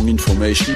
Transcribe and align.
Wrong, 0.00 0.08
information. 0.08 0.74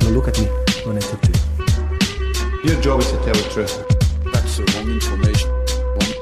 Now 0.00 0.08
look 0.10 0.26
at 0.28 0.40
me 0.40 0.46
when 0.84 0.96
I 0.96 1.00
talk 1.00 1.20
to 1.20 1.28
you. 1.28 2.72
Your 2.72 2.82
job 2.82 3.00
is 3.00 3.10
to 3.12 3.16
tell 3.18 3.34
the 3.34 3.48
truth. 3.54 3.84
That's 4.32 4.56
the 4.56 4.64
wrong 4.74 4.90
information. 4.90 5.50
Wrong, 5.94 6.12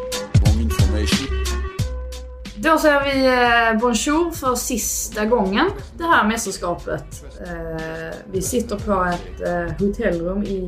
wrong 0.44 0.60
information. 0.60 1.28
Då 2.56 2.78
säger 2.78 3.04
vi 3.04 3.26
eh, 3.26 3.80
bonjour 3.80 4.30
för 4.30 4.54
sista 4.54 5.24
gången 5.26 5.70
det 5.98 6.04
här 6.04 6.28
mästerskapet. 6.28 7.24
Eh, 7.46 8.16
Vi 8.32 8.42
sitter 8.42 8.76
på 8.76 9.04
ett 9.04 9.48
eh, 9.48 9.86
hotellrum 9.86 10.42
i 10.42 10.60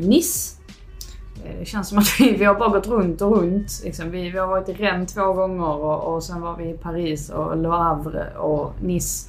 Nice. 0.00 0.56
Det 1.60 1.64
känns 1.64 1.88
som 1.88 1.98
att 1.98 2.20
vi, 2.20 2.36
vi 2.36 2.44
har 2.44 2.54
bara 2.54 2.68
gått 2.68 2.86
runt 2.86 3.22
och 3.22 3.36
runt. 3.36 3.80
Liksom. 3.84 4.10
Vi, 4.10 4.30
vi 4.30 4.38
har 4.38 4.46
varit 4.46 4.68
i 4.68 4.72
Rennes 4.72 5.14
två 5.14 5.32
gånger 5.32 5.68
och, 5.68 6.14
och 6.14 6.22
sen 6.24 6.40
var 6.40 6.56
vi 6.56 6.64
i 6.70 6.72
Paris 6.78 7.30
och 7.30 7.56
Le 7.56 7.68
Havre 7.68 8.36
och 8.38 8.72
Nice. 8.82 9.28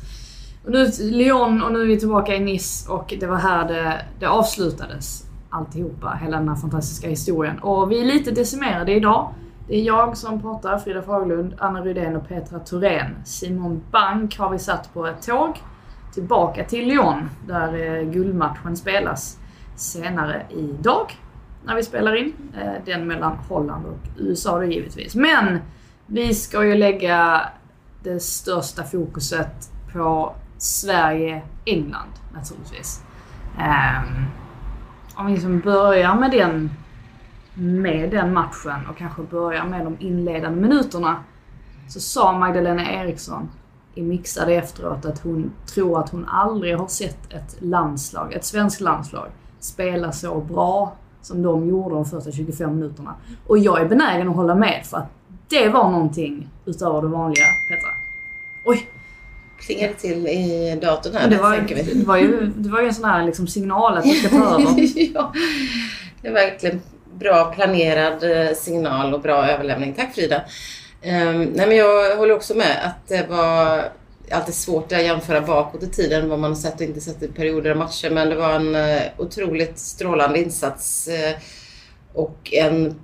Och 0.65 0.71
nu 0.71 0.91
Lyon 0.99 1.63
och 1.63 1.71
nu 1.71 1.81
är 1.81 1.85
vi 1.85 1.99
tillbaka 1.99 2.35
i 2.35 2.39
Nice 2.39 2.91
och 2.91 3.13
det 3.19 3.27
var 3.27 3.37
här 3.37 3.67
det, 3.67 4.05
det 4.19 4.25
avslutades. 4.25 5.25
Alltihopa, 5.49 6.19
hela 6.21 6.37
den 6.37 6.49
här 6.49 6.55
fantastiska 6.55 7.09
historien. 7.09 7.59
Och 7.59 7.91
vi 7.91 8.01
är 8.01 8.05
lite 8.05 8.31
decimerade 8.31 8.93
idag. 8.93 9.33
Det 9.67 9.75
är 9.75 9.81
jag 9.81 10.17
som 10.17 10.41
pratar, 10.41 10.77
Frida 10.77 11.01
Fagerlund, 11.01 11.53
Anna 11.57 11.81
Rydén 11.81 12.15
och 12.15 12.27
Petra 12.27 12.59
Thorén. 12.59 13.15
Simon 13.25 13.81
Bank 13.91 14.39
har 14.39 14.49
vi 14.49 14.59
satt 14.59 14.93
på 14.93 15.07
ett 15.07 15.21
tåg 15.21 15.61
tillbaka 16.13 16.63
till 16.63 16.87
Lyon 16.87 17.29
där 17.47 17.97
eh, 17.97 18.03
guldmatchen 18.03 18.75
spelas 18.75 19.37
senare 19.75 20.45
idag. 20.49 21.17
När 21.65 21.75
vi 21.75 21.83
spelar 21.83 22.15
in. 22.15 22.33
Eh, 22.61 22.71
den 22.85 23.07
mellan 23.07 23.37
Holland 23.49 23.85
och 23.85 24.07
USA 24.17 24.57
då 24.57 24.63
givetvis. 24.63 25.15
Men 25.15 25.59
vi 26.05 26.33
ska 26.33 26.65
ju 26.65 26.75
lägga 26.75 27.41
det 28.03 28.19
största 28.19 28.83
fokuset 28.83 29.71
på 29.93 30.35
Sverige-England 30.63 32.11
naturligtvis. 32.33 33.01
Um, 33.57 34.25
om 35.15 35.25
vi 35.25 35.33
liksom 35.33 35.59
börjar 35.59 36.15
med 36.15 36.31
den, 36.31 36.71
med 37.53 38.11
den 38.11 38.33
matchen 38.33 38.87
och 38.89 38.97
kanske 38.97 39.21
börjar 39.21 39.65
med 39.65 39.85
de 39.85 39.97
inledande 39.99 40.61
minuterna. 40.61 41.15
Så 41.87 41.99
sa 41.99 42.37
Magdalena 42.37 42.91
Eriksson 42.91 43.49
i 43.95 44.01
mixade 44.01 44.53
efteråt 44.53 45.05
att 45.05 45.19
hon 45.19 45.51
tror 45.73 45.99
att 45.99 46.09
hon 46.09 46.25
aldrig 46.25 46.77
har 46.77 46.87
sett 46.87 47.33
ett 47.33 47.55
landslag, 47.59 48.33
ett 48.33 48.45
svenskt 48.45 48.81
landslag, 48.81 49.27
spela 49.59 50.11
så 50.11 50.41
bra 50.41 50.93
som 51.21 51.41
de 51.41 51.69
gjorde 51.69 51.95
de 51.95 52.05
första 52.05 52.31
25 52.31 52.75
minuterna. 52.75 53.15
Och 53.47 53.57
jag 53.57 53.81
är 53.81 53.85
benägen 53.89 54.29
att 54.29 54.35
hålla 54.35 54.55
med 54.55 54.85
för 54.85 54.97
att 54.97 55.09
det 55.49 55.69
var 55.69 55.91
någonting 55.91 56.49
utöver 56.65 57.01
det 57.01 57.07
vanliga, 57.07 57.45
Petra. 57.69 57.89
Oj! 58.65 58.92
Klingar 59.65 59.87
det 59.87 59.93
till 59.93 60.27
i 60.27 60.79
datorn 60.81 61.15
här? 61.15 61.29
Det, 61.29 61.37
var, 61.37 61.57
det, 61.67 62.05
var 62.05 62.17
ju, 62.17 62.51
det 62.55 62.69
var 62.69 62.81
ju 62.81 62.87
en 62.87 62.93
sån 62.93 63.05
här 63.05 63.25
liksom 63.25 63.47
signal 63.47 63.97
att 63.97 64.05
vi 64.05 64.13
ska 64.13 64.29
ta 64.29 64.61
över. 64.61 64.75
ja, 65.13 65.33
det 66.21 66.27
är 66.27 66.33
verkligen 66.33 66.81
bra 67.19 67.53
planerad 67.55 68.23
eh, 68.23 68.53
signal 68.55 69.13
och 69.13 69.21
bra 69.21 69.47
överlämning. 69.47 69.93
Tack 69.93 70.15
Frida. 70.15 70.41
Um, 71.05 71.43
nej 71.43 71.67
men 71.67 71.77
jag 71.77 72.17
håller 72.17 72.35
också 72.35 72.53
med 72.53 72.85
att 72.85 73.07
det 73.07 73.29
var 73.29 73.83
alltid 74.31 74.55
svårt 74.55 74.91
att 74.91 75.03
jämföra 75.03 75.41
bakåt 75.41 75.83
i 75.83 75.89
tiden 75.89 76.29
vad 76.29 76.39
man 76.39 76.51
har 76.51 76.55
sett 76.55 76.75
och 76.75 76.81
inte 76.81 77.01
sett 77.01 77.23
i 77.23 77.27
perioder 77.27 77.71
och 77.71 77.77
matcher. 77.77 78.09
Men 78.09 78.29
det 78.29 78.35
var 78.35 78.53
en 78.53 78.75
uh, 78.75 79.01
otroligt 79.17 79.79
strålande 79.79 80.39
insats 80.39 81.09
uh, 81.11 81.41
och 82.13 82.53
en 82.53 82.99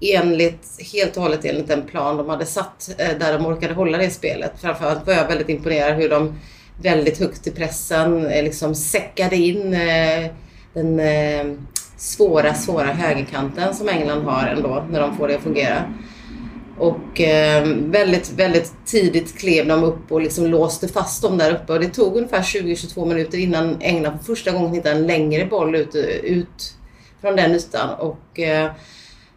enligt, 0.00 0.92
helt 0.92 1.16
och 1.16 1.22
hållet 1.22 1.44
enligt 1.44 1.68
den 1.68 1.86
plan 1.86 2.16
de 2.16 2.28
hade 2.28 2.46
satt 2.46 2.90
eh, 2.98 3.18
där 3.18 3.38
de 3.38 3.46
orkade 3.46 3.74
hålla 3.74 3.98
det 3.98 4.10
spelet. 4.10 4.52
Framförallt 4.60 5.06
var 5.06 5.14
jag 5.14 5.28
väldigt 5.28 5.48
imponerad 5.48 5.96
hur 5.96 6.08
de 6.08 6.34
väldigt 6.82 7.18
högt 7.18 7.46
i 7.46 7.50
pressen 7.50 8.26
eh, 8.26 8.44
liksom 8.44 8.74
säckade 8.74 9.36
in 9.36 9.74
eh, 9.74 10.30
den 10.74 11.00
svåra, 11.96 12.54
svåra 12.54 12.86
högerkanten 12.86 13.74
som 13.74 13.88
England 13.88 14.24
har 14.24 14.46
ändå 14.46 14.84
när 14.90 15.00
de 15.00 15.16
får 15.16 15.28
det 15.28 15.36
att 15.36 15.42
fungera. 15.42 15.84
Och 16.80 17.20
eh, 17.20 17.66
väldigt, 17.76 18.32
väldigt 18.32 18.72
tidigt 18.86 19.38
klev 19.38 19.66
de 19.66 19.84
upp 19.84 20.12
och 20.12 20.20
liksom 20.20 20.46
låste 20.46 20.88
fast 20.88 21.22
dem 21.22 21.38
där 21.38 21.54
uppe. 21.54 21.72
Och 21.72 21.80
det 21.80 21.88
tog 21.88 22.16
ungefär 22.16 22.42
20-22 22.42 23.06
minuter 23.06 23.38
innan 23.38 23.76
England 23.80 24.18
för 24.18 24.24
första 24.24 24.50
gången 24.50 24.74
hittade 24.74 24.96
en 24.96 25.06
längre 25.06 25.46
boll 25.46 25.74
ut, 25.74 25.94
ut 26.22 26.74
från 27.20 27.36
den 27.36 27.54
ytan. 27.54 27.90
Och 27.98 28.40
eh, 28.40 28.70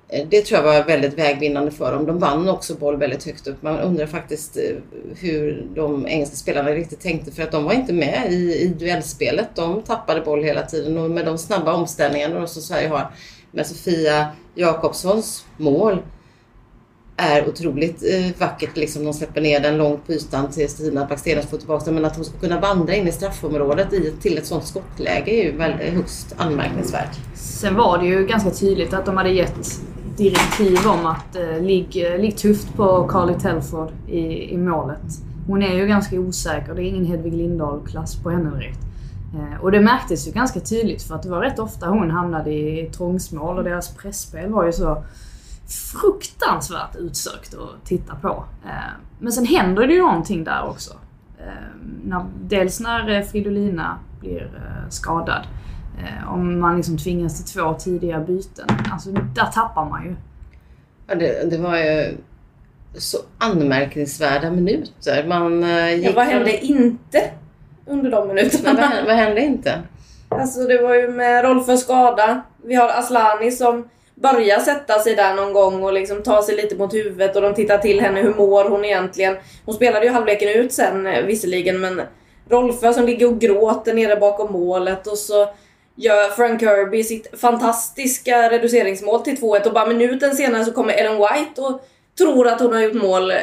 Eh, 0.10 0.28
det 0.30 0.42
tror 0.42 0.58
jag 0.58 0.64
var 0.64 0.84
väldigt 0.84 1.18
vägvinnande 1.18 1.72
för 1.72 1.92
dem. 1.92 2.06
De 2.06 2.20
vann 2.20 2.50
också 2.50 2.76
boll 2.76 2.98
väldigt 2.98 3.24
högt 3.26 3.48
upp. 3.48 3.62
Man 3.62 3.80
undrar 3.80 4.06
faktiskt 4.06 4.58
eh, 4.58 4.76
hur 5.20 5.68
de 5.76 6.08
engelska 6.08 6.36
spelarna 6.36 6.70
riktigt 6.70 7.00
tänkte 7.00 7.32
för 7.32 7.44
att 7.44 7.52
de 7.52 7.64
var 7.64 7.74
inte 7.74 7.94
med 7.94 8.28
i, 8.32 8.62
i 8.62 8.68
duellspelet. 8.68 9.50
De 9.56 9.82
tappade 9.82 10.22
boll 10.22 10.44
hela 10.44 10.62
tiden 10.62 10.98
och 10.98 11.12
med 11.12 11.26
de 11.26 11.38
snabba 11.38 11.74
omställningarna 11.74 12.48
som 12.48 12.62
Sverige 12.62 12.88
har 12.88 13.12
med 13.52 13.68
Sofia 13.68 14.28
Jakobssons 14.56 15.46
mål 15.58 16.02
är 17.18 17.48
otroligt 17.48 18.04
eh, 18.04 18.40
vackert. 18.40 18.78
Liksom 18.78 19.06
de 19.06 19.14
släpper 19.14 19.42
ner 19.42 19.60
den 19.60 19.78
långt 19.78 20.06
på 20.06 20.14
ytan 20.14 20.52
till 20.52 20.70
Stina 20.70 21.06
Blackstenius 21.06 21.46
får 21.46 21.58
tillbaka 21.58 21.86
den. 21.86 21.96
Men 21.96 22.06
att 22.06 22.16
hon 22.16 22.26
ska 22.26 22.38
kunna 22.38 22.60
vandra 22.60 22.96
in 22.96 23.08
i 23.08 23.12
straffområdet 23.12 23.94
i, 23.94 24.14
till 24.22 24.38
ett 24.38 24.46
sånt 24.46 24.66
skottläge 24.66 25.32
är 25.32 25.44
ju 25.44 25.58
väl, 25.58 25.72
eh, 25.72 25.94
högst 25.94 26.36
anmärkningsvärt. 26.38 27.18
Sen 27.36 27.76
var 27.76 27.98
det 27.98 28.06
ju 28.06 28.28
ganska 28.28 28.50
tydligt 28.50 28.94
att 28.94 29.06
de 29.06 29.18
hade 29.18 29.30
gett 29.30 29.82
direktiv 30.18 30.78
om 30.88 31.06
att 31.06 31.36
eh, 31.36 31.62
ligg, 31.62 32.06
eh, 32.06 32.20
ligg 32.20 32.38
tufft 32.38 32.76
på 32.76 33.08
Carly 33.08 33.34
Telford 33.34 33.92
i, 34.08 34.54
i 34.54 34.58
målet. 34.58 35.02
Hon 35.48 35.64
är 35.64 35.76
ju 35.76 35.88
ganska 35.88 36.20
osäker. 36.20 36.74
Det 36.74 36.84
är 36.84 36.86
ingen 36.86 37.06
Hedvig 37.06 37.34
Lindahl-klass 37.34 38.16
på 38.24 38.30
henne 38.30 38.50
direkt. 38.50 38.80
Eh, 39.34 39.62
och 39.62 39.72
det 39.72 39.82
märktes 39.82 40.28
ju 40.28 40.32
ganska 40.32 40.60
tydligt 40.60 41.04
för 41.04 41.16
att 41.16 41.24
det 41.24 41.30
var 41.30 41.42
rätt 41.42 41.60
ofta 41.60 41.88
hon 41.88 42.12
hamnade 42.12 42.52
i 42.52 42.90
trångsmål 42.98 43.58
och 43.58 43.64
deras 43.64 43.96
pressspel 43.96 44.50
var 44.50 44.66
ju 44.66 44.72
så 44.72 45.04
fruktansvärt 45.68 46.96
utsökt 46.96 47.54
att 47.54 47.86
titta 47.86 48.16
på. 48.16 48.46
Eh, 48.66 48.92
men 49.20 49.32
sen 49.32 49.46
händer 49.46 49.88
det 49.88 49.94
ju 49.94 50.02
någonting 50.02 50.44
där 50.44 50.64
också. 50.70 50.94
Eh, 51.40 51.46
när, 52.04 52.26
dels 52.42 52.80
när 52.80 53.10
eh, 53.10 53.22
Fridolina 53.22 53.98
blir 54.20 54.52
skadad. 54.90 55.42
Eh, 56.00 56.34
om 56.34 56.60
man 56.60 56.76
liksom 56.78 56.98
tvingas 56.98 57.44
till 57.46 57.62
två 57.62 57.74
tidiga 57.74 58.20
byten. 58.20 58.68
Alltså 58.94 59.10
där 59.12 59.46
tappar 59.54 59.86
man 59.90 60.04
ju. 60.06 60.16
Ja, 61.08 61.16
det, 61.16 61.50
det 61.52 61.58
var 61.58 61.78
ju 61.78 62.18
så 62.98 63.18
anmärkningsvärda 63.38 64.52
minuter. 64.52 65.26
Man 65.28 65.64
eh, 65.64 65.94
gick 65.96 66.06
Ja, 66.06 66.12
vad 66.16 66.26
från- 66.26 66.34
hände 66.34 66.66
inte 66.66 67.22
under 67.86 68.12
de 68.12 68.28
minuterna? 68.28 68.64
Men 68.64 68.76
vad, 68.76 68.86
hände, 68.86 69.04
vad 69.08 69.16
hände 69.16 69.42
inte? 69.42 69.82
Alltså 70.30 70.60
det 70.64 70.82
var 70.82 70.94
ju 70.96 71.08
med 71.08 71.46
Rolfens 71.46 71.82
skada. 71.82 72.42
Vi 72.66 72.76
har 72.76 72.90
Aslani 72.90 73.52
som 73.52 73.90
börjar 74.16 74.60
sätta 74.60 75.00
sig 75.00 75.16
där 75.16 75.36
någon 75.36 75.54
gång 75.54 75.84
och 75.84 75.94
liksom 75.94 76.24
ta 76.24 76.42
sig 76.44 76.56
lite 76.56 76.76
mot 76.76 76.94
huvudet 76.94 77.36
och 77.36 77.42
de 77.42 77.54
tittar 77.54 77.78
till 77.78 78.02
henne. 78.02 78.22
Hur 78.22 78.34
mår 78.34 78.70
hon 78.70 78.86
egentligen? 78.86 79.36
Hon 79.66 79.76
spelade 79.76 80.06
ju 80.06 80.12
halvleken 80.12 80.50
ut 80.50 80.74
sen 80.74 81.08
eh, 81.08 81.24
visserligen 81.26 81.80
men 81.82 82.02
Rolfö 82.50 82.94
som 82.94 83.06
ligger 83.06 83.28
och 83.28 83.40
gråter 83.40 83.94
nere 83.94 84.16
bakom 84.16 84.52
målet 84.54 85.08
och 85.08 85.18
så 85.18 85.50
gör 85.96 86.30
Frank 86.30 86.60
Kirby 86.60 87.04
sitt 87.04 87.40
fantastiska 87.40 88.50
reduceringsmål 88.50 89.24
till 89.24 89.38
2-1 89.38 89.68
och 89.68 89.74
bara 89.74 89.86
minuten 89.86 90.36
senare 90.36 90.66
så 90.66 90.72
kommer 90.72 90.94
Ellen 90.94 91.18
White 91.18 91.62
och 91.62 91.82
tror 92.18 92.48
att 92.48 92.62
hon 92.62 92.74
har 92.74 92.82
gjort 92.82 93.04
mål 93.04 93.32
eh, 93.32 93.38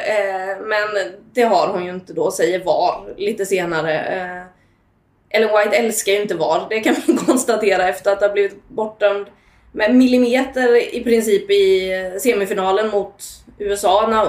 men 0.61 1.13
det 1.33 1.41
har 1.41 1.67
hon 1.67 1.85
ju 1.85 1.91
inte 1.91 2.13
då, 2.13 2.31
säger 2.31 2.63
VAR 2.63 3.13
lite 3.17 3.45
senare. 3.45 3.99
Eh, 3.99 4.43
Ellen 5.29 5.49
White 5.57 5.77
älskar 5.77 6.11
ju 6.11 6.21
inte 6.21 6.35
VAR, 6.35 6.67
det 6.69 6.79
kan 6.79 6.95
man 7.07 7.17
konstatera 7.25 7.89
efter 7.89 8.11
att 8.11 8.21
ha 8.21 8.29
blivit 8.29 8.67
bortdömd 8.67 9.25
med 9.71 9.95
millimeter 9.95 10.95
i 10.95 11.03
princip 11.03 11.51
i 11.51 11.91
semifinalen 12.19 12.89
mot 12.89 13.23
USA 13.57 14.07
när, 14.07 14.25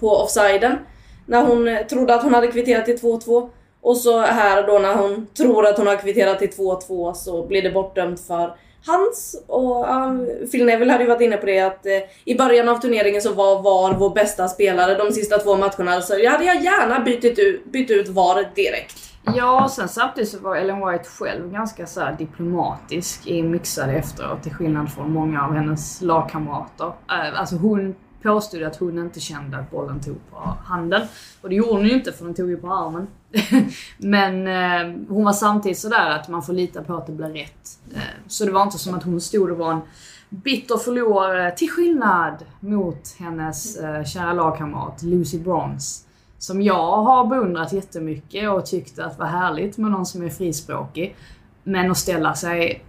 på 0.00 0.16
offsiden. 0.16 0.78
När 1.26 1.42
hon 1.42 1.88
trodde 1.88 2.14
att 2.14 2.22
hon 2.22 2.34
hade 2.34 2.46
kvitterat 2.46 2.84
till 2.84 2.96
2-2. 2.96 3.50
Och 3.86 3.96
så 3.96 4.20
här 4.20 4.66
då 4.66 4.78
när 4.78 4.94
hon 4.94 5.26
tror 5.36 5.66
att 5.66 5.78
hon 5.78 5.86
har 5.86 5.96
kvitterat 5.96 6.38
till 6.38 6.50
2-2 6.50 7.12
så 7.12 7.46
blir 7.46 7.62
det 7.62 7.70
bortdömt 7.70 8.20
för 8.20 8.56
hans. 8.86 9.44
Och 9.46 9.76
ja, 9.80 10.14
Phil 10.52 10.66
Neville 10.66 10.92
hade 10.92 11.04
ju 11.04 11.10
varit 11.10 11.20
inne 11.20 11.36
på 11.36 11.46
det 11.46 11.60
att 11.60 11.86
eh, 11.86 11.92
i 12.24 12.34
början 12.38 12.68
av 12.68 12.76
turneringen 12.76 13.22
så 13.22 13.32
var 13.32 13.62
VAR 13.62 13.94
vår 13.98 14.14
bästa 14.14 14.48
spelare 14.48 14.94
de 14.94 15.12
sista 15.12 15.38
två 15.38 15.56
matcherna. 15.56 16.00
Så 16.00 16.18
jag 16.18 16.30
hade 16.30 16.44
jag 16.44 16.62
gärna 16.62 17.00
bytt 17.00 17.24
ut, 17.24 17.64
bytt 17.64 17.90
ut 17.90 18.08
VAR 18.08 18.50
direkt. 18.54 18.96
Ja, 19.36 19.64
och 19.64 19.70
sen 19.70 19.88
samtidigt 19.88 20.30
så 20.30 20.38
var 20.38 20.56
Ellen 20.56 20.86
White 20.86 21.08
själv 21.08 21.52
ganska 21.52 21.86
så 21.86 22.00
här 22.00 22.16
diplomatisk 22.18 23.26
i 23.26 23.42
mixade 23.42 23.92
efteråt 23.92 24.42
till 24.42 24.54
skillnad 24.54 24.92
från 24.92 25.12
många 25.12 25.44
av 25.44 25.54
hennes 25.54 26.00
lagkamrater. 26.00 26.86
Eh, 26.86 27.40
alltså 27.40 27.56
hon 27.56 27.94
påstod 28.26 28.62
att 28.62 28.76
hon 28.76 28.98
inte 28.98 29.20
kände 29.20 29.58
att 29.58 29.70
bollen 29.70 30.00
tog 30.00 30.30
på 30.30 30.36
handen. 30.64 31.02
Och 31.40 31.48
det 31.48 31.54
gjorde 31.54 31.72
hon 31.72 31.86
ju 31.86 31.92
inte 31.92 32.12
för 32.12 32.24
den 32.24 32.34
tog 32.34 32.50
ju 32.50 32.56
på 32.56 32.72
armen. 32.72 33.06
Men 33.98 34.46
eh, 34.46 34.98
hon 35.08 35.24
var 35.24 35.32
samtidigt 35.32 35.78
sådär 35.78 36.10
att 36.10 36.28
man 36.28 36.42
får 36.42 36.52
lita 36.52 36.82
på 36.82 36.96
att 36.96 37.06
det 37.06 37.12
blir 37.12 37.28
rätt. 37.28 37.78
Eh, 37.94 38.00
så 38.26 38.44
det 38.44 38.50
var 38.50 38.62
inte 38.62 38.78
som 38.78 38.94
att 38.94 39.02
hon 39.02 39.20
stod 39.20 39.50
och 39.50 39.58
var 39.58 39.72
en 39.72 39.80
bitter 40.28 40.76
förlorare 40.76 41.50
till 41.50 41.70
skillnad 41.70 42.44
mot 42.60 43.16
hennes 43.18 43.76
eh, 43.76 44.04
kära 44.04 44.32
lagkamrat 44.32 45.02
Lucy 45.02 45.38
Bronze. 45.38 46.02
Som 46.38 46.62
jag 46.62 47.02
har 47.02 47.26
beundrat 47.26 47.72
jättemycket 47.72 48.50
och 48.50 48.66
tyckt 48.66 48.98
att 48.98 49.18
var 49.18 49.26
härligt 49.26 49.78
med 49.78 49.90
någon 49.90 50.06
som 50.06 50.22
är 50.22 50.30
frispråkig. 50.30 51.16
Men 51.62 51.90
att 51.90 51.98
ställa 51.98 52.34
sig 52.34 52.84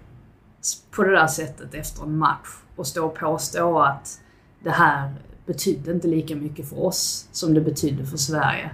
på 0.91 1.03
det 1.03 1.11
där 1.11 1.27
sättet 1.27 1.73
efter 1.73 2.03
en 2.03 2.17
match 2.17 2.47
och 2.75 2.87
stå 2.87 3.05
och 3.05 3.15
påstå 3.15 3.79
att 3.79 4.19
det 4.59 4.69
här 4.69 5.13
betydde 5.47 5.91
inte 5.91 6.07
lika 6.07 6.35
mycket 6.35 6.69
för 6.69 6.85
oss 6.85 7.27
som 7.31 7.53
det 7.53 7.61
betydde 7.61 8.05
för 8.05 8.17
Sverige. 8.17 8.69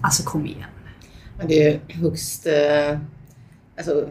Alltså 0.00 0.22
kom 0.22 0.46
igen. 0.46 0.68
Men 1.38 1.48
det 1.48 1.68
är 1.68 1.80
högst 1.88 2.46
eh, 2.46 2.98
alltså, 3.76 4.08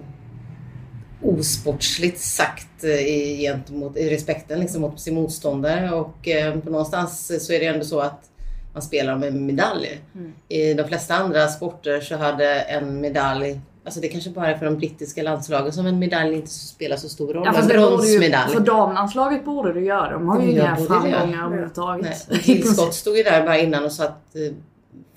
osportsligt 1.22 2.20
sagt 2.20 2.84
eh, 2.84 2.90
i, 2.90 3.38
gentemot, 3.42 3.98
i 3.98 4.10
respekten 4.10 4.60
liksom, 4.60 4.82
mot 4.82 5.00
sin 5.00 5.14
motståndare. 5.14 5.92
Och 5.92 6.28
eh, 6.28 6.60
på 6.60 6.70
någonstans 6.70 7.46
så 7.46 7.54
är 7.54 7.60
det 7.60 7.66
ändå 7.66 7.86
så 7.86 8.00
att 8.00 8.30
man 8.74 8.82
spelar 8.82 9.14
om 9.14 9.24
en 9.24 9.46
medalj. 9.46 10.02
Mm. 10.16 10.34
I 10.48 10.74
de 10.74 10.88
flesta 10.88 11.16
andra 11.16 11.48
sporter 11.48 12.02
så 12.02 12.16
hade 12.16 12.62
en 12.62 13.02
medalj 13.02 13.60
Alltså 13.86 14.00
det 14.00 14.08
kanske 14.08 14.30
bara 14.30 14.48
är 14.48 14.58
för 14.58 14.66
de 14.66 14.78
brittiska 14.78 15.24
landslagen 15.24 15.74
som 15.74 15.86
en 15.86 16.00
medalj 16.00 16.36
inte 16.36 16.50
spelar 16.50 16.98
så 16.98 17.10
stor 17.10 17.34
roll. 17.34 17.44
Ja, 17.46 17.50
en 17.50 17.56
fast 17.56 17.68
borde 17.68 17.82
ju, 17.82 17.90
bronsmedalj. 17.90 18.54
för 18.54 18.60
damlandslaget 18.60 19.46
borde 19.46 19.74
det 19.74 19.80
göra. 19.82 20.12
De 20.12 20.28
har 20.28 20.42
ju 20.42 20.52
inga 20.52 20.76
framgångar 20.76 21.46
överhuvudtaget. 21.46 22.28
Tillskott 22.44 22.94
stod 22.94 23.18
ju 23.18 23.24
där 23.24 23.44
bara 23.44 23.58
innan 23.58 23.86
och 23.86 23.92
sa 23.92 24.04
att 24.04 24.36
eh, 24.36 24.54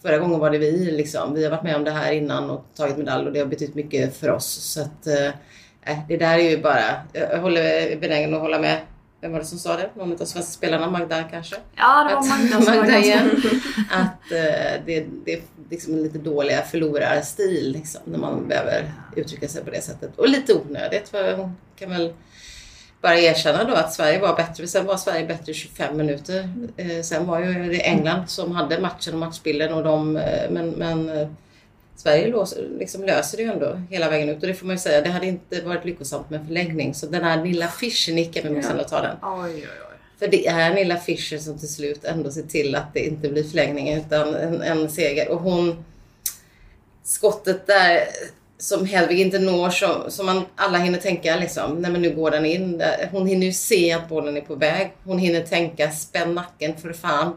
förra 0.03 0.19
gången 0.19 0.39
var 0.39 0.51
det 0.51 0.59
vi 0.59 0.91
liksom. 0.91 1.35
Vi 1.35 1.45
har 1.45 1.51
varit 1.51 1.63
med 1.63 1.77
om 1.77 1.85
det 1.85 1.91
här 1.91 2.13
innan 2.13 2.51
och 2.51 2.65
tagit 2.77 2.97
medalj 2.97 3.27
och 3.27 3.33
det 3.33 3.39
har 3.39 3.47
betytt 3.47 3.75
mycket 3.75 4.17
för 4.17 4.31
oss. 4.31 4.47
Så 4.47 4.81
att 4.81 5.07
eh, 5.07 5.99
det 6.09 6.17
där 6.17 6.39
är 6.39 6.51
ju 6.51 6.63
bara, 6.63 6.81
jag 7.13 7.41
håller 7.41 7.97
benägen 8.01 8.35
att 8.35 8.41
hålla 8.41 8.59
med. 8.59 8.79
Vem 9.21 9.33
var 9.33 9.39
det 9.39 9.45
som 9.47 9.59
sa 9.59 9.77
det? 9.77 9.91
Någon 9.95 10.13
av 10.13 10.17
svenska 10.17 10.43
spelarna, 10.43 10.91
Magda 10.91 11.23
kanske? 11.23 11.57
Ja, 11.77 12.05
det 12.09 12.15
var 12.15 12.21
Att- 12.23 12.29
Magda 12.29 12.61
som 12.63 12.75
Magda 12.81 12.99
igen. 12.99 13.31
Att 13.91 14.33
eh, 14.33 14.83
det, 14.87 15.07
det 15.25 15.33
är 15.33 15.41
liksom 15.71 15.95
en 15.95 16.03
lite 16.03 16.19
dåliga 16.19 16.63
förlorarstil 16.63 17.73
liksom, 17.73 18.01
när 18.05 18.19
man 18.19 18.49
behöver 18.49 18.93
uttrycka 19.17 19.49
sig 19.49 19.65
på 19.65 19.71
det 19.71 19.81
sättet. 19.81 20.19
Och 20.19 20.29
lite 20.29 20.55
onödigt 20.55 21.09
för 21.09 21.37
hon 21.37 21.57
kan 21.79 21.91
väl 21.91 22.13
bara 23.03 23.19
erkänna 23.19 23.65
då 23.65 23.75
att 23.75 23.93
Sverige 23.93 24.21
var 24.21 24.37
bättre. 24.37 24.67
Sen 24.67 24.87
var 24.87 24.97
Sverige 24.97 25.27
bättre 25.27 25.53
i 25.53 25.55
25 25.55 25.97
minuter. 25.97 26.49
Eh, 26.77 27.03
sen 27.03 27.27
var 27.27 27.39
ju 27.41 27.69
det 27.71 27.87
England 27.87 28.23
som 28.27 28.53
hade 28.53 28.81
matchen 28.81 29.15
och 29.15 29.21
matchbilden 29.21 29.73
och 29.75 29.85
de, 29.85 30.17
eh, 30.17 30.51
men, 30.51 30.71
men 30.71 31.09
eh, 31.09 31.29
Sverige 31.97 32.29
lås, 32.29 32.55
liksom 32.79 33.05
löser 33.05 33.37
det 33.37 33.43
ju 33.43 33.53
ändå 33.53 33.81
hela 33.91 34.11
vägen 34.11 34.29
ut 34.29 34.43
och 34.43 34.49
det 34.49 34.55
får 34.55 34.67
man 34.67 34.75
ju 34.75 34.81
säga. 34.81 35.01
Det 35.01 35.09
hade 35.09 35.27
inte 35.27 35.61
varit 35.61 35.85
lyckosamt 35.85 36.31
med 36.31 36.47
förlängning. 36.47 36.95
Så 36.95 37.07
den 37.07 37.25
här 37.25 37.45
lilla 37.45 37.69
Fischer-nicken, 37.69 38.49
vi 38.49 38.55
måste 38.55 38.73
ändå 38.73 38.85
ta 38.85 39.03
den. 39.03 39.17
Oj, 39.23 39.53
oj, 39.55 39.69
oj. 39.91 39.97
För 40.19 40.29
det 40.29 40.47
är 40.47 40.75
Nilla 40.75 40.97
Fischer 40.97 41.39
som 41.39 41.59
till 41.59 41.69
slut 41.69 42.05
ändå 42.05 42.31
ser 42.31 42.43
till 42.43 42.75
att 42.75 42.95
det 42.95 43.07
inte 43.07 43.29
blir 43.29 43.45
förlängning 43.45 43.95
utan 43.95 44.35
en, 44.35 44.63
en 44.63 44.91
seger. 44.91 45.29
Och 45.29 45.41
hon... 45.41 45.85
Skottet 47.03 47.67
där 47.67 48.01
som 48.59 48.87
Hedvig 48.87 49.21
inte 49.21 49.39
når 49.39 49.71
som, 49.71 50.11
som 50.11 50.27
man 50.27 50.43
alla 50.57 50.79
hinner 50.79 50.99
tänka 50.99 51.37
liksom, 51.37 51.75
nej 51.75 51.91
men 51.91 52.03
nu 52.03 52.15
går 52.15 52.31
den 52.31 52.47
in. 52.47 52.83
Hon 53.11 53.27
hinner 53.27 53.47
ju 53.47 53.53
se 53.53 53.93
att 53.93 54.09
bollen 54.09 54.37
är 54.37 54.41
på 54.41 54.55
väg. 54.55 54.93
Hon 55.05 55.19
hinner 55.19 55.41
tänka 55.41 55.91
spänn 55.91 56.35
nacken 56.35 56.77
för 56.77 56.93
fan. 56.93 57.37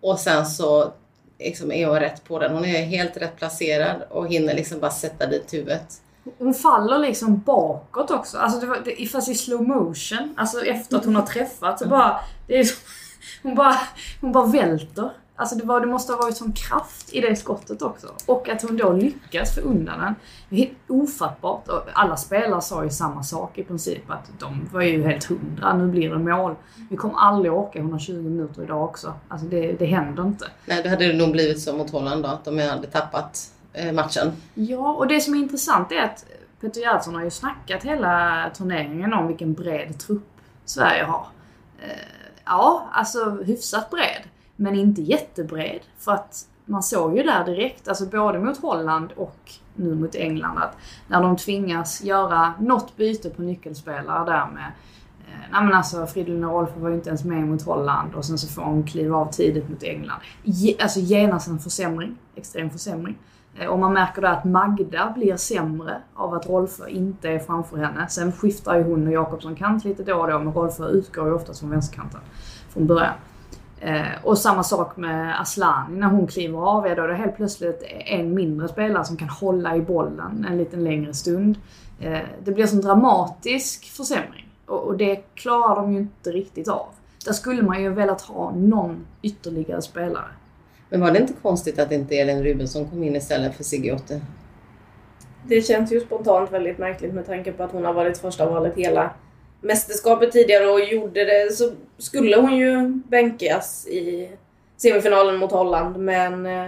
Och 0.00 0.18
sen 0.18 0.46
så 0.46 0.92
liksom 1.38 1.72
är 1.72 1.86
hon 1.86 2.00
rätt 2.00 2.24
på 2.24 2.38
den. 2.38 2.52
Hon 2.52 2.64
är 2.64 2.82
helt 2.82 3.16
rätt 3.16 3.36
placerad 3.36 4.02
och 4.10 4.28
hinner 4.28 4.54
liksom 4.54 4.80
bara 4.80 4.90
sätta 4.90 5.26
dit 5.26 5.54
huvudet. 5.54 6.00
Hon 6.38 6.54
faller 6.54 6.98
liksom 6.98 7.40
bakåt 7.40 8.10
också. 8.10 8.38
Alltså 8.38 8.60
det 8.60 8.66
var, 8.66 8.78
det, 8.84 9.06
fast 9.06 9.28
i 9.28 9.34
slow 9.34 9.68
motion. 9.68 10.34
Alltså 10.36 10.64
efter 10.64 10.96
att 10.96 11.04
hon 11.04 11.16
har 11.16 11.26
träffat 11.26 11.78
så 11.78 11.88
bara... 11.88 12.20
Det 12.46 12.58
är 12.58 12.64
som, 12.64 12.76
hon, 13.42 13.54
bara 13.54 13.76
hon 14.20 14.32
bara 14.32 14.46
välter. 14.46 15.10
Alltså 15.38 15.56
det, 15.56 15.64
var, 15.64 15.80
det 15.80 15.86
måste 15.86 16.12
ha 16.12 16.22
varit 16.22 16.36
sån 16.36 16.52
kraft 16.52 17.14
i 17.14 17.20
det 17.20 17.36
skottet 17.36 17.82
också. 17.82 18.06
Och 18.26 18.48
att 18.48 18.62
hon 18.62 18.76
då 18.76 18.92
lyckas 18.92 19.54
få 19.54 19.60
undan 19.60 20.00
den. 20.00 20.14
Det 20.48 20.56
är 20.56 20.58
helt 20.58 20.78
ofattbart. 20.88 21.68
Och 21.68 21.82
alla 21.92 22.16
spelare 22.16 22.60
sa 22.60 22.84
ju 22.84 22.90
samma 22.90 23.22
sak 23.22 23.58
i 23.58 23.64
princip. 23.64 24.10
Att 24.10 24.30
de 24.38 24.68
var 24.72 24.82
ju 24.82 25.02
helt 25.02 25.24
hundra. 25.24 25.76
Nu 25.76 25.86
blir 25.86 26.10
det 26.10 26.18
mål. 26.18 26.54
Vi 26.90 26.96
kommer 26.96 27.18
aldrig 27.18 27.52
orka 27.52 27.78
120 27.78 28.12
minuter 28.12 28.62
idag 28.62 28.84
också. 28.84 29.12
Alltså 29.28 29.46
det, 29.46 29.72
det 29.72 29.86
händer 29.86 30.22
inte. 30.22 30.46
Nej, 30.66 30.82
då 30.82 30.88
hade 30.88 31.06
det 31.06 31.18
nog 31.18 31.32
blivit 31.32 31.60
så 31.60 31.76
mot 31.76 31.90
Holland 31.90 32.22
då, 32.22 32.28
att 32.28 32.44
de 32.44 32.58
hade 32.58 32.86
tappat 32.86 33.50
eh, 33.72 33.92
matchen. 33.92 34.32
Ja, 34.54 34.92
och 34.92 35.06
det 35.06 35.20
som 35.20 35.34
är 35.34 35.38
intressant 35.38 35.92
är 35.92 36.02
att 36.02 36.24
Peter 36.60 36.80
Gerhardsson 36.80 37.14
har 37.14 37.24
ju 37.24 37.30
snackat 37.30 37.84
hela 37.84 38.44
turneringen 38.56 39.12
om 39.12 39.26
vilken 39.26 39.54
bred 39.54 39.98
trupp 39.98 40.28
Sverige 40.64 41.04
har. 41.04 41.26
Eh, 41.82 41.88
ja, 42.44 42.88
alltså 42.92 43.30
hyfsat 43.30 43.90
bred. 43.90 44.22
Men 44.60 44.74
inte 44.74 45.02
jättebred. 45.02 45.80
För 45.98 46.12
att 46.12 46.46
man 46.64 46.82
såg 46.82 47.16
ju 47.16 47.22
där 47.22 47.44
direkt, 47.44 47.88
alltså 47.88 48.06
både 48.06 48.38
mot 48.38 48.58
Holland 48.58 49.12
och 49.16 49.52
nu 49.74 49.94
mot 49.94 50.14
England, 50.14 50.58
att 50.58 50.76
när 51.08 51.22
de 51.22 51.36
tvingas 51.36 52.02
göra 52.04 52.52
något 52.60 52.96
byte 52.96 53.30
på 53.30 53.42
nyckelspelare 53.42 54.24
där 54.24 54.46
med 54.54 54.72
Eh, 55.28 55.34
Nej 55.52 55.64
men 55.64 55.74
alltså 55.74 56.06
Fridolin 56.06 56.44
och 56.44 56.52
Rolfö 56.52 56.80
var 56.80 56.88
ju 56.88 56.94
inte 56.94 57.08
ens 57.08 57.24
med 57.24 57.48
mot 57.48 57.62
Holland 57.62 58.14
och 58.14 58.24
sen 58.24 58.38
så 58.38 58.48
får 58.48 58.62
hon 58.62 58.82
kliva 58.82 59.16
av 59.16 59.30
tidigt 59.32 59.68
mot 59.68 59.82
England. 59.82 60.20
Ge, 60.42 60.76
alltså 60.80 61.00
genast 61.00 61.48
en 61.48 61.58
försämring. 61.58 62.16
Extrem 62.34 62.70
försämring. 62.70 63.18
Eh, 63.58 63.66
Och 63.66 63.78
man 63.78 63.92
märker 63.92 64.22
då 64.22 64.28
att 64.28 64.44
Magda 64.44 65.12
blir 65.16 65.36
sämre 65.36 65.96
av 66.14 66.34
att 66.34 66.46
Rolfö 66.46 66.88
inte 66.88 67.28
är 67.28 67.38
framför 67.38 67.76
henne. 67.76 68.08
Sen 68.08 68.32
skiftar 68.32 68.76
ju 68.76 68.82
hon 68.82 69.06
och 69.06 69.12
Jakobsson 69.12 69.54
kant 69.56 69.84
lite 69.84 70.02
då 70.04 70.14
och 70.14 70.28
då 70.28 70.38
men 70.38 70.52
Rolfö 70.52 70.88
utgår 70.88 71.26
ju 71.26 71.34
oftast 71.34 71.60
från 71.60 71.70
vänsterkanten 71.70 72.20
från 72.68 72.86
början. 72.86 73.14
Eh, 73.80 74.24
och 74.24 74.38
samma 74.38 74.62
sak 74.62 74.96
med 74.96 75.40
Aslani, 75.40 75.96
när 75.98 76.06
hon 76.06 76.26
kliver 76.26 76.58
av 76.58 76.86
är 76.86 76.96
då 76.96 77.06
det 77.06 77.14
helt 77.14 77.36
plötsligt 77.36 77.82
en 78.04 78.34
mindre 78.34 78.68
spelare 78.68 79.04
som 79.04 79.16
kan 79.16 79.28
hålla 79.28 79.76
i 79.76 79.80
bollen 79.80 80.46
en 80.50 80.58
liten 80.58 80.84
längre 80.84 81.14
stund. 81.14 81.58
Eh, 82.00 82.20
det 82.44 82.52
blir 82.52 82.74
en 82.74 82.80
dramatisk 82.80 83.84
försämring 83.84 84.48
och, 84.66 84.82
och 84.82 84.96
det 84.96 85.16
klarar 85.34 85.76
de 85.76 85.92
ju 85.92 85.98
inte 85.98 86.30
riktigt 86.30 86.68
av. 86.68 86.86
Där 87.24 87.32
skulle 87.32 87.62
man 87.62 87.82
ju 87.82 87.88
velat 87.88 88.20
ha 88.20 88.50
någon 88.50 89.06
ytterligare 89.22 89.82
spelare. 89.82 90.28
Men 90.90 91.00
var 91.00 91.10
det 91.10 91.18
inte 91.18 91.32
konstigt 91.42 91.78
att 91.78 91.92
inte 91.92 92.14
Elin 92.14 92.42
Rubensson 92.42 92.88
kom 92.90 93.02
in 93.02 93.16
istället 93.16 93.56
för 93.56 93.64
Sigge? 93.64 93.98
Det 95.46 95.62
känns 95.62 95.92
ju 95.92 96.00
spontant 96.00 96.52
väldigt 96.52 96.78
märkligt 96.78 97.14
med 97.14 97.26
tanke 97.26 97.52
på 97.52 97.62
att 97.62 97.72
hon 97.72 97.84
har 97.84 97.92
varit 97.92 98.18
första 98.18 98.50
valet 98.50 98.74
hela 98.76 99.10
mästerskapet 99.60 100.32
tidigare 100.32 100.66
och 100.66 100.80
gjorde 100.80 101.24
det 101.24 101.52
så 101.52 101.70
skulle 101.98 102.36
hon 102.36 102.56
ju 102.56 102.88
bänkas 102.88 103.86
i 103.86 104.30
semifinalen 104.76 105.36
mot 105.36 105.52
Holland 105.52 105.96
men 105.96 106.46
eh, 106.46 106.66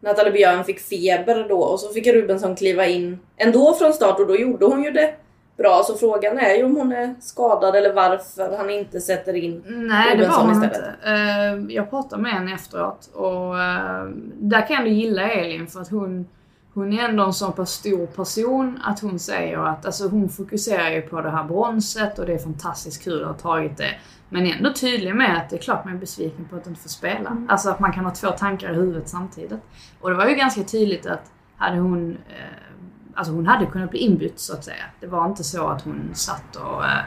Nathalie 0.00 0.32
Björn 0.32 0.64
fick 0.64 0.80
feber 0.80 1.46
då 1.48 1.58
och 1.60 1.80
så 1.80 1.88
fick 1.92 2.06
Rubensson 2.06 2.56
kliva 2.56 2.86
in 2.86 3.18
ändå 3.36 3.74
från 3.74 3.92
start 3.92 4.20
och 4.20 4.26
då 4.26 4.36
gjorde 4.36 4.66
hon 4.66 4.84
ju 4.84 4.90
det 4.90 5.14
bra 5.56 5.82
så 5.84 5.94
frågan 5.94 6.38
är 6.38 6.54
ju 6.54 6.64
om 6.64 6.76
hon 6.76 6.92
är 6.92 7.14
skadad 7.20 7.76
eller 7.76 7.92
varför 7.92 8.56
han 8.56 8.70
inte 8.70 9.00
sätter 9.00 9.34
in 9.36 9.62
Nej, 9.66 10.16
det 10.16 10.26
var 10.26 10.34
Rubensson 10.44 10.64
istället. 10.64 10.88
inte. 10.98 11.68
Eh, 11.70 11.76
Jag 11.76 11.90
pratade 11.90 12.22
med 12.22 12.32
henne 12.32 12.54
efteråt 12.54 13.10
och 13.14 13.58
eh, 13.60 14.04
där 14.34 14.66
kan 14.66 14.76
jag 14.76 14.78
ändå 14.78 14.90
gilla 14.90 15.30
Elin 15.30 15.66
för 15.66 15.80
att 15.80 15.90
hon, 15.90 16.26
hon 16.74 16.92
är 16.92 17.08
ändå 17.08 17.24
en 17.24 17.32
så 17.32 17.52
pass 17.52 17.70
stor 17.70 18.06
person 18.06 18.80
att 18.84 19.00
hon 19.00 19.18
säger 19.18 19.58
att 19.58 19.86
alltså 19.86 20.08
hon 20.08 20.28
fokuserar 20.28 20.90
ju 20.90 21.02
på 21.02 21.20
det 21.20 21.30
här 21.30 21.44
bronset 21.44 22.18
och 22.18 22.26
det 22.26 22.32
är 22.32 22.38
fantastiskt 22.38 23.04
kul 23.04 23.22
att 23.22 23.28
ha 23.28 23.34
tagit 23.34 23.76
det. 23.76 23.94
Men 24.28 24.46
är 24.46 24.56
ändå 24.56 24.72
tydlig 24.72 25.14
med 25.14 25.36
att 25.36 25.50
det 25.50 25.56
är 25.56 25.60
klart 25.60 25.84
man 25.84 25.94
är 25.94 25.98
besviken 25.98 26.44
på 26.44 26.56
att 26.56 26.66
inte 26.66 26.80
få 26.80 26.88
spela. 26.88 27.46
Alltså 27.48 27.70
att 27.70 27.80
man 27.80 27.92
kan 27.92 28.04
ha 28.04 28.14
två 28.14 28.30
tankar 28.30 28.72
i 28.72 28.74
huvudet 28.74 29.08
samtidigt. 29.08 29.60
Och 30.00 30.10
det 30.10 30.16
var 30.16 30.26
ju 30.28 30.34
ganska 30.34 30.62
tydligt 30.62 31.06
att 31.06 31.32
hade 31.56 31.78
hon 31.78 32.10
eh, 32.10 32.68
Alltså 33.14 33.32
hon 33.32 33.46
hade 33.46 33.66
kunnat 33.66 33.90
bli 33.90 33.98
inbytt 33.98 34.40
så 34.40 34.52
att 34.52 34.64
säga. 34.64 34.84
Det 35.00 35.06
var 35.06 35.26
inte 35.26 35.44
så 35.44 35.66
att 35.66 35.82
hon 35.82 36.10
satt 36.14 36.56
och 36.56 36.84
eh, 36.84 37.04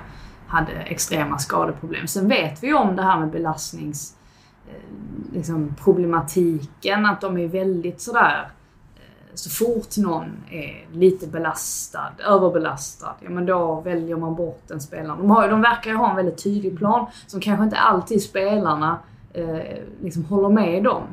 hade 0.48 0.72
extrema 0.72 1.38
skadeproblem. 1.38 2.08
Sen 2.08 2.28
vet 2.28 2.64
vi 2.64 2.68
ju 2.68 2.74
om 2.74 2.96
det 2.96 3.04
här 3.04 3.20
med 3.20 3.32
belastnings 3.32 4.16
eh, 4.68 5.34
liksom 5.34 5.76
problematiken, 5.84 7.06
att 7.06 7.22
de 7.22 7.38
är 7.38 7.48
väldigt 7.48 8.02
sådär 8.02 8.52
så 9.34 9.50
fort 9.50 9.98
någon 9.98 10.44
är 10.52 10.86
lite 10.94 11.28
belastad, 11.28 12.12
överbelastad, 12.28 13.16
ja 13.20 13.30
men 13.30 13.46
då 13.46 13.82
väljer 13.82 14.16
man 14.16 14.36
bort 14.36 14.62
den 14.68 14.82
spelaren. 14.82 15.18
De, 15.18 15.32
har, 15.32 15.50
de 15.50 15.62
verkar 15.62 15.92
ju 15.92 15.98
ha 15.98 16.10
en 16.10 16.16
väldigt 16.16 16.44
tydlig 16.44 16.78
plan 16.78 17.06
som 17.28 17.42
kanske 17.42 17.64
inte 17.64 17.78
alltid 17.78 18.24
spelarna 18.24 19.00
eh, 19.34 19.60
liksom 20.02 20.26
håller 20.26 20.50
med 20.50 20.88
om. 20.88 21.04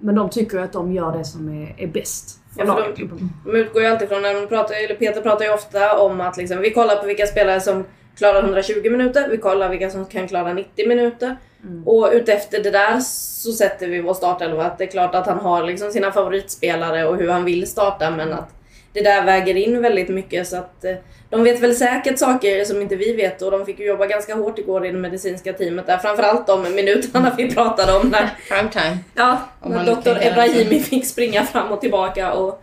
Men 0.00 0.14
de 0.14 0.30
tycker 0.30 0.58
att 0.58 0.72
de 0.72 0.92
gör 0.92 1.18
det 1.18 1.24
som 1.24 1.48
är, 1.48 1.74
är 1.78 1.86
bäst 1.86 2.40
för 2.54 2.66
Ja, 2.66 2.74
för 2.74 2.94
de, 2.96 3.30
de 3.44 3.56
utgår 3.56 3.82
ju 3.82 3.88
alltid 3.88 4.08
från, 4.08 4.22
när 4.22 4.40
de 4.40 4.46
pratar, 4.46 4.84
eller 4.84 4.94
Peter 4.94 5.20
pratar 5.20 5.44
ju 5.44 5.52
ofta 5.52 5.98
om 5.98 6.20
att 6.20 6.36
liksom, 6.36 6.58
vi 6.58 6.70
kollar 6.70 6.96
på 6.96 7.06
vilka 7.06 7.26
spelare 7.26 7.60
som 7.60 7.84
klarar 8.16 8.42
120 8.42 8.90
minuter, 8.90 9.28
vi 9.28 9.36
kollar 9.36 9.68
vilka 9.68 9.90
som 9.90 10.06
kan 10.06 10.28
klara 10.28 10.52
90 10.52 10.88
minuter. 10.88 11.36
Och 11.84 12.10
utefter 12.12 12.62
det 12.62 12.70
där 12.70 13.00
så 13.00 13.52
sätter 13.52 13.88
vi 13.88 14.00
vår 14.00 14.14
startelva. 14.14 14.74
Det 14.78 14.84
är 14.84 14.88
klart 14.88 15.14
att 15.14 15.26
han 15.26 15.38
har 15.38 15.62
liksom 15.62 15.90
sina 15.90 16.12
favoritspelare 16.12 17.06
och 17.06 17.16
hur 17.16 17.28
han 17.28 17.44
vill 17.44 17.66
starta 17.66 18.10
men 18.10 18.32
att 18.32 18.54
det 18.92 19.00
där 19.00 19.24
väger 19.24 19.54
in 19.54 19.82
väldigt 19.82 20.08
mycket 20.08 20.48
så 20.48 20.56
att 20.56 20.84
eh, 20.84 20.94
de 21.30 21.44
vet 21.44 21.60
väl 21.60 21.76
säkert 21.76 22.18
saker 22.18 22.64
som 22.64 22.82
inte 22.82 22.96
vi 22.96 23.12
vet 23.12 23.42
och 23.42 23.50
de 23.50 23.66
fick 23.66 23.78
ju 23.78 23.86
jobba 23.86 24.06
ganska 24.06 24.34
hårt 24.34 24.58
igår 24.58 24.86
i 24.86 24.90
det 24.90 24.98
medicinska 24.98 25.52
teamet 25.52 25.86
där. 25.86 25.98
Framförallt 25.98 26.46
de 26.46 26.62
minuterna 26.62 27.32
vi 27.36 27.54
pratade 27.54 27.92
om 27.98 28.08
när 28.08 28.30
Prime 28.48 28.70
time. 28.70 28.98
Ja, 29.14 29.38
när 29.62 29.86
doktor 29.86 30.18
Ebrahimi 30.20 30.80
fick 30.80 31.06
springa 31.06 31.44
fram 31.44 31.72
och 31.72 31.80
tillbaka 31.80 32.32
och 32.32 32.62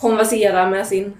konversera 0.00 0.66
med 0.66 0.86
sin 0.86 1.16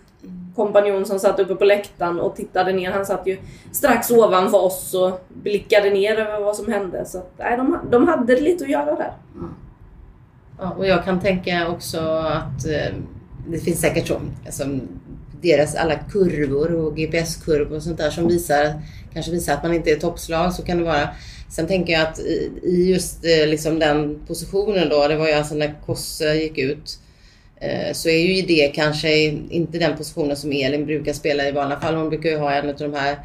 kompanjon 0.57 1.05
som 1.05 1.19
satt 1.19 1.41
uppe 1.41 1.55
på 1.55 1.65
läktaren 1.65 2.21
och 2.21 2.37
tittade 2.37 2.73
ner. 2.73 2.91
Han 2.91 3.07
satt 3.07 3.27
ju 3.27 3.39
strax 3.73 4.11
ovanför 4.11 4.59
oss 4.59 4.95
och 4.95 5.27
blickade 5.29 5.91
ner 5.91 6.17
över 6.17 6.41
vad 6.41 6.57
som 6.57 6.73
hände. 6.73 7.05
Så 7.05 7.19
att, 7.19 7.33
nej, 7.39 7.57
de, 7.57 7.79
de 7.91 8.09
hade 8.09 8.41
lite 8.41 8.65
att 8.65 8.71
göra 8.71 8.95
där. 8.95 9.13
Ja, 10.59 10.71
och 10.79 10.87
jag 10.87 11.05
kan 11.05 11.21
tänka 11.21 11.69
också 11.69 12.01
att 12.01 12.67
eh, 12.67 12.95
det 13.49 13.59
finns 13.59 13.81
säkert 13.81 14.07
så, 14.07 14.21
alltså, 14.47 14.65
deras 15.43 15.75
alla 15.75 15.95
kurvor 15.95 16.75
och 16.75 16.97
GPS-kurvor 16.97 17.77
och 17.77 17.83
sånt 17.83 17.99
där 17.99 18.11
som 18.11 18.29
visar, 18.29 18.73
kanske 19.13 19.33
visar 19.33 19.55
att 19.55 19.63
man 19.63 19.75
inte 19.75 19.91
är 19.91 19.97
toppslag, 19.97 20.53
så 20.53 20.63
kan 20.63 20.79
det 20.79 20.85
vara. 20.85 21.09
Sen 21.51 21.67
tänker 21.67 21.93
jag 21.93 22.03
att 22.03 22.19
i, 22.19 22.53
i 22.63 22.91
just 22.91 23.25
eh, 23.25 23.49
liksom 23.49 23.79
den 23.79 24.19
positionen 24.27 24.89
då, 24.89 25.09
det 25.09 25.17
var 25.17 25.29
ju 25.29 25.33
alltså 25.33 25.55
när 25.55 25.75
Kosse 25.87 26.35
gick 26.35 26.59
ut, 26.59 26.99
eh, 26.99 27.12
Eh, 27.63 27.93
så 27.93 28.09
är 28.09 28.19
ju 28.19 28.43
det 28.43 28.73
kanske 28.75 29.25
inte 29.51 29.79
den 29.79 29.97
positionen 29.97 30.37
som 30.37 30.53
Elin 30.53 30.87
brukar 30.87 31.13
spela 31.13 31.49
i 31.49 31.53
vanliga 31.53 31.81
fall. 31.81 31.95
Hon 31.95 32.09
brukar 32.09 32.31
ju 32.31 32.37
ha 32.37 32.53
en 32.53 32.69
av 32.69 32.77
de 32.77 32.95
här, 32.95 33.17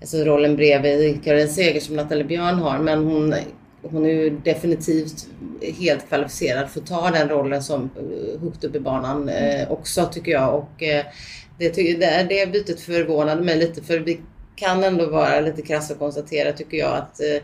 alltså 0.00 0.16
rollen 0.16 0.56
bredvid 0.56 1.24
Karin 1.24 1.48
Seger 1.48 1.80
som 1.80 1.96
Nathalie 1.96 2.24
Björn 2.24 2.58
har, 2.58 2.78
men 2.78 3.04
hon 3.04 3.34
hon 3.82 4.04
är 4.04 4.10
ju 4.10 4.30
definitivt 4.30 5.26
helt 5.78 6.08
kvalificerad 6.08 6.70
för 6.70 6.80
att 6.80 6.86
ta 6.86 7.10
den 7.10 7.28
rollen 7.28 7.62
som 7.62 7.90
eh, 7.96 8.40
högt 8.40 8.64
upp 8.64 8.76
i 8.76 8.80
banan 8.80 9.28
eh, 9.28 9.72
också 9.72 10.06
tycker 10.12 10.32
jag. 10.32 10.54
Och, 10.54 10.82
eh, 10.82 11.04
det, 11.58 11.70
det, 11.70 12.26
det 12.28 12.52
bytet 12.52 12.80
förvånade 12.80 13.42
mig 13.42 13.58
lite 13.58 13.82
för 13.82 13.98
vi 13.98 14.20
kan 14.56 14.84
ändå 14.84 15.10
vara 15.10 15.40
lite 15.40 15.62
krass 15.62 15.90
och 15.90 15.98
konstatera 15.98 16.52
tycker 16.52 16.76
jag 16.76 16.94
att 16.94 17.20
eh, 17.20 17.42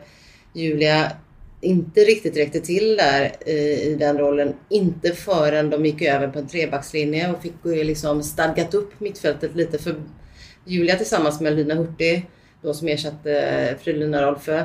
Julia 0.53 1.13
inte 1.61 2.01
riktigt 2.01 2.37
räckte 2.37 2.61
till 2.61 2.97
där 2.97 3.49
i 3.49 3.97
den 3.99 4.19
rollen. 4.19 4.55
Inte 4.69 5.13
förrän 5.13 5.71
de 5.71 5.87
gick 5.87 6.03
över 6.03 6.29
på 6.29 6.39
en 6.39 6.49
trebackslinje 6.49 7.33
och 7.33 7.43
fick 7.43 7.65
eh, 7.65 7.85
liksom 7.85 8.23
stadgat 8.23 8.75
upp 8.75 9.01
mittfältet 9.01 9.57
lite. 9.57 9.79
För 9.79 9.95
Julia 10.65 10.97
tillsammans 10.97 11.41
med 11.41 11.57
Lina 11.57 11.75
Hurtig, 11.75 12.31
då 12.63 12.75
som 12.75 12.89
ersatte 12.89 13.41
eh, 13.41 13.77
Fridolina 13.79 14.23
Rolfö, 14.23 14.65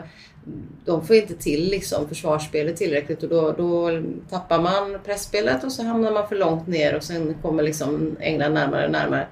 de 0.86 1.08
får 1.08 1.16
inte 1.16 1.36
till 1.36 1.70
liksom 1.70 2.08
försvarsspelet 2.08 2.78
tillräckligt 2.78 3.24
och 3.24 3.30
då, 3.30 3.52
då 3.52 4.02
tappar 4.30 4.62
man 4.62 5.00
pressspelet 5.06 5.64
och 5.64 5.72
så 5.72 5.84
hamnar 5.84 6.12
man 6.12 6.28
för 6.28 6.36
långt 6.36 6.68
ner 6.68 6.96
och 6.96 7.04
sen 7.04 7.36
kommer 7.42 7.64
liksom 7.64 8.18
England 8.20 8.54
närmare 8.54 8.86
och 8.86 8.92
närmare. 8.92 9.28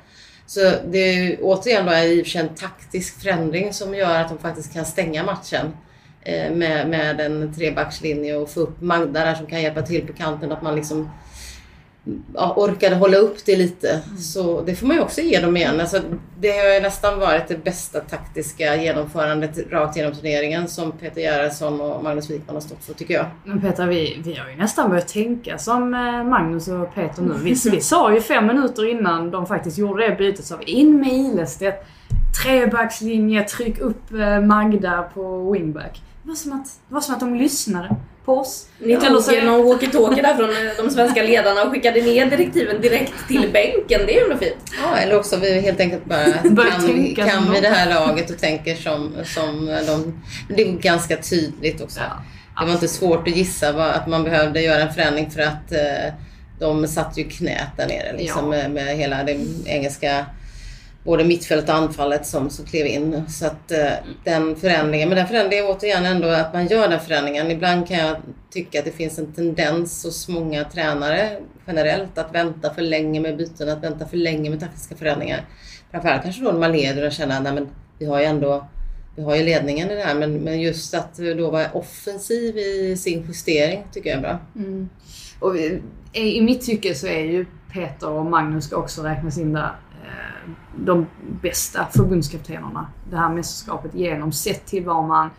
Så 0.45 0.59
det 0.89 0.97
är 0.97 1.37
återigen 1.41 1.85
då 1.85 1.93
i 1.93 2.21
och 2.21 2.25
för 2.25 2.31
sig 2.31 2.41
en 2.41 2.55
taktisk 2.55 3.21
förändring 3.21 3.73
som 3.73 3.95
gör 3.95 4.15
att 4.15 4.29
de 4.29 4.37
faktiskt 4.37 4.73
kan 4.73 4.85
stänga 4.85 5.23
matchen 5.23 5.65
eh, 5.65 5.71
med, 6.25 6.89
med 6.89 7.21
en 7.21 7.53
trebackslinje 7.53 8.35
och 8.35 8.49
få 8.49 8.59
upp 8.59 8.81
Magda 8.81 9.25
där 9.25 9.35
som 9.35 9.45
kan 9.45 9.61
hjälpa 9.61 9.81
till 9.81 10.07
på 10.07 10.13
kanten. 10.13 10.51
Att 10.51 10.61
man 10.61 10.75
liksom 10.75 11.09
ja, 12.33 12.53
orkade 12.57 12.95
hålla 12.95 13.17
upp 13.17 13.45
det 13.45 13.55
lite. 13.55 14.01
Så 14.19 14.61
det 14.61 14.75
får 14.75 14.87
man 14.87 14.95
ju 14.95 15.01
också 15.01 15.21
ge 15.21 15.39
dem 15.39 15.57
igen. 15.57 15.79
Alltså, 15.79 16.01
det 16.39 16.51
har 16.51 16.73
ju 16.73 16.79
nästan 16.79 17.19
varit 17.19 17.47
det 17.47 17.63
bästa 17.63 17.99
taktiska 17.99 18.75
genomförandet 18.75 19.71
rakt 19.71 19.97
genom 19.97 20.13
turneringen 20.13 20.67
som 20.67 20.91
Peter 20.91 21.21
Gerhardsson 21.21 21.81
och 21.81 22.03
Magnus 22.03 22.29
Wikman 22.29 22.55
har 22.55 22.61
stått 22.61 22.83
för 22.83 22.93
tycker 22.93 23.13
jag. 23.13 23.25
Men 23.43 23.61
Peter, 23.61 23.87
vi, 23.87 24.21
vi 24.23 24.35
har 24.35 24.49
ju 24.49 24.55
nästan 24.55 24.89
börjat 24.89 25.07
tänka 25.07 25.57
som 25.57 25.93
eh, 25.93 26.23
Magnus 26.23 26.67
och 26.67 26.95
Peter 26.95 27.21
nu. 27.21 27.33
Vi, 27.43 27.55
vi 27.71 27.81
sa 27.81 28.13
ju 28.13 28.21
fem 28.21 28.47
minuter 28.47 28.89
innan 28.89 29.31
de 29.31 29.45
faktiskt 29.45 29.77
gjorde 29.77 30.09
det 30.09 30.15
bytet, 30.15 30.51
vi 30.65 30.71
in 30.71 30.99
med 30.99 31.13
Ilestedt, 31.13 31.85
trebackslinje, 32.43 33.43
tryck 33.43 33.79
upp 33.79 34.13
eh, 34.13 34.41
Magda 34.41 35.09
på 35.13 35.51
wingback. 35.51 36.01
Det 36.23 36.29
var 36.29 36.35
som 36.35 36.53
att, 36.53 36.65
det 36.87 36.93
var 36.93 37.01
som 37.01 37.13
att 37.13 37.19
de 37.19 37.35
lyssnade 37.35 37.95
på 38.25 38.37
oss. 38.37 38.67
Ni 38.79 38.95
tog 38.97 39.23
så- 39.23 39.31
någon 39.31 39.67
walkie-talkie 39.67 40.21
där 40.21 40.35
från 40.35 40.49
eh, 40.49 40.71
de 40.85 40.89
svenska 40.89 41.23
ledarna 41.23 41.63
och 41.63 41.71
skickade 41.71 42.01
ner 42.01 42.25
direktiven 42.25 42.81
direkt 42.81 43.13
till 43.27 43.49
bänken. 43.53 44.01
Det 44.05 44.13
är 44.13 44.17
ju 44.17 44.23
ändå 44.23 44.37
fint. 44.37 44.55
Ja, 44.83 44.97
eller 44.97 45.19
också 45.19 45.37
vi 45.37 45.61
helt 45.61 45.79
enkelt 45.79 46.05
bara 46.05 46.25
Börjar 46.51 46.71
kan, 46.71 46.87
vi, 46.87 46.93
tänka 47.15 47.27
kan 47.29 47.51
vi 47.51 47.59
det 47.59 47.67
här 47.69 47.89
laget 47.89 48.29
och 48.29 48.37
tänker 48.37 48.75
som, 48.75 49.11
som 49.25 49.65
de. 49.87 50.21
Det 50.55 50.61
är 50.61 50.71
ganska 50.71 51.17
tydligt 51.17 51.81
också. 51.81 51.99
Ja, 52.55 52.61
det 52.61 52.65
var 52.65 52.73
inte 52.73 52.87
svårt 52.87 53.27
att 53.27 53.35
gissa 53.35 53.71
vad, 53.71 53.89
att 53.89 54.07
man 54.07 54.23
behövde 54.23 54.61
göra 54.61 54.81
en 54.81 54.93
förändring 54.93 55.31
för 55.31 55.41
att 55.41 55.71
eh, 55.71 56.13
de 56.59 56.87
satt 56.87 57.17
ju 57.17 57.23
knät 57.23 57.67
där 57.77 57.87
nere 57.87 58.17
liksom, 58.17 58.43
Ja. 58.43 58.49
med, 58.49 58.71
med 58.71 58.97
hela 58.97 59.23
det 59.23 59.37
engelska 59.65 60.25
både 61.03 61.23
mittfältet 61.23 61.69
och 61.69 61.75
anfallet 61.75 62.25
som, 62.25 62.49
som 62.49 62.65
klev 62.65 62.85
in. 62.85 63.23
Så 63.29 63.45
att 63.45 63.71
eh, 63.71 63.91
den 64.23 64.55
förändringen, 64.55 65.09
men 65.09 65.17
den 65.17 65.27
förändringen 65.27 65.65
återigen 65.65 66.05
ändå 66.05 66.27
att 66.27 66.53
man 66.53 66.67
gör 66.67 66.87
den 66.87 66.99
förändringen. 66.99 67.51
Ibland 67.51 67.87
kan 67.87 67.97
jag 67.97 68.17
tycka 68.49 68.79
att 68.79 68.85
det 68.85 68.91
finns 68.91 69.19
en 69.19 69.33
tendens 69.33 70.03
hos 70.03 70.27
många 70.27 70.63
tränare 70.63 71.37
generellt 71.67 72.17
att 72.17 72.35
vänta 72.35 72.73
för 72.73 72.81
länge 72.81 73.19
med 73.19 73.37
byten, 73.37 73.69
att 73.69 73.83
vänta 73.83 74.07
för 74.07 74.17
länge 74.17 74.49
med 74.49 74.59
taktiska 74.59 74.95
förändringar. 74.95 75.45
Framförallt 75.91 76.23
kanske 76.23 76.43
då 76.43 76.51
när 76.51 76.59
man 76.59 76.71
leder 76.71 77.05
och 77.05 77.11
känner 77.11 77.61
att 77.61 77.67
vi 77.99 78.05
har 78.05 78.19
ju 78.19 78.25
ändå 78.25 78.67
vi 79.15 79.23
har 79.23 79.35
ju 79.35 79.43
ledningen 79.43 79.91
i 79.91 79.95
det 79.95 80.03
här 80.03 80.15
men, 80.15 80.33
men 80.33 80.61
just 80.61 80.93
att 80.93 81.17
då 81.17 81.51
vara 81.51 81.71
offensiv 81.71 82.57
i 82.57 82.97
sin 82.97 83.25
justering 83.27 83.83
tycker 83.91 84.09
jag 84.09 84.17
är 84.17 84.21
bra. 84.21 84.39
Mm. 84.55 84.89
Och 85.39 85.57
i, 85.57 85.81
I 86.13 86.41
mitt 86.41 86.61
tycke 86.61 86.95
så 86.95 87.07
är 87.07 87.23
ju 87.23 87.45
Peter 87.73 88.09
och 88.09 88.25
Magnus 88.25 88.65
ska 88.65 88.75
också 88.75 89.03
räknas 89.03 89.37
in 89.37 89.53
där. 89.53 89.71
Eh, 90.03 90.49
de 90.75 91.07
bästa 91.41 91.85
förbundskaptenerna 91.85 92.87
det 93.09 93.17
här 93.17 93.29
mästerskapet 93.29 93.95
genom 93.95 94.31
sett 94.31 94.65
till 94.65 94.85
vad 94.85 95.03
man 95.03 95.29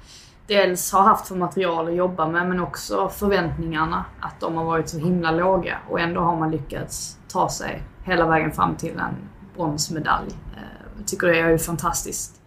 dels 0.47 0.92
har 0.92 1.02
haft 1.02 1.28
för 1.28 1.37
material 1.37 1.88
att 1.88 1.95
jobba 1.95 2.28
med 2.28 2.49
men 2.49 2.61
också 2.61 3.09
förväntningarna 3.09 4.04
att 4.21 4.40
de 4.40 4.57
har 4.57 4.64
varit 4.64 4.88
så 4.88 4.99
himla 4.99 5.31
låga 5.31 5.78
och 5.90 6.00
ändå 6.00 6.21
har 6.21 6.37
man 6.37 6.50
lyckats 6.50 7.19
ta 7.28 7.49
sig 7.49 7.83
hela 8.04 8.26
vägen 8.26 8.52
fram 8.52 8.76
till 8.76 8.99
en 8.99 9.14
bronsmedalj. 9.57 10.28
Eh, 10.57 10.62
jag 10.99 11.07
tycker 11.07 11.26
det 11.26 11.38
är 11.38 11.59
fantastiskt 11.59 12.40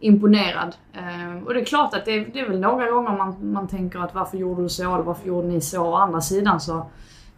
imponerad. 0.00 0.76
Eh, 0.92 1.42
och 1.46 1.54
det 1.54 1.60
är 1.60 1.64
klart 1.64 1.94
att 1.94 2.04
det, 2.04 2.24
det 2.24 2.40
är 2.40 2.48
väl 2.48 2.60
några 2.60 2.90
gånger 2.90 3.16
man, 3.16 3.52
man 3.52 3.68
tänker 3.68 3.98
att 3.98 4.14
varför 4.14 4.38
gjorde 4.38 4.62
du 4.62 4.68
så 4.68 4.94
eller 4.94 5.04
varför 5.04 5.28
gjorde 5.28 5.48
ni 5.48 5.60
så? 5.60 5.82
Å 5.82 5.94
andra 5.94 6.20
sidan 6.20 6.60
så 6.60 6.86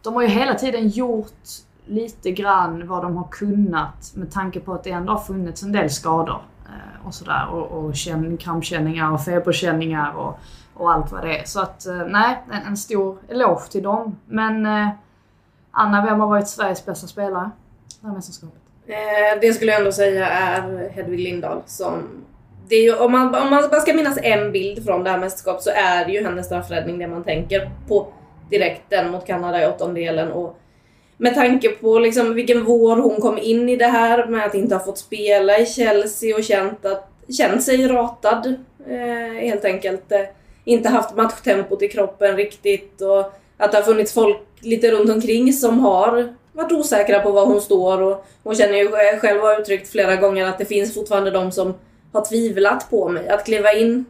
de 0.02 0.14
har 0.14 0.22
ju 0.22 0.28
hela 0.28 0.54
tiden 0.54 0.88
gjort 0.88 1.42
lite 1.90 2.30
grann 2.30 2.88
vad 2.88 3.02
de 3.02 3.16
har 3.16 3.28
kunnat 3.30 4.12
med 4.14 4.32
tanke 4.32 4.60
på 4.60 4.74
att 4.74 4.84
det 4.84 4.90
ändå 4.90 5.12
har 5.12 5.20
funnits 5.20 5.62
en 5.62 5.72
del 5.72 5.90
skador 5.90 6.42
eh, 6.66 7.06
och 7.06 7.14
sådär 7.14 7.48
och, 7.52 7.66
och 7.66 7.96
känn, 7.96 8.36
krampkänningar 8.36 9.12
och 9.12 9.24
feberkänningar 9.24 10.12
och, 10.12 10.38
och 10.74 10.92
allt 10.92 11.12
vad 11.12 11.22
det 11.22 11.38
är. 11.38 11.44
Så 11.44 11.60
att 11.60 11.86
eh, 11.86 12.06
nej, 12.08 12.42
en, 12.52 12.66
en 12.66 12.76
stor 12.76 13.18
eloge 13.28 13.68
till 13.70 13.82
dem. 13.82 14.18
Men 14.26 14.66
eh, 14.66 14.88
Anna, 15.70 16.04
vem 16.04 16.20
har 16.20 16.28
varit 16.28 16.48
Sveriges 16.48 16.86
bästa 16.86 17.06
spelare 17.06 17.50
det 18.00 18.06
här 18.06 18.14
mästerskapet? 18.14 18.60
Eh, 18.86 19.40
det 19.40 19.52
skulle 19.52 19.70
jag 19.70 19.78
ändå 19.78 19.92
säga 19.92 20.28
är 20.28 20.88
Hedvig 20.88 21.20
Lindahl 21.20 21.62
som... 21.66 22.02
Det 22.68 22.74
är 22.74 22.82
ju, 22.82 22.96
om, 22.96 23.12
man, 23.12 23.34
om 23.34 23.50
man 23.50 23.68
bara 23.70 23.80
ska 23.80 23.94
minnas 23.94 24.18
en 24.22 24.52
bild 24.52 24.84
från 24.84 25.04
det 25.04 25.10
här 25.10 25.18
mästerskapet 25.18 25.62
så 25.62 25.70
är 25.70 26.04
det 26.04 26.12
ju 26.12 26.24
hennes 26.24 26.46
straffräddning 26.46 26.98
det 26.98 27.08
man 27.08 27.24
tänker 27.24 27.70
på 27.88 28.12
direkt. 28.50 28.82
Den 28.88 29.10
mot 29.10 29.26
Kanada 29.26 29.62
i 29.62 29.66
åttondelen 29.66 30.32
och 30.32 30.56
med 31.20 31.34
tanke 31.34 31.68
på 31.68 31.98
liksom 31.98 32.34
vilken 32.34 32.64
vår 32.64 32.96
hon 32.96 33.20
kom 33.20 33.38
in 33.38 33.68
i 33.68 33.76
det 33.76 33.86
här 33.86 34.26
med 34.26 34.46
att 34.46 34.54
inte 34.54 34.74
ha 34.74 34.84
fått 34.84 34.98
spela 34.98 35.58
i 35.58 35.66
Chelsea 35.66 36.36
och 36.36 36.44
känt, 36.44 36.84
att, 36.84 37.10
känt 37.36 37.62
sig 37.62 37.88
ratad 37.88 38.54
eh, 38.88 39.40
helt 39.40 39.64
enkelt. 39.64 40.12
Eh, 40.12 40.20
inte 40.64 40.88
haft 40.88 41.16
matchtempot 41.16 41.82
i 41.82 41.88
kroppen 41.88 42.36
riktigt 42.36 43.00
och 43.00 43.32
att 43.56 43.72
det 43.72 43.78
har 43.78 43.82
funnits 43.82 44.12
folk 44.12 44.38
lite 44.60 44.90
runt 44.90 45.10
omkring 45.10 45.52
som 45.52 45.78
har 45.78 46.34
varit 46.52 46.72
osäkra 46.72 47.20
på 47.20 47.30
var 47.30 47.46
hon 47.46 47.60
står 47.60 48.02
och 48.02 48.26
hon 48.42 48.54
känner 48.54 48.78
ju 48.78 48.88
själv 49.18 49.40
har 49.40 49.60
uttryckt 49.60 49.88
flera 49.88 50.16
gånger 50.16 50.46
att 50.46 50.58
det 50.58 50.64
finns 50.64 50.94
fortfarande 50.94 51.30
de 51.30 51.52
som 51.52 51.74
har 52.12 52.24
tvivlat 52.24 52.90
på 52.90 53.08
mig. 53.08 53.28
Att 53.28 53.44
kliva 53.44 53.72
in 53.72 54.04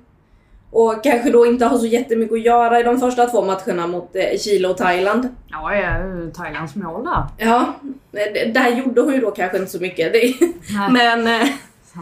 och 0.72 1.04
kanske 1.04 1.30
då 1.30 1.46
inte 1.46 1.64
har 1.66 1.78
så 1.78 1.86
jättemycket 1.86 2.34
att 2.34 2.42
göra 2.44 2.80
i 2.80 2.82
de 2.82 3.00
första 3.00 3.26
två 3.26 3.44
matcherna 3.44 3.86
mot 3.86 4.16
eh, 4.16 4.38
Chile 4.38 4.68
och 4.68 4.76
Thailand. 4.76 5.28
Ja, 5.48 5.74
ja, 5.74 5.92
Thailands 6.36 6.74
mål 6.74 7.04
där. 7.04 7.24
Ja, 7.38 7.74
eh, 8.12 8.52
där 8.52 8.68
gjorde 8.68 9.00
hon 9.00 9.14
ju 9.14 9.20
då 9.20 9.30
kanske 9.30 9.58
inte 9.58 9.70
så 9.70 9.80
mycket. 9.80 10.12
Det, 10.12 10.34
men 10.90 11.26
eh, 11.26 11.48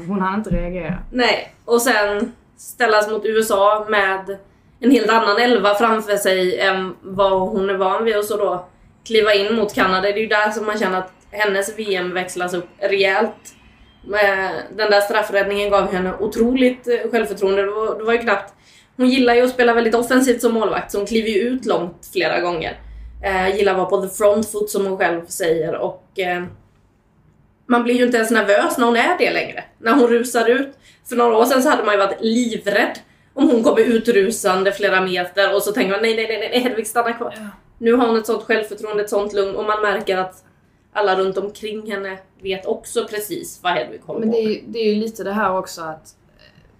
Hon 0.09 0.21
hann 0.21 0.35
inte 0.39 0.51
reagera. 0.51 0.95
nej. 1.13 1.55
Och 1.65 1.83
sen 1.83 2.33
ställas 2.57 3.11
mot 3.11 3.25
USA 3.27 3.87
med 3.89 4.37
en 4.81 4.91
helt 4.91 5.11
annan 5.11 5.39
elva 5.39 5.75
framför 5.75 6.17
sig 6.17 6.61
än 6.61 6.95
vad 7.03 7.33
hon 7.41 7.71
är 7.71 7.75
van 7.75 8.05
vid 8.05 8.17
och 8.19 8.25
så 8.25 8.37
då 8.37 8.67
kliva 9.07 9.35
in 9.35 9.55
mot 9.55 9.75
Kanada. 9.75 10.01
Det 10.01 10.09
är 10.09 10.19
ju 10.19 10.27
där 10.27 10.51
som 10.51 10.67
man 10.67 10.79
känner 10.79 10.99
att 10.99 11.13
hennes 11.31 11.79
VM 11.79 12.15
växlas 12.15 12.55
upp 12.55 12.69
rejält. 12.79 13.55
Den 14.77 14.91
där 14.91 15.01
straffräddningen 15.01 15.71
gav 15.71 15.93
henne 15.93 16.13
otroligt 16.21 16.89
självförtroende. 17.13 17.63
Det 17.63 17.71
var, 17.71 17.99
det 17.99 18.05
var 18.05 18.13
ju 18.13 18.19
knappt... 18.19 18.55
Hon 18.99 19.09
gillar 19.09 19.35
ju 19.35 19.43
att 19.43 19.51
spela 19.51 19.75
väldigt 19.75 19.95
offensivt 19.95 20.41
som 20.41 20.55
målvakt 20.55 20.93
så 20.93 20.99
hon 20.99 21.07
kliver 21.07 21.29
ju 21.29 21.39
ut 21.41 21.65
långt 21.67 22.09
flera 22.13 22.41
gånger. 22.41 22.81
Eh, 23.25 23.57
gillar 23.57 23.73
att 23.73 23.79
vara 23.79 23.89
på 23.91 24.03
the 24.03 24.15
front 24.15 24.51
foot 24.51 24.71
som 24.71 24.87
hon 24.87 24.99
själv 24.99 25.27
säger 25.27 25.75
och 25.77 26.19
eh, 26.19 26.43
man 27.67 27.83
blir 27.85 27.95
ju 27.95 28.05
inte 28.05 28.17
ens 28.17 28.31
nervös 28.31 28.79
när 28.79 28.87
hon 28.87 28.97
är 28.97 29.19
det 29.19 29.33
längre. 29.33 29.65
När 29.79 29.93
hon 29.95 30.07
rusar 30.09 30.49
ut. 30.51 30.69
För 31.09 31.17
några 31.17 31.37
år 31.37 31.45
sedan 31.45 31.63
så 31.63 31.69
hade 31.69 31.85
man 31.85 31.95
ju 31.95 31.99
varit 32.01 32.21
livrädd 32.21 32.99
om 33.35 33.51
hon 33.51 33.63
kommer 33.65 33.81
utrusande 33.81 34.73
flera 34.73 35.01
meter 35.01 35.55
och 35.55 35.63
så 35.63 35.73
tänker 35.73 35.91
man 35.93 36.03
nej, 36.03 36.17
nej, 36.17 36.27
nej, 36.29 36.39
nej 36.53 36.61
Hedvig 36.61 36.87
stanna 36.87 37.13
kvar. 37.13 37.35
Nu 37.79 37.93
har 37.95 38.07
hon 38.07 38.17
ett 38.19 38.27
sånt 38.27 38.43
självförtroende, 38.43 39.03
ett 39.03 39.11
sånt 39.11 39.33
lugn 39.33 39.57
och 39.57 39.65
man 39.65 39.83
märker 39.83 40.17
att 40.17 40.45
alla 40.93 41.17
runt 41.17 41.39
omkring 41.39 41.91
henne 41.91 42.19
vet 42.43 42.67
också 42.67 43.07
precis 43.11 43.61
vad 43.63 43.73
Hedvig 43.73 44.01
håller 44.07 44.21
Men 44.21 44.31
på 44.31 44.37
det 44.37 44.43
är, 44.43 44.47
med. 44.47 44.55
ju- 44.55 44.63
det 44.67 44.79
är 44.79 44.95
ju 44.95 45.01
lite 45.01 45.25
det 45.25 45.33
här 45.33 45.59
också 45.59 45.83
att 45.83 46.15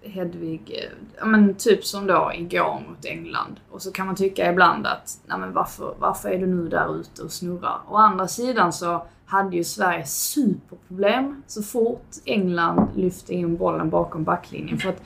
Hedvig, 0.01 0.61
eh, 0.83 0.91
ja 1.19 1.25
men 1.25 1.55
typ 1.55 1.85
som 1.85 2.07
då 2.07 2.31
igår 2.35 2.83
mot 2.89 3.05
England. 3.05 3.59
Och 3.71 3.81
så 3.81 3.91
kan 3.91 4.05
man 4.05 4.15
tycka 4.15 4.51
ibland 4.51 4.87
att, 4.87 5.19
nej 5.25 5.39
men 5.39 5.53
varför, 5.53 5.95
varför 5.99 6.29
är 6.29 6.37
du 6.37 6.47
nu 6.47 6.69
där 6.69 6.99
ute 6.99 7.23
och 7.23 7.31
snurrar? 7.31 7.79
Å 7.87 7.95
andra 7.95 8.27
sidan 8.27 8.73
så 8.73 9.05
hade 9.25 9.55
ju 9.55 9.63
Sverige 9.63 10.05
superproblem 10.05 11.43
så 11.47 11.63
fort 11.63 12.07
England 12.25 12.89
lyfte 12.95 13.33
in 13.33 13.57
bollen 13.57 13.89
bakom 13.89 14.23
backlinjen. 14.23 14.77
För 14.77 14.89
att 14.89 15.01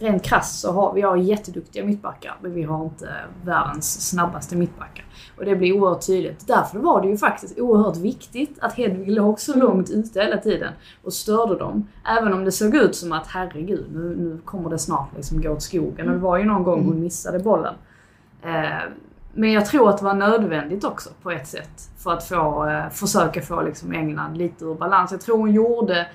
rent 0.00 0.22
krasst 0.22 0.60
så 0.60 0.72
har 0.72 0.92
vi 0.92 1.00
har 1.00 1.16
jätteduktiga 1.16 1.84
mittbackar 1.84 2.36
men 2.40 2.54
vi 2.54 2.62
har 2.62 2.84
inte 2.84 3.14
världens 3.44 4.08
snabbaste 4.08 4.56
mittbackar. 4.56 5.04
Och 5.38 5.44
det 5.44 5.56
blir 5.56 5.72
oerhört 5.72 6.06
tydligt. 6.06 6.46
Därför 6.46 6.78
var 6.78 7.02
det 7.02 7.08
ju 7.08 7.16
faktiskt 7.16 7.58
oerhört 7.58 7.96
viktigt 7.96 8.58
att 8.60 8.74
Hedvig 8.74 9.10
låg 9.10 9.40
så 9.40 9.56
långt 9.56 9.90
ute 9.90 10.20
hela 10.20 10.36
tiden 10.36 10.72
och 11.04 11.12
störde 11.12 11.58
dem. 11.58 11.88
Även 12.18 12.32
om 12.32 12.44
det 12.44 12.52
såg 12.52 12.74
ut 12.74 12.96
som 12.96 13.12
att 13.12 13.26
herregud, 13.26 13.86
nu, 13.94 14.16
nu 14.18 14.38
kommer 14.44 14.70
det 14.70 14.78
snart 14.78 15.08
liksom 15.16 15.42
gå 15.42 15.50
åt 15.50 15.62
skogen. 15.62 16.08
Och 16.08 16.14
det 16.14 16.20
var 16.20 16.38
ju 16.38 16.44
någon 16.44 16.62
gång 16.62 16.84
hon 16.84 17.00
missade 17.00 17.38
bollen. 17.38 17.74
Eh, 18.42 18.90
men 19.32 19.52
jag 19.52 19.66
tror 19.66 19.88
att 19.88 19.98
det 19.98 20.04
var 20.04 20.14
nödvändigt 20.14 20.84
också 20.84 21.10
på 21.22 21.30
ett 21.30 21.46
sätt. 21.46 21.90
För 21.98 22.12
att 22.12 22.24
få, 22.24 22.68
eh, 22.68 22.90
försöka 22.90 23.42
få 23.42 23.62
liksom 23.62 23.92
England 23.92 24.36
lite 24.36 24.64
ur 24.64 24.74
balans. 24.74 25.12
Jag 25.12 25.20
tror 25.20 25.38
hon 25.38 25.52
gjorde, 25.52 26.06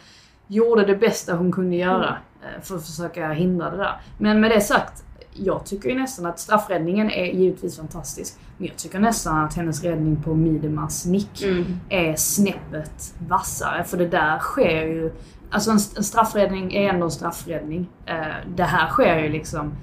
gjorde 0.48 0.86
det 0.86 0.96
bästa 0.96 1.36
hon 1.36 1.52
kunde 1.52 1.76
göra 1.76 2.08
eh, 2.08 2.35
för 2.62 2.76
att 2.76 2.86
försöka 2.86 3.30
hindra 3.30 3.70
det 3.70 3.78
där. 3.78 4.02
Men 4.18 4.40
med 4.40 4.52
det 4.52 4.62
sagt, 4.62 5.04
jag 5.34 5.66
tycker 5.66 5.90
ju 5.90 5.96
nästan 5.96 6.26
att 6.26 6.40
straffräddningen 6.40 7.12
är 7.12 7.26
givetvis 7.26 7.78
fantastisk. 7.78 8.38
Men 8.58 8.68
jag 8.68 8.78
tycker 8.78 9.00
nästan 9.00 9.46
att 9.46 9.54
hennes 9.54 9.84
räddning 9.84 10.24
på 10.24 10.34
Midemas 10.34 11.06
nick 11.06 11.44
Mm. 11.44 11.80
är 11.90 12.16
snäppet 12.16 13.14
vassare. 13.28 13.84
För 13.84 13.98
det 13.98 14.08
där 14.08 14.40
sker 14.40 14.82
ju... 14.86 15.12
Alltså 15.50 15.72
en, 15.72 15.80
straffräddning 15.80 16.74
är 16.74 16.90
ändå 16.90 17.06
en 17.06 17.12
straffräddning. 17.12 17.90
Eh, 18.06 18.16
det 18.56 18.64
här 18.64 18.90
sker 18.90 19.20
ju 19.20 19.30
liksom 19.30 19.74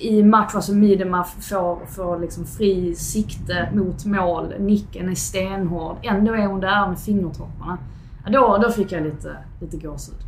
i 0.00 0.22
match, 0.22 0.54
alltså 0.54 0.72
Midema 0.72 1.24
får, 1.24 1.86
får 1.86 2.18
liksom 2.20 2.46
fri 2.46 2.94
sikte 2.94 3.68
mot 3.74 4.04
mål. 4.04 4.54
Nicken 4.58 5.08
är 5.08 5.14
stenhård. 5.14 5.96
Ändå 6.02 6.32
är 6.34 6.46
hon 6.46 6.60
där 6.60 6.88
med 6.88 6.98
fingertopparna. 6.98 7.78
Då, 8.32 8.58
då 8.62 8.70
fick 8.70 8.92
jag 8.92 9.02
lite, 9.02 9.36
lite 9.60 9.76
gåshud. 9.76 10.25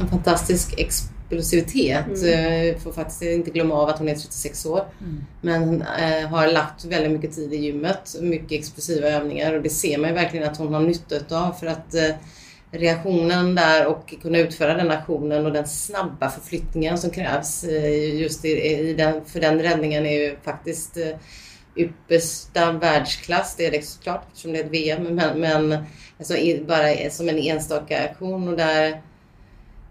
En 0.00 0.08
fantastisk 0.08 0.74
explosivitet. 0.80 2.06
Mm. 2.22 2.80
Får 2.80 2.92
faktiskt 2.92 3.22
inte 3.22 3.50
glömma 3.50 3.74
av 3.74 3.88
att 3.88 3.98
hon 3.98 4.08
är 4.08 4.14
36 4.14 4.66
år. 4.66 4.84
Men 5.40 5.82
eh, 5.82 6.28
har 6.28 6.46
lagt 6.52 6.84
väldigt 6.84 7.12
mycket 7.12 7.34
tid 7.36 7.52
i 7.52 7.56
gymmet. 7.56 8.16
Mycket 8.20 8.52
explosiva 8.52 9.08
övningar 9.08 9.52
och 9.52 9.62
det 9.62 9.70
ser 9.70 9.98
man 9.98 10.08
ju 10.10 10.14
verkligen 10.14 10.48
att 10.50 10.56
hon 10.56 10.74
har 10.74 10.80
nytta 10.80 11.38
av 11.46 11.52
för 11.52 11.66
att 11.66 11.94
eh, 11.94 12.10
reaktionen 12.70 13.54
där 13.54 13.86
och 13.86 14.14
kunna 14.22 14.38
utföra 14.38 14.74
den 14.74 14.90
aktionen 14.90 15.46
och 15.46 15.52
den 15.52 15.66
snabba 15.68 16.30
förflyttningen 16.30 16.98
som 16.98 17.10
krävs 17.10 17.64
eh, 17.64 18.14
just 18.20 18.44
i, 18.44 18.48
i 18.48 18.94
den, 18.94 19.24
för 19.24 19.40
den 19.40 19.58
räddningen 19.62 20.06
är 20.06 20.20
ju 20.20 20.36
faktiskt 20.44 20.96
eh, 20.96 21.16
yppersta 21.76 22.72
världsklass. 22.72 23.54
Det 23.56 23.66
är 23.66 23.70
det 23.70 23.84
såklart 23.84 24.24
eftersom 24.28 24.52
det 24.52 24.58
är 24.60 24.64
ett 24.64 24.70
VM. 24.70 25.02
Men, 25.02 25.40
men 25.40 25.84
alltså, 26.18 26.36
i- 26.36 26.64
bara 26.68 27.10
som 27.10 27.28
en 27.28 27.38
enstaka 27.38 28.04
aktion 28.04 28.48
och 28.48 28.56
där 28.56 29.00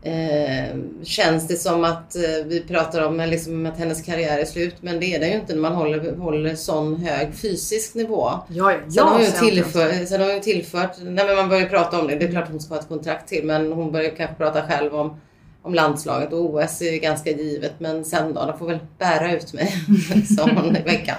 Eh, 0.05 0.75
känns 1.03 1.47
det 1.47 1.55
som 1.55 1.83
att 1.83 2.15
eh, 2.15 2.21
vi 2.45 2.63
pratar 2.67 3.05
om 3.05 3.19
eh, 3.19 3.27
liksom, 3.27 3.65
att 3.65 3.77
hennes 3.77 4.01
karriär 4.01 4.37
är 4.39 4.45
slut 4.45 4.75
men 4.81 4.99
det 4.99 5.05
är 5.15 5.19
det 5.19 5.27
ju 5.27 5.33
inte 5.35 5.53
när 5.53 5.61
man 5.61 5.73
håller, 5.73 6.15
håller 6.15 6.55
sån 6.55 6.95
hög 6.95 7.35
fysisk 7.35 7.95
nivå. 7.95 8.29
Ja, 8.47 8.71
ja, 8.71 8.79
Sen 8.89 9.07
har, 9.07 9.49
tillfört, 9.49 9.91
ens- 9.93 10.09
sen 10.09 10.21
har 10.21 10.27
hon 10.27 10.35
ju 10.35 10.41
tillfört, 10.41 10.91
nej 11.01 11.25
men 11.25 11.35
man 11.35 11.49
börjar 11.49 11.65
prata 11.65 11.99
om 11.99 12.07
det, 12.07 12.15
det 12.15 12.25
är 12.25 12.31
klart 12.31 12.49
hon 12.51 12.59
ska 12.59 12.73
ha 12.73 12.81
ett 12.81 12.87
kontrakt 12.87 13.27
till 13.29 13.45
men 13.45 13.71
hon 13.71 13.91
börjar 13.91 14.09
kanske 14.09 14.35
prata 14.35 14.61
själv 14.61 14.95
om, 14.95 15.19
om 15.61 15.73
landslaget 15.73 16.33
och 16.33 16.55
OS 16.55 16.81
är 16.81 16.91
ju 16.91 16.99
ganska 16.99 17.31
givet 17.31 17.73
men 17.77 18.05
sen 18.05 18.33
då, 18.33 18.45
de 18.45 18.57
får 18.59 18.67
väl 18.67 18.79
bära 18.97 19.33
ut 19.33 19.53
mig 19.53 19.73
sa 20.37 20.43
hon 20.43 20.75
i 20.77 20.81
veckan. 20.81 21.15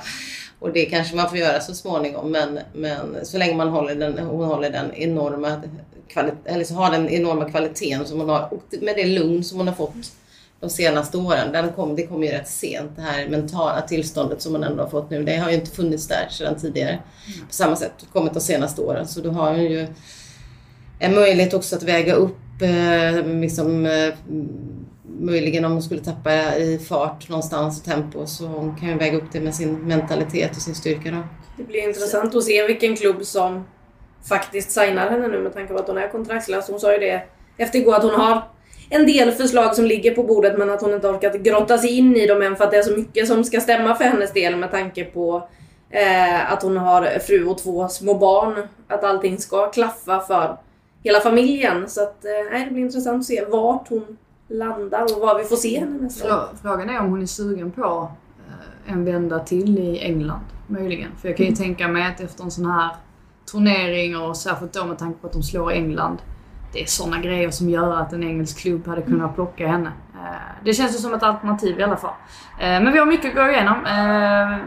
Och 0.58 0.72
det 0.72 0.84
kanske 0.84 1.16
man 1.16 1.28
får 1.28 1.38
göra 1.38 1.60
så 1.60 1.74
småningom 1.74 2.30
men, 2.30 2.58
men 2.74 3.16
så 3.22 3.38
länge 3.38 3.54
man 3.54 3.68
håller 3.68 3.94
den, 3.94 4.18
hon 4.18 4.44
håller 4.44 4.70
den 4.70 4.94
enorma 4.94 5.62
eller 6.44 6.64
så 6.64 6.74
har 6.74 6.90
den 6.90 7.08
enorma 7.08 7.50
kvaliteten 7.50 8.06
som 8.06 8.20
hon 8.20 8.28
har 8.28 8.54
och 8.54 8.64
med 8.82 8.96
det 8.96 9.06
lugn 9.06 9.44
som 9.44 9.58
hon 9.58 9.68
har 9.68 9.74
fått 9.74 10.12
de 10.60 10.70
senaste 10.70 11.18
åren. 11.18 11.52
Den 11.52 11.72
kom, 11.72 11.96
det 11.96 12.06
kom 12.06 12.22
ju 12.22 12.30
rätt 12.30 12.48
sent 12.48 12.90
det 12.96 13.02
här 13.02 13.28
mentala 13.28 13.80
tillståndet 13.80 14.42
som 14.42 14.52
hon 14.52 14.64
ändå 14.64 14.82
har 14.82 14.90
fått 14.90 15.10
nu. 15.10 15.22
Det 15.22 15.36
har 15.36 15.50
ju 15.50 15.54
inte 15.54 15.70
funnits 15.70 16.08
där 16.08 16.28
sedan 16.30 16.60
tidigare 16.60 16.98
på 17.48 17.54
samma 17.54 17.76
sätt. 17.76 17.92
Kommit 18.12 18.34
de 18.34 18.40
senaste 18.40 18.82
åren. 18.82 19.08
Så 19.08 19.20
då 19.20 19.30
har 19.30 19.50
hon 19.50 19.64
ju 19.64 19.86
en 20.98 21.14
möjlighet 21.14 21.54
också 21.54 21.76
att 21.76 21.82
väga 21.82 22.14
upp 22.14 22.62
eh, 22.62 23.26
liksom, 23.40 23.86
eh, 23.86 24.14
möjligen 25.20 25.64
om 25.64 25.72
hon 25.72 25.82
skulle 25.82 26.00
tappa 26.00 26.56
i 26.56 26.78
fart 26.78 27.28
någonstans 27.28 27.78
och 27.78 27.84
tempo 27.84 28.26
så 28.26 28.46
hon 28.46 28.76
kan 28.76 28.88
ju 28.88 28.94
väga 28.94 29.16
upp 29.16 29.32
det 29.32 29.40
med 29.40 29.54
sin 29.54 29.74
mentalitet 29.74 30.56
och 30.56 30.62
sin 30.62 30.74
styrka 30.74 31.10
då. 31.10 31.22
Det 31.56 31.64
blir 31.64 31.88
intressant 31.88 32.34
att 32.34 32.44
se 32.44 32.66
vilken 32.66 32.96
klubb 32.96 33.24
som 33.24 33.64
faktiskt 34.28 34.70
signar 34.70 35.10
henne 35.10 35.28
nu 35.28 35.40
med 35.40 35.54
tanke 35.54 35.72
på 35.72 35.78
att 35.78 35.88
hon 35.88 35.98
är 35.98 36.08
kontraktslös. 36.08 36.68
Hon 36.70 36.80
sa 36.80 36.92
ju 36.92 36.98
det 36.98 37.22
efter 37.56 37.78
igår 37.78 37.94
att 37.94 38.02
hon 38.02 38.14
har 38.14 38.42
en 38.90 39.06
del 39.06 39.30
förslag 39.32 39.74
som 39.74 39.84
ligger 39.84 40.14
på 40.14 40.22
bordet 40.22 40.58
men 40.58 40.70
att 40.70 40.80
hon 40.82 40.94
inte 40.94 41.08
orkat 41.08 41.34
grotta 41.34 41.78
sig 41.78 41.98
in 41.98 42.16
i 42.16 42.26
dem 42.26 42.42
än 42.42 42.56
för 42.56 42.64
att 42.64 42.70
det 42.70 42.76
är 42.76 42.82
så 42.82 42.96
mycket 42.96 43.28
som 43.28 43.44
ska 43.44 43.60
stämma 43.60 43.94
för 43.94 44.04
hennes 44.04 44.32
del 44.32 44.56
med 44.56 44.70
tanke 44.70 45.04
på 45.04 45.48
eh, 45.90 46.52
att 46.52 46.62
hon 46.62 46.76
har 46.76 47.18
fru 47.18 47.46
och 47.46 47.58
två 47.58 47.88
små 47.88 48.14
barn. 48.14 48.54
Att 48.88 49.04
allting 49.04 49.38
ska 49.38 49.70
klaffa 49.70 50.20
för 50.20 50.56
hela 51.02 51.20
familjen. 51.20 51.88
Så 51.88 52.02
att, 52.02 52.24
eh, 52.24 52.64
det 52.64 52.70
blir 52.70 52.82
intressant 52.82 53.20
att 53.20 53.24
se 53.26 53.44
vart 53.44 53.88
hon 53.88 54.16
landar 54.48 55.02
och 55.02 55.20
vad 55.20 55.38
vi 55.38 55.44
får 55.44 55.56
se 55.56 55.80
henne 55.80 55.98
nästa 56.00 56.28
år. 56.28 56.38
Frå- 56.38 56.56
Frågan 56.62 56.90
är 56.90 57.00
om 57.00 57.10
hon 57.10 57.22
är 57.22 57.26
sugen 57.26 57.70
på 57.72 58.08
eh, 58.86 58.92
en 58.92 59.04
vända 59.04 59.38
till 59.38 59.78
i 59.78 59.98
England, 59.98 60.44
möjligen. 60.66 61.10
För 61.20 61.28
jag 61.28 61.36
kan 61.36 61.46
ju 61.46 61.52
tänka 61.54 61.88
mig 61.88 62.06
att 62.06 62.20
efter 62.20 62.44
en 62.44 62.50
sån 62.50 62.66
här 62.66 62.90
turnering 63.52 64.16
och 64.16 64.36
särskilt 64.36 64.72
då 64.72 64.84
med 64.84 64.98
tanke 64.98 65.20
på 65.20 65.26
att 65.26 65.32
de 65.32 65.42
slår 65.42 65.72
England. 65.72 66.18
Det 66.72 66.82
är 66.82 66.86
såna 66.86 67.18
grejer 67.18 67.50
som 67.50 67.68
gör 67.70 67.96
att 67.96 68.12
en 68.12 68.22
engelsk 68.22 68.58
klubb 68.58 68.86
hade 68.86 69.02
kunnat 69.02 69.34
plocka 69.34 69.68
henne. 69.68 69.92
Eh, 70.14 70.64
Det 70.64 70.72
känns 70.74 70.94
ju 70.94 70.98
som 70.98 71.14
ett 71.14 71.22
alternativ 71.22 71.80
i 71.80 71.82
alla 71.82 71.96
fall. 71.96 72.14
Eh, 72.60 72.66
Men 72.82 72.92
vi 72.92 72.98
har 72.98 73.06
mycket 73.06 73.28
att 73.30 73.34
gå 73.36 73.50
igenom. 73.50 73.86
Eh, 73.86 74.58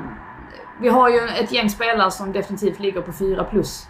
Vi 0.81 0.89
har 0.89 1.09
ju 1.09 1.19
ett 1.43 1.51
gäng 1.51 1.69
spelare 1.69 2.11
som 2.11 2.31
definitivt 2.31 2.79
ligger 2.79 3.01
på 3.01 3.11
4 3.11 3.43
plus 3.43 3.87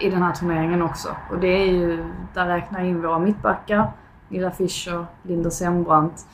i 0.00 0.10
den 0.10 0.22
här 0.22 0.32
turneringen 0.32 0.82
också. 0.82 1.08
Och 1.30 1.38
det 1.38 1.46
är 1.48 1.66
ju, 1.66 2.04
där 2.34 2.46
räknar 2.46 2.80
jag 2.80 2.88
in 2.88 3.02
våra 3.02 3.18
mittbackar, 3.18 3.92
Lilla 4.28 4.50
Fischer, 4.50 5.06
Linda 5.22 5.50
Sembrant. 5.50 6.26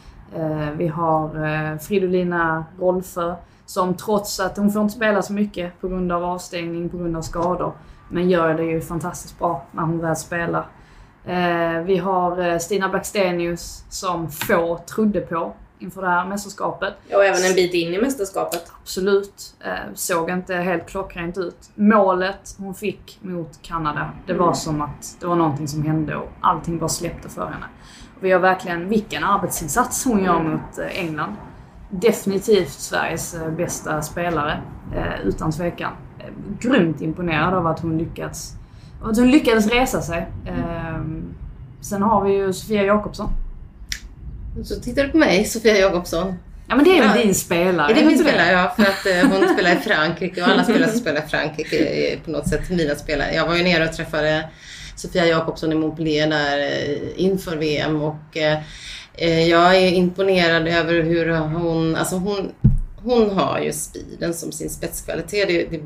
Vi 0.76 0.86
har 0.88 1.78
Fridolina 1.78 2.64
Rolfö 2.80 3.34
som 3.70 3.94
trots 3.94 4.40
att 4.40 4.56
hon 4.56 4.72
får 4.72 4.82
inte 4.82 4.94
spela 4.94 5.22
så 5.22 5.32
mycket 5.32 5.80
på 5.80 5.88
grund 5.88 6.12
av 6.12 6.24
avstängning, 6.24 6.88
på 6.88 6.98
grund 6.98 7.16
av 7.16 7.22
skador. 7.22 7.72
Men 8.08 8.30
gör 8.30 8.54
det 8.54 8.64
ju 8.64 8.80
fantastiskt 8.80 9.38
bra 9.38 9.66
när 9.72 9.82
hon 9.82 10.00
väl 10.00 10.16
spelar. 10.16 10.66
Eh, 11.24 11.82
vi 11.84 11.96
har 11.96 12.48
eh, 12.48 12.58
Stina 12.58 12.88
Blackstenius 12.88 13.84
som 13.88 14.30
få 14.30 14.80
trodde 14.86 15.20
på 15.20 15.52
inför 15.78 16.02
det 16.02 16.08
här 16.08 16.26
mästerskapet. 16.26 16.94
Och 17.14 17.24
även 17.24 17.44
en 17.44 17.54
bit 17.54 17.74
in 17.74 17.94
i 17.94 18.00
mästerskapet. 18.00 18.72
Absolut. 18.82 19.54
Eh, 19.60 19.94
såg 19.94 20.30
inte 20.30 20.54
helt 20.54 20.86
klockrent 20.88 21.38
ut. 21.38 21.70
Målet 21.74 22.56
hon 22.58 22.74
fick 22.74 23.18
mot 23.22 23.62
Kanada, 23.62 24.10
det 24.26 24.34
var 24.34 24.52
som 24.52 24.82
att 24.82 25.16
det 25.20 25.26
var 25.26 25.36
någonting 25.36 25.68
som 25.68 25.82
hände 25.82 26.16
och 26.16 26.28
allting 26.40 26.78
bara 26.78 26.88
släppte 26.88 27.28
för 27.28 27.44
henne. 27.44 27.66
Vi 28.20 28.30
har 28.30 28.40
verkligen, 28.40 28.88
vilken 28.88 29.24
arbetsinsats 29.24 30.04
hon 30.04 30.24
gör 30.24 30.42
mot 30.42 30.78
England. 30.78 31.36
Definitivt 31.90 32.72
Sveriges 32.72 33.34
eh, 33.34 33.50
bästa 33.50 34.02
spelare. 34.02 34.62
Eh, 34.96 35.20
utan 35.28 35.52
tvekan. 35.52 35.92
Grymt 36.60 37.00
imponerad 37.00 37.54
av 37.54 37.66
att 37.66 37.80
hon 37.80 37.98
lyckats 37.98 38.52
att 39.02 39.16
hon 39.18 39.30
lyckades 39.30 39.66
resa 39.66 40.02
sig. 40.02 40.28
Eh, 40.46 41.00
sen 41.80 42.02
har 42.02 42.24
vi 42.24 42.32
ju 42.36 42.52
Sofia 42.52 42.82
Jakobsson. 42.84 43.28
Så 44.64 44.80
tittar 44.80 45.02
du 45.04 45.08
på 45.08 45.16
mig, 45.18 45.44
Sofia 45.44 45.78
Jakobsson. 45.78 46.34
Ja 46.68 46.76
men 46.76 46.84
det 46.84 46.98
är 46.98 47.08
väl 47.08 47.16
Ja. 47.18 47.22
din 47.24 47.34
spelare? 47.34 47.90
Är 47.90 47.94
det 47.94 48.00
är 48.00 48.06
min 48.06 48.18
spelare? 48.18 48.52
Ja, 48.52 48.72
för 48.76 48.82
att 48.82 49.06
eh, 49.06 49.30
hon 49.30 49.48
spelar 49.54 49.72
i 49.72 49.76
Frankrike 49.76 50.42
och 50.42 50.48
alla 50.48 50.64
spelare 50.64 50.90
som 50.90 51.00
spelar 51.00 51.20
i 51.24 51.28
Frankrike 51.28 51.76
är 51.76 52.16
på 52.20 52.30
något 52.30 52.48
sätt 52.48 52.70
mina 52.70 52.94
spelare. 52.94 53.34
Jag 53.34 53.46
var 53.46 53.54
ju 53.56 53.62
nere 53.62 53.84
och 53.88 53.92
träffade 53.92 54.48
Sofia 54.96 55.26
Jakobsson 55.26 55.72
i 55.72 55.74
Montpellier 55.74 56.30
där 56.30 56.58
eh, 56.58 56.98
inför 57.16 57.56
VM 57.56 58.02
och 58.02 58.36
eh, 58.36 58.58
Eh, 59.14 59.48
jag 59.48 59.76
är 59.76 59.92
imponerad 59.92 60.68
över 60.68 61.02
hur 61.02 61.30
hon, 61.36 61.96
alltså 61.96 62.16
hon, 62.16 62.52
hon 62.96 63.30
har 63.30 63.60
ju 63.60 63.72
speeden 63.72 64.34
som 64.34 64.52
sin 64.52 64.70
spetskvalitet. 64.70 65.48
Det, 65.48 65.66
det, 65.70 65.80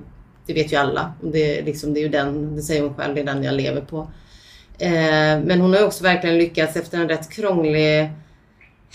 det 0.47 0.53
vet 0.53 0.73
ju 0.73 0.77
alla. 0.77 1.13
Det, 1.21 1.63
liksom, 1.63 1.95
det 1.95 2.01
är 2.01 2.03
ju 2.03 2.09
den, 2.09 2.57
det 2.57 2.63
säger 2.63 2.83
hon 2.83 2.95
själv, 2.95 3.15
det 3.15 3.21
är 3.21 3.25
den 3.25 3.45
jag 3.45 3.55
lever 3.55 3.81
på. 3.81 4.09
Eh, 4.79 5.41
men 5.45 5.61
hon 5.61 5.73
har 5.73 5.81
ju 5.81 5.87
också 5.87 6.05
verkligen 6.05 6.39
lyckats 6.39 6.77
efter 6.77 6.99
en 6.99 7.09
rätt 7.09 7.31
krånglig 7.31 8.11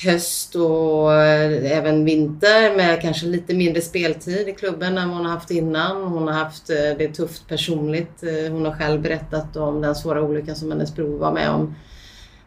höst 0.04 0.56
och 0.56 1.14
eh, 1.14 1.78
även 1.78 2.06
vinter 2.06 2.76
med 2.76 3.02
kanske 3.02 3.26
lite 3.26 3.54
mindre 3.54 3.82
speltid 3.82 4.50
i 4.50 4.54
klubben 4.54 4.98
än 4.98 5.10
vad 5.10 5.18
hon 5.18 5.26
har 5.26 5.34
haft 5.34 5.52
innan. 5.52 6.04
Hon 6.04 6.28
har 6.28 6.34
haft 6.34 6.70
eh, 6.70 6.98
det 6.98 7.14
tufft 7.14 7.48
personligt. 7.48 8.24
Hon 8.52 8.66
har 8.66 8.74
själv 8.74 9.02
berättat 9.02 9.58
om 9.58 9.82
den 9.82 9.96
svåra 9.96 10.22
olyckan 10.22 10.56
som 10.56 10.72
hennes 10.72 10.96
bror 10.96 11.18
var 11.18 11.32
med 11.32 11.50
om 11.50 11.76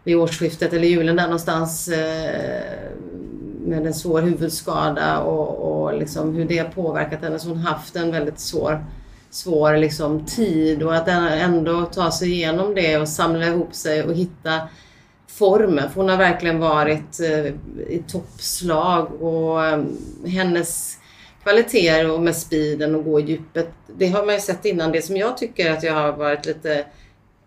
vid 0.05 0.17
årsskiftet 0.17 0.73
eller 0.73 0.89
julen 0.89 1.17
där 1.17 1.25
någonstans 1.25 1.89
eh, 1.89 2.73
med 3.65 3.87
en 3.87 3.95
svår 3.95 4.23
huvudskada 4.23 5.19
och, 5.19 5.73
och 5.73 5.99
liksom 5.99 6.35
hur 6.35 6.45
det 6.45 6.59
har 6.59 6.69
påverkat 6.69 7.23
henne. 7.23 7.39
Så 7.39 7.49
hon 7.49 7.59
har 7.59 7.73
haft 7.73 7.97
en 7.97 8.11
väldigt 8.11 8.41
svår, 8.41 8.85
svår 9.31 9.77
liksom 9.77 10.27
tid 10.27 10.83
och 10.83 10.97
att 10.97 11.09
ändå 11.09 11.85
ta 11.85 12.11
sig 12.11 12.33
igenom 12.33 12.75
det 12.75 12.99
och 12.99 13.09
samla 13.09 13.47
ihop 13.47 13.75
sig 13.75 14.03
och 14.03 14.15
hitta 14.15 14.61
formen. 15.27 15.91
För 15.91 16.01
hon 16.01 16.09
har 16.09 16.17
verkligen 16.17 16.59
varit 16.59 17.21
eh, 17.21 17.47
i 17.89 18.05
toppslag 18.09 19.23
och 19.23 19.65
eh, 19.65 19.83
hennes 20.27 20.99
kvaliteter 21.43 22.11
och 22.11 22.21
med 22.21 22.37
speeden 22.37 22.95
och 22.95 23.05
gå 23.05 23.21
i 23.21 23.23
djupet. 23.23 23.69
Det 23.97 24.09
har 24.09 24.27
man 24.27 24.35
ju 24.35 24.41
sett 24.41 24.65
innan. 24.65 24.93
Det 24.93 25.03
som 25.03 25.17
jag 25.17 25.37
tycker 25.39 25.73
att 25.73 25.83
jag 25.83 25.95
har 25.95 26.13
varit 26.13 26.47
lite 26.47 26.87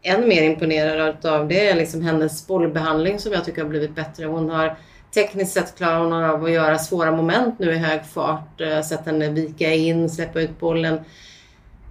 än 0.05 0.27
mer 0.27 0.43
imponerad 0.43 1.25
av 1.25 1.47
det 1.47 1.69
är 1.69 1.75
liksom 1.75 2.01
hennes 2.01 2.47
bollbehandling 2.47 3.19
som 3.19 3.33
jag 3.33 3.45
tycker 3.45 3.61
har 3.61 3.69
blivit 3.69 3.95
bättre. 3.95 4.25
Hon 4.25 4.49
har 4.49 4.77
tekniskt 5.13 5.53
sett 5.53 5.75
klarar 5.77 5.99
hon 5.99 6.13
av 6.13 6.43
att 6.43 6.51
göra 6.51 6.77
svåra 6.77 7.11
moment 7.11 7.59
nu 7.59 7.73
i 7.73 7.77
hög 7.77 8.05
fart. 8.05 8.61
Eh, 8.61 8.81
sett 8.81 9.05
henne 9.05 9.29
vika 9.29 9.73
in, 9.73 10.09
släppa 10.09 10.41
ut 10.41 10.59
bollen 10.59 10.99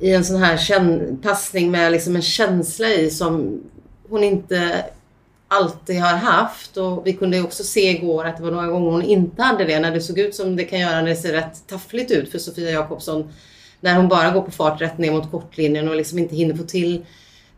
i 0.00 0.14
en 0.14 0.24
sån 0.24 0.42
här 0.42 1.22
passning 1.22 1.70
med 1.70 1.92
liksom 1.92 2.16
en 2.16 2.22
känsla 2.22 2.88
i 2.88 3.10
som 3.10 3.62
hon 4.08 4.24
inte 4.24 4.84
alltid 5.48 6.00
har 6.00 6.16
haft. 6.16 6.76
Och 6.76 7.06
vi 7.06 7.12
kunde 7.12 7.36
ju 7.36 7.42
också 7.44 7.64
se 7.64 7.90
igår 7.90 8.24
att 8.24 8.36
det 8.36 8.42
var 8.42 8.50
några 8.50 8.66
gånger 8.66 8.90
hon 8.90 9.02
inte 9.02 9.42
hade 9.42 9.64
det. 9.64 9.80
När 9.80 9.90
det 9.90 10.00
såg 10.00 10.18
ut 10.18 10.34
som 10.34 10.56
det 10.56 10.64
kan 10.64 10.80
göra 10.80 11.00
när 11.00 11.08
det 11.08 11.16
ser 11.16 11.32
rätt 11.32 11.66
taffligt 11.66 12.10
ut 12.10 12.30
för 12.30 12.38
Sofia 12.38 12.70
Jakobsson. 12.70 13.32
När 13.80 13.96
hon 13.96 14.08
bara 14.08 14.30
går 14.30 14.42
på 14.42 14.50
fart 14.50 14.80
rätt 14.80 14.98
ner 14.98 15.12
mot 15.12 15.30
kortlinjen 15.30 15.88
och 15.88 15.96
liksom 15.96 16.18
inte 16.18 16.36
hinner 16.36 16.54
få 16.54 16.62
till 16.62 17.04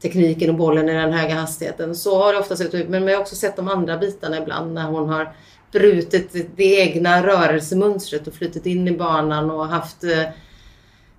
tekniken 0.03 0.51
och 0.51 0.57
bollen 0.57 0.89
i 0.89 0.93
den 0.93 1.13
höga 1.13 1.35
hastigheten. 1.35 1.95
Så 1.95 2.23
har 2.23 2.33
det 2.33 2.39
ofta 2.39 2.57
sett 2.57 2.75
ut. 2.75 2.89
Men 2.89 3.07
vi 3.07 3.13
har 3.13 3.21
också 3.21 3.37
sett 3.37 3.57
de 3.57 3.69
andra 3.69 3.99
bitarna 3.99 4.39
ibland 4.39 4.75
när 4.75 4.85
hon 4.85 5.09
har 5.09 5.33
brutit 5.73 6.57
det 6.57 6.81
egna 6.81 7.27
rörelsemönstret 7.27 8.27
och 8.27 8.35
flyttit 8.35 8.67
in 8.67 8.89
i 8.89 8.97
banan 8.97 9.51
och 9.51 9.67
haft 9.67 10.05
eh, 10.05 10.23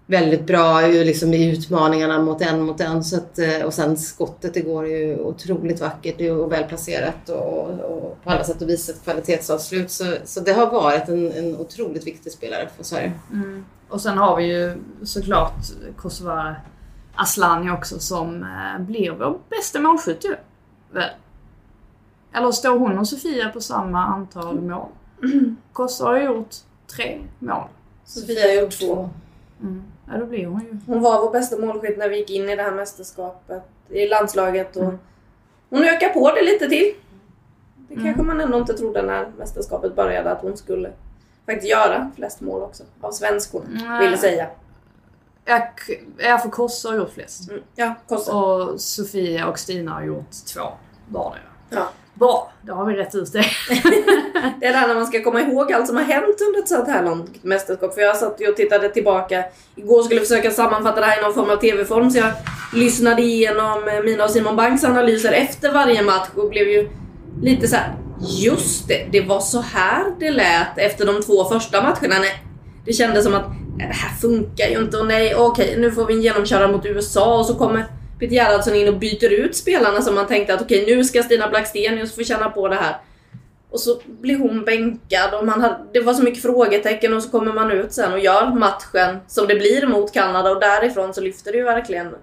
väldigt 0.06 0.48
bra 0.48 0.82
eh, 0.82 1.06
liksom, 1.06 1.34
i 1.34 1.52
utmaningarna 1.52 2.22
mot 2.22 2.42
en 2.42 2.62
mot 2.62 2.82
en. 2.82 3.04
Så 3.04 3.18
att, 3.18 3.40
eh, 3.40 3.62
och 3.66 3.74
sen 3.74 3.98
skottet 3.98 4.56
igår 4.56 4.86
är 4.86 4.98
ju 4.98 5.20
otroligt 5.20 5.82
vackert 5.82 6.22
och 6.22 6.52
välplacerat 6.52 7.30
och, 7.30 7.70
och 7.70 8.18
på 8.24 8.30
alla 8.30 8.44
sätt 8.44 8.62
och 8.62 8.70
vis 8.70 8.90
ett 8.90 9.04
kvalitetsavslut. 9.04 9.92
Så, 9.92 10.06
så 10.26 10.40
det 10.40 10.54
har 10.54 10.72
varit 10.72 11.10
en, 11.10 11.32
en 11.32 11.58
otroligt 11.58 12.08
viktig 12.08 12.32
spelare 12.32 12.70
för 12.78 12.84
Sverige. 12.84 13.12
Mm. 13.32 13.66
Och 13.90 14.02
sen 14.02 14.18
har 14.18 14.38
vi 14.38 14.46
ju 14.46 14.74
såklart 15.04 15.54
Kosovare 15.98 16.56
Aslani 17.18 17.72
också 17.72 18.00
som 18.00 18.44
eh, 18.44 18.82
blir 18.82 19.12
vår 19.12 19.40
bästa 19.50 19.80
målskytt 19.80 20.26
ju. 20.26 20.36
Väl? 20.92 21.10
Eller 22.34 22.52
står 22.52 22.80
hon 22.80 22.98
och 22.98 23.08
Sofia 23.08 23.50
på 23.50 23.62
samma 23.62 24.06
antal 24.06 24.62
mål? 24.62 24.88
Kosovo 25.74 26.10
har 26.10 26.20
gjort 26.20 26.56
tre 26.96 27.20
mål. 27.40 27.68
Sofia 28.06 28.48
har 28.48 28.62
gjort 28.62 28.80
två. 28.80 29.10
Mm. 29.62 29.84
Ja, 30.12 30.18
då 30.18 30.26
blir 30.26 30.46
hon 30.46 30.62
ju... 30.62 30.78
Hon 30.88 31.02
var 31.02 31.22
vår 31.22 31.32
bästa 31.32 31.58
målskytt 31.58 31.98
när 31.98 32.10
vi 32.10 32.18
gick 32.18 32.30
in 32.30 32.50
i 32.50 32.56
det 32.56 32.64
här 32.64 32.72
mästerskapet 32.72 33.64
i 33.90 34.08
landslaget 34.08 34.76
och 34.76 34.94
hon 35.70 35.84
ökar 35.84 36.10
på 36.10 36.32
det 36.32 36.42
lite 36.42 36.70
till. 36.70 36.94
Det 37.90 37.96
kanske 37.96 38.24
man 38.24 38.42
ändå 38.42 38.58
inte 38.58 38.74
trodde 38.74 39.02
när 39.02 39.28
mästerskapet 39.38 39.96
började 39.96 40.32
att 40.32 40.42
hon 40.42 40.58
skulle 40.58 40.92
faktiskt 41.46 41.70
göra 41.70 42.12
flest 42.16 42.42
mål 42.42 42.62
också. 42.62 42.84
Av 43.02 43.12
svenskor, 43.12 43.64
Nej. 43.68 44.10
vill 44.10 44.20
säga. 44.20 44.48
Ja, 45.48 45.60
k- 45.88 45.94
Ja, 46.18 46.38
för 46.38 46.50
Kosovo 46.50 46.92
har 46.94 47.00
gjort 47.00 47.14
flest. 47.14 47.50
Mm. 47.50 47.62
Ja, 47.76 47.96
Kossa. 48.10 48.36
Och 48.36 48.82
Sofia 48.82 49.48
och 49.48 49.60
Stina 49.60 49.92
har 49.92 50.04
gjort 50.04 50.32
två 50.54 50.62
vardera. 51.10 51.42
Ja. 51.70 51.90
Bra, 52.14 52.52
då 52.62 52.74
har 52.74 52.86
vi 52.86 52.94
rätt 52.96 53.16
ut 53.16 53.34
det. 53.34 53.46
Det 54.60 54.66
är 54.66 54.72
det 54.72 54.78
här 54.78 54.88
när 54.88 54.96
man 54.96 55.08
ska 55.08 55.24
komma 55.24 55.42
ihåg 55.42 55.74
allt 55.74 55.88
som 55.88 55.96
har 55.96 56.04
hänt 56.04 56.42
under 56.48 56.60
ett 56.60 56.68
sånt 56.68 56.88
här 56.88 57.04
långt 57.04 57.44
mästerskap. 57.44 57.94
För 57.94 58.02
jag 58.02 58.18
satt 58.18 58.42
och 58.50 58.56
tittade 58.56 58.90
tillbaka. 58.90 59.44
Igår 59.76 60.04
skulle 60.04 60.20
jag 60.20 60.28
försöka 60.28 60.52
sammanfatta 60.52 61.00
det 61.00 61.06
här 61.06 61.20
i 61.20 61.22
någon 61.24 61.34
form 61.34 61.50
av 61.50 61.56
TV-form. 61.56 62.12
Så 62.12 62.18
jag 62.18 62.32
lyssnade 62.74 63.22
igenom 63.22 63.88
eh, 63.88 64.04
mina 64.04 64.24
och 64.24 64.30
Simon 64.30 64.56
Banks 64.56 64.84
analyser 64.84 65.32
efter 65.32 65.72
varje 65.74 66.02
match 66.02 66.28
och 66.36 66.50
blev 66.50 66.68
ju 66.68 66.90
lite 67.42 67.68
så 67.68 67.76
här. 67.76 67.96
Just 68.22 68.88
det, 68.88 69.08
det 69.12 69.22
var 69.22 69.40
så 69.40 69.62
här 69.62 70.04
det 70.20 70.32
lät 70.32 70.78
efter 70.78 71.06
de 71.06 71.22
två 71.24 71.46
första 71.46 71.82
matcherna. 71.82 72.20
Nej, 72.20 72.44
det 72.86 72.94
kändes 72.94 73.24
som 73.24 73.34
att 73.36 73.48
"Nej, 73.48 73.58
det 73.78 73.94
här 73.94 74.16
funkar 74.22 74.68
ju 74.68 74.78
inte 74.78 74.98
och 74.98 75.08
nej, 75.08 75.36
okej 75.36 75.76
nu 75.78 75.92
får 75.92 76.06
vi 76.06 76.14
en 76.14 76.22
genomkörare 76.22 76.72
mot 76.72 76.86
USA 76.86 77.40
och 77.40 77.46
så 77.46 77.56
kommer 77.56 77.86
Peter 78.20 78.36
Gerhardsson 78.36 78.76
in 78.76 78.88
och 78.88 79.00
byter 79.00 79.34
ut 79.34 79.56
spelarna 79.56 80.02
som 80.02 80.16
man 80.16 80.28
tänkte 80.28 80.54
att 80.54 80.62
okej 80.62 80.86
nu 80.86 81.04
ska 81.04 81.24
Stina 81.24 81.50
Blackstenius 81.50 82.16
få 82.16 82.24
känna 82.24 82.50
på 82.50 82.68
det 82.68 82.76
här. 82.76 82.98
Och 83.70 83.80
så 83.80 84.02
blir 84.06 84.38
hon 84.38 84.66
bänkad 84.66 85.34
och 85.34 85.46
man 85.46 85.62
hade, 85.62 85.78
det 85.94 86.00
var 86.00 86.14
så 86.14 86.24
mycket 86.24 86.42
frågetecken 86.42 87.14
och 87.14 87.24
så 87.24 87.30
kommer 87.30 87.54
man 87.54 87.72
ut 87.72 87.94
sen 87.94 88.14
och 88.14 88.20
gör 88.20 88.50
matchen 88.50 89.18
som 89.28 89.48
det 89.48 89.56
blir 89.56 89.88
mot 89.88 90.14
Kanada 90.14 90.52
och 90.52 90.60
därifrån 90.60 91.14
så 91.14 91.22
lyfter 91.22 91.52
det 91.52 91.58
ju 91.58 91.64
verkligen. 91.64 92.16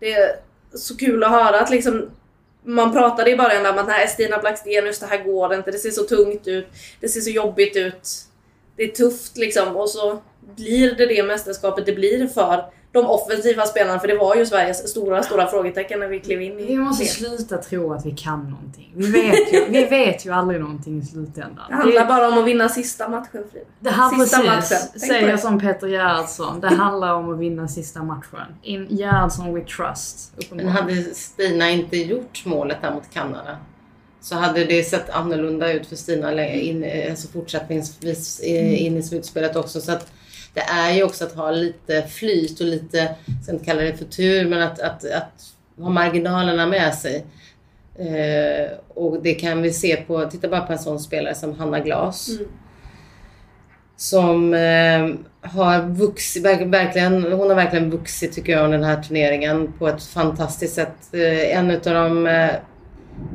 Det 0.00 0.12
är 0.12 0.30
så 0.74 0.96
kul 0.96 1.24
att 1.24 1.30
höra 1.30 1.60
att 1.60 1.70
liksom 1.70 2.10
man 2.64 2.92
pratade 2.92 3.30
i 3.30 3.36
början 3.36 3.62
där 3.62 3.72
om 3.72 3.78
att 3.78 3.86
nej 3.86 4.08
Stina 4.08 4.38
Blackstenius 4.38 4.98
det 4.98 5.06
här 5.06 5.24
går 5.24 5.54
inte, 5.54 5.70
det 5.70 5.78
ser 5.78 5.90
så 5.90 6.02
tungt 6.02 6.48
ut, 6.48 6.66
det 7.00 7.08
ser 7.08 7.20
så 7.20 7.30
jobbigt 7.30 7.76
ut. 7.76 8.08
Det 8.78 8.84
är 8.84 8.88
tufft 8.88 9.36
liksom 9.36 9.76
och 9.76 9.90
så 9.90 10.18
blir 10.56 10.94
det 10.94 11.06
det 11.06 11.22
mästerskapet 11.22 11.86
det 11.86 11.92
blir 11.92 12.26
för 12.26 12.64
de 12.92 13.06
offensiva 13.06 13.62
spelarna 13.66 14.00
för 14.00 14.08
det 14.08 14.18
var 14.18 14.34
ju 14.34 14.46
Sveriges 14.46 14.90
stora, 14.90 15.22
stora 15.22 15.46
frågetecken 15.46 16.00
när 16.00 16.08
vi 16.08 16.20
klev 16.20 16.42
in 16.42 16.58
i 16.58 16.66
Vi 16.66 16.76
måste 16.76 17.04
det. 17.04 17.08
sluta 17.08 17.58
tro 17.58 17.92
att 17.92 18.06
vi 18.06 18.10
kan 18.10 18.50
någonting. 18.50 18.92
Vi 18.94 19.10
vet 19.10 19.52
ju, 19.52 19.64
vi 19.68 19.84
vet 19.84 20.26
ju 20.26 20.32
aldrig 20.32 20.60
någonting 20.60 20.98
i 20.98 21.04
slutändan. 21.04 21.64
Det 21.68 21.74
handlar 21.74 22.06
bara 22.06 22.28
om 22.28 22.38
att 22.38 22.44
vinna 22.44 22.68
sista 22.68 23.08
matchen 23.08 23.44
Frida. 23.52 23.66
Det 23.80 23.90
här 23.90 24.10
Sista 24.10 24.38
precis, 24.38 24.70
matchen. 24.70 25.00
Säger 25.00 25.32
det. 25.32 25.38
som 25.38 25.60
Peter 25.60 25.86
Gerhardsson. 25.88 26.60
Det 26.60 26.68
handlar 26.68 27.14
om 27.14 27.32
att 27.32 27.38
vinna 27.38 27.68
sista 27.68 28.02
matchen. 28.02 28.40
In 28.62 28.86
Gerhardsson 28.90 29.54
with 29.54 29.76
trust. 29.76 30.32
Men 30.50 30.68
hade 30.68 31.02
Stina 31.14 31.70
inte 31.70 31.96
gjort 31.96 32.42
målet 32.44 32.82
där 32.82 32.94
mot 32.94 33.10
Kanada 33.12 33.56
så 34.20 34.34
hade 34.34 34.64
det 34.64 34.82
sett 34.84 35.10
annorlunda 35.10 35.72
ut 35.72 35.86
för 35.86 35.96
Stina 35.96 36.46
in, 36.48 36.86
alltså 37.10 37.28
fortsättningsvis 37.28 38.40
i- 38.42 38.76
in 38.76 38.96
i 38.96 39.02
slutspelet 39.02 39.56
också. 39.56 39.80
Så 39.80 39.92
att 39.92 40.12
det 40.54 40.60
är 40.60 40.92
ju 40.92 41.02
också 41.02 41.24
att 41.24 41.34
ha 41.34 41.50
lite 41.50 42.02
flyt 42.02 42.60
och 42.60 42.66
lite, 42.66 42.96
jag 42.98 43.42
ska 43.42 43.52
inte 43.52 43.64
kalla 43.64 43.82
det 43.82 43.96
för 43.96 44.04
tur, 44.04 44.48
men 44.48 44.62
att, 44.62 44.80
att, 44.80 45.04
att 45.04 45.32
ha 45.78 45.88
marginalerna 45.90 46.66
med 46.66 46.94
sig. 46.94 47.24
Eh, 47.98 48.70
och 48.94 49.22
det 49.22 49.34
kan 49.34 49.62
vi 49.62 49.72
se 49.72 49.96
på, 49.96 50.24
titta 50.30 50.48
bara 50.48 50.60
på 50.60 50.72
en 50.72 50.78
sån 50.78 51.00
spelare 51.00 51.34
som 51.34 51.54
Hanna 51.58 51.80
Glas. 51.80 52.28
Som 53.96 54.54
eh, 54.54 55.08
har 55.50 55.88
vuxit, 55.88 56.44
verk- 56.44 56.66
verkligen, 56.74 57.22
hon 57.32 57.48
har 57.48 57.54
verkligen 57.56 57.90
vuxit 57.90 58.32
tycker 58.32 58.52
jag 58.52 58.64
under 58.64 58.78
den 58.78 58.86
här 58.86 59.02
turneringen 59.02 59.72
på 59.78 59.88
ett 59.88 60.02
fantastiskt 60.02 60.74
sätt. 60.74 60.94
Eh, 61.12 61.56
en 61.58 61.70
utav 61.70 61.94
de 61.94 62.26
eh, 62.26 62.50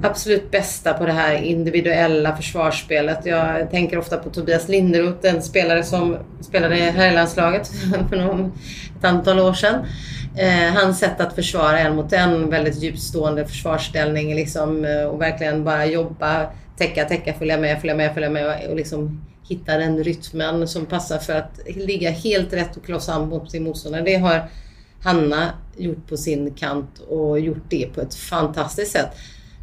absolut 0.01 0.51
bästa 0.51 0.93
på 0.93 1.05
det 1.05 1.11
här 1.11 1.33
individuella 1.35 2.35
försvarsspelet. 2.35 3.25
Jag 3.25 3.71
tänker 3.71 3.97
ofta 3.97 4.17
på 4.17 4.29
Tobias 4.29 4.67
Linderoth, 4.67 5.33
en 5.33 5.41
spelare 5.41 5.83
som 5.83 6.17
spelade 6.41 6.77
i 6.77 6.81
herrlandslaget 6.81 7.67
för 8.09 8.15
någon, 8.15 8.51
ett 8.99 9.05
antal 9.05 9.39
år 9.39 9.53
sedan. 9.53 9.85
Eh, 10.37 10.73
hans 10.73 10.99
sätt 10.99 11.21
att 11.21 11.35
försvara 11.35 11.79
en 11.79 11.95
mot 11.95 12.13
en, 12.13 12.49
väldigt 12.49 12.83
djupstående 12.83 13.45
försvarsställning 13.45 14.35
liksom, 14.35 14.85
eh, 14.85 15.03
och 15.03 15.21
verkligen 15.21 15.63
bara 15.63 15.85
jobba, 15.85 16.45
täcka, 16.77 17.05
täcka, 17.05 17.33
följa 17.33 17.57
med, 17.57 17.81
följa 17.81 17.95
med, 17.95 18.13
följa 18.13 18.29
med 18.29 18.67
och 18.69 18.75
liksom 18.75 19.25
hitta 19.49 19.77
den 19.77 20.03
rytmen 20.03 20.67
som 20.67 20.85
passar 20.85 21.17
för 21.17 21.33
att 21.33 21.59
ligga 21.75 22.11
helt 22.11 22.53
rätt 22.53 22.77
och 22.77 22.85
klossa 22.85 23.19
mot 23.19 23.51
sin 23.51 23.63
motståndare. 23.63 24.01
Det 24.01 24.15
har 24.15 24.49
Hanna 25.03 25.49
gjort 25.77 26.07
på 26.09 26.17
sin 26.17 26.53
kant 26.53 26.99
och 26.99 27.39
gjort 27.39 27.63
det 27.69 27.89
på 27.95 28.01
ett 28.01 28.15
fantastiskt 28.15 28.91
sätt. 28.91 29.09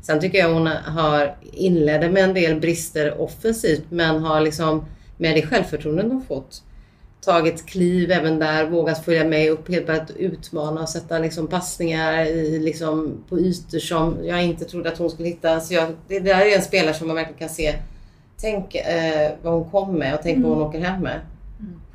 Sen 0.03 0.21
tycker 0.21 0.39
jag 0.39 0.55
hon 0.55 0.67
har 0.67 1.37
inledde 1.53 2.11
med 2.11 2.25
en 2.25 2.35
del 2.35 2.61
brister 2.61 3.21
offensivt 3.21 3.85
men 3.89 4.23
har 4.23 4.41
liksom 4.41 4.85
med 5.17 5.37
det 5.37 5.43
självförtroende 5.43 6.03
hon 6.03 6.25
fått 6.29 6.63
tagit 7.21 7.67
kliv 7.67 8.11
även 8.11 8.39
där, 8.39 8.67
vågat 8.67 9.05
följa 9.05 9.25
med 9.25 9.51
upp, 9.51 9.69
helt 9.69 9.87
börjat 9.87 10.11
utmana 10.11 10.81
och 10.83 10.89
sätta 10.89 11.19
liksom 11.19 11.47
passningar 11.47 12.25
i, 12.25 12.59
liksom, 12.59 13.25
på 13.29 13.39
ytor 13.39 13.79
som 13.79 14.17
jag 14.25 14.43
inte 14.43 14.65
trodde 14.65 14.89
att 14.89 14.99
hon 14.99 15.11
skulle 15.11 15.29
hitta. 15.29 15.61
Så 15.61 15.75
jag, 15.75 15.89
det 16.09 16.21
där 16.21 16.47
är 16.47 16.57
en 16.57 16.63
spelare 16.63 16.95
som 16.95 17.07
man 17.07 17.17
verkligen 17.17 17.39
kan 17.39 17.49
se. 17.49 17.75
Tänk 18.41 18.75
eh, 18.75 19.31
vad 19.43 19.53
hon 19.53 19.71
kom 19.71 19.95
med 19.95 20.15
och 20.15 20.21
tänk 20.23 20.37
mm. 20.37 20.49
vad 20.49 20.59
hon 20.59 20.69
åker 20.69 20.81
hem 20.81 21.03
med. 21.03 21.21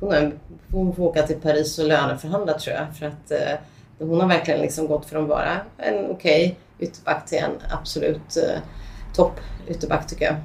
Hon, 0.00 0.12
är, 0.12 0.32
hon 0.72 0.96
får 0.96 1.04
åka 1.04 1.22
till 1.22 1.36
Paris 1.36 1.78
och 1.78 1.88
löneförhandla 1.88 2.58
tror 2.58 2.76
jag. 2.76 2.96
För 2.96 3.06
att 3.06 3.30
eh, 3.30 3.58
hon 3.98 4.20
har 4.20 4.28
verkligen 4.28 4.60
liksom 4.60 4.86
gått 4.86 5.06
från 5.06 5.22
att 5.22 5.28
vara 5.28 5.56
en 5.78 5.94
okej 6.10 6.46
okay 6.46 6.54
ytterback 6.78 7.26
till 7.26 7.38
en 7.38 7.50
absolut 7.70 8.36
eh, 8.36 8.60
topp 9.14 9.40
ytterback 9.68 10.06
tycker 10.06 10.24
jag. 10.24 10.36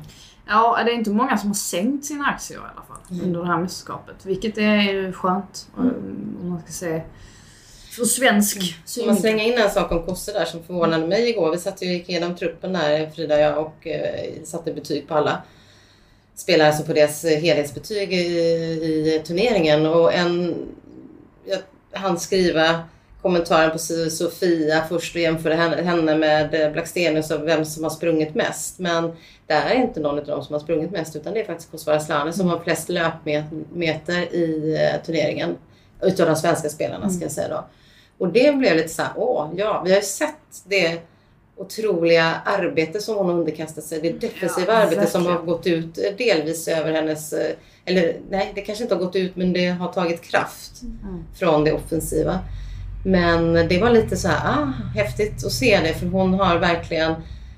Ja, 0.47 0.81
det 0.85 0.91
är 0.91 0.95
inte 0.95 1.11
många 1.11 1.37
som 1.37 1.49
har 1.49 1.55
sänkt 1.55 2.05
sina 2.05 2.25
aktier 2.25 2.57
i 2.57 2.61
alla 2.61 2.85
fall 2.87 2.97
mm. 3.11 3.25
under 3.25 3.39
det 3.39 3.47
här 3.47 3.57
mästerskapet. 3.57 4.25
Vilket 4.25 4.57
är 4.57 4.81
ju 4.81 5.13
skönt. 5.13 5.67
Mm. 5.77 6.37
Om 6.41 6.49
man 6.49 6.61
ska 6.61 6.71
säga 6.71 7.01
för 7.91 8.05
svensk 8.05 8.57
mm. 8.57 8.67
synvinkel. 8.85 9.13
Man 9.13 9.21
slänga 9.21 9.43
in 9.43 9.57
en 9.57 9.69
sak 9.69 9.91
om 9.91 10.05
Kosse 10.05 10.31
där 10.31 10.45
som 10.45 10.63
förvånade 10.63 11.07
mig 11.07 11.29
igår. 11.29 11.51
Vi 11.51 11.57
satt 11.57 11.81
ju 11.81 11.85
gick 11.85 12.09
igenom 12.09 12.35
truppen 12.35 12.73
där, 12.73 13.09
Frida 13.09 13.35
och 13.35 13.41
jag, 13.41 13.57
och 13.57 13.87
eh, 13.87 14.43
satte 14.43 14.73
betyg 14.73 15.07
på 15.07 15.13
alla 15.13 15.41
spelare, 16.35 16.67
alltså 16.67 16.83
på 16.83 16.93
deras 16.93 17.23
helhetsbetyg 17.23 18.13
i, 18.13 18.17
i 18.17 19.21
turneringen. 19.25 19.85
Och 19.85 20.13
en, 20.13 20.55
jag 21.45 21.59
han 21.93 22.19
skriva 22.19 22.83
kommentaren 23.21 23.71
på 23.71 23.77
Sofia 24.09 24.83
först 24.89 25.15
och 25.15 25.21
jämföra 25.21 25.55
henne 25.55 26.17
med 26.17 26.71
Blackstenius 26.73 27.31
och 27.31 27.47
vem 27.47 27.65
som 27.65 27.83
har 27.83 27.91
sprungit 27.91 28.35
mest. 28.35 28.79
Men 28.79 29.11
det 29.47 29.53
är 29.53 29.75
inte 29.75 29.99
någon 29.99 30.19
av 30.19 30.25
dem 30.25 30.43
som 30.43 30.53
har 30.53 30.59
sprungit 30.59 30.91
mest 30.91 31.15
utan 31.15 31.33
det 31.33 31.39
är 31.39 31.45
faktiskt 31.45 31.71
Kosovare 31.71 31.97
Asllani 31.97 32.33
som 32.33 32.49
har 32.49 32.59
flest 32.59 32.89
löpmeter 32.89 34.35
i 34.35 34.77
eh, 34.79 35.05
turneringen. 35.05 35.57
Utav 36.01 36.27
de 36.27 36.35
svenska 36.35 36.69
spelarna 36.69 37.09
ska 37.09 37.25
jag 37.25 37.31
säga 37.31 37.47
då. 37.47 37.65
Och 38.17 38.27
det 38.27 38.57
blev 38.57 38.75
lite 38.75 38.89
såhär, 38.89 39.11
åh 39.15 39.49
ja, 39.55 39.81
vi 39.85 39.91
har 39.91 39.97
ju 39.97 40.05
sett 40.05 40.63
det 40.65 40.99
otroliga 41.57 42.41
arbete 42.45 42.99
som 42.99 43.15
hon 43.15 43.29
underkastat 43.29 43.83
sig. 43.83 44.01
Det 44.01 44.11
defensiva 44.11 44.73
ja, 44.73 44.79
arbete 44.79 45.07
som 45.07 45.25
har 45.25 45.41
gått 45.41 45.67
ut 45.67 45.97
eh, 45.97 46.15
delvis 46.17 46.67
över 46.67 46.91
hennes, 46.91 47.33
eh, 47.33 47.55
eller 47.85 48.17
nej 48.29 48.51
det 48.55 48.61
kanske 48.61 48.83
inte 48.83 48.95
har 48.95 49.01
gått 49.01 49.15
ut 49.15 49.35
men 49.35 49.53
det 49.53 49.67
har 49.67 49.93
tagit 49.93 50.21
kraft 50.21 50.81
mm. 50.81 51.23
från 51.39 51.63
det 51.63 51.73
offensiva. 51.73 52.39
Men 53.03 53.53
det 53.53 53.81
var 53.81 53.89
lite 53.89 54.17
så 54.17 54.27
här, 54.27 54.61
ah, 54.61 54.73
häftigt 54.95 55.45
att 55.45 55.51
se 55.51 55.79
det 55.83 55.93
för 55.93 56.05
hon 56.05 56.33
har 56.33 56.57
verkligen 56.57 57.13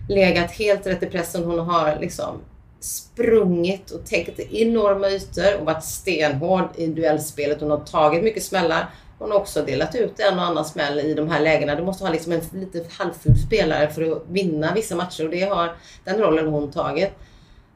legat 0.09 0.51
helt 0.51 0.87
rätt 0.87 1.03
i 1.03 1.05
pressen. 1.05 1.43
Hon 1.43 1.59
har 1.59 1.97
liksom 1.99 2.41
sprungit 2.79 3.91
och 3.91 4.05
täckt 4.05 4.39
enorma 4.39 5.09
ytor 5.09 5.59
och 5.59 5.65
varit 5.65 5.83
stenhård 5.83 6.67
i 6.75 6.87
duellspelet. 6.87 7.61
Hon 7.61 7.71
har 7.71 7.77
tagit 7.77 8.23
mycket 8.23 8.43
smällar. 8.43 8.89
Hon 9.19 9.31
har 9.31 9.37
också 9.37 9.63
delat 9.65 9.95
ut 9.95 10.19
en 10.19 10.39
och 10.39 10.45
annan 10.45 10.65
smäll 10.65 10.99
i 10.99 11.13
de 11.13 11.29
här 11.29 11.39
lägena. 11.39 11.75
Du 11.75 11.83
måste 11.83 12.03
ha 12.03 12.11
liksom 12.11 12.31
en 12.31 12.41
lite 12.51 12.85
halvfull 12.89 13.37
spelare 13.47 13.89
för 13.89 14.11
att 14.11 14.23
vinna 14.29 14.73
vissa 14.73 14.95
matcher 14.95 15.25
och 15.25 15.31
det 15.31 15.41
har 15.41 15.75
den 16.03 16.17
rollen 16.17 16.47
hon 16.47 16.71
tagit. 16.71 17.11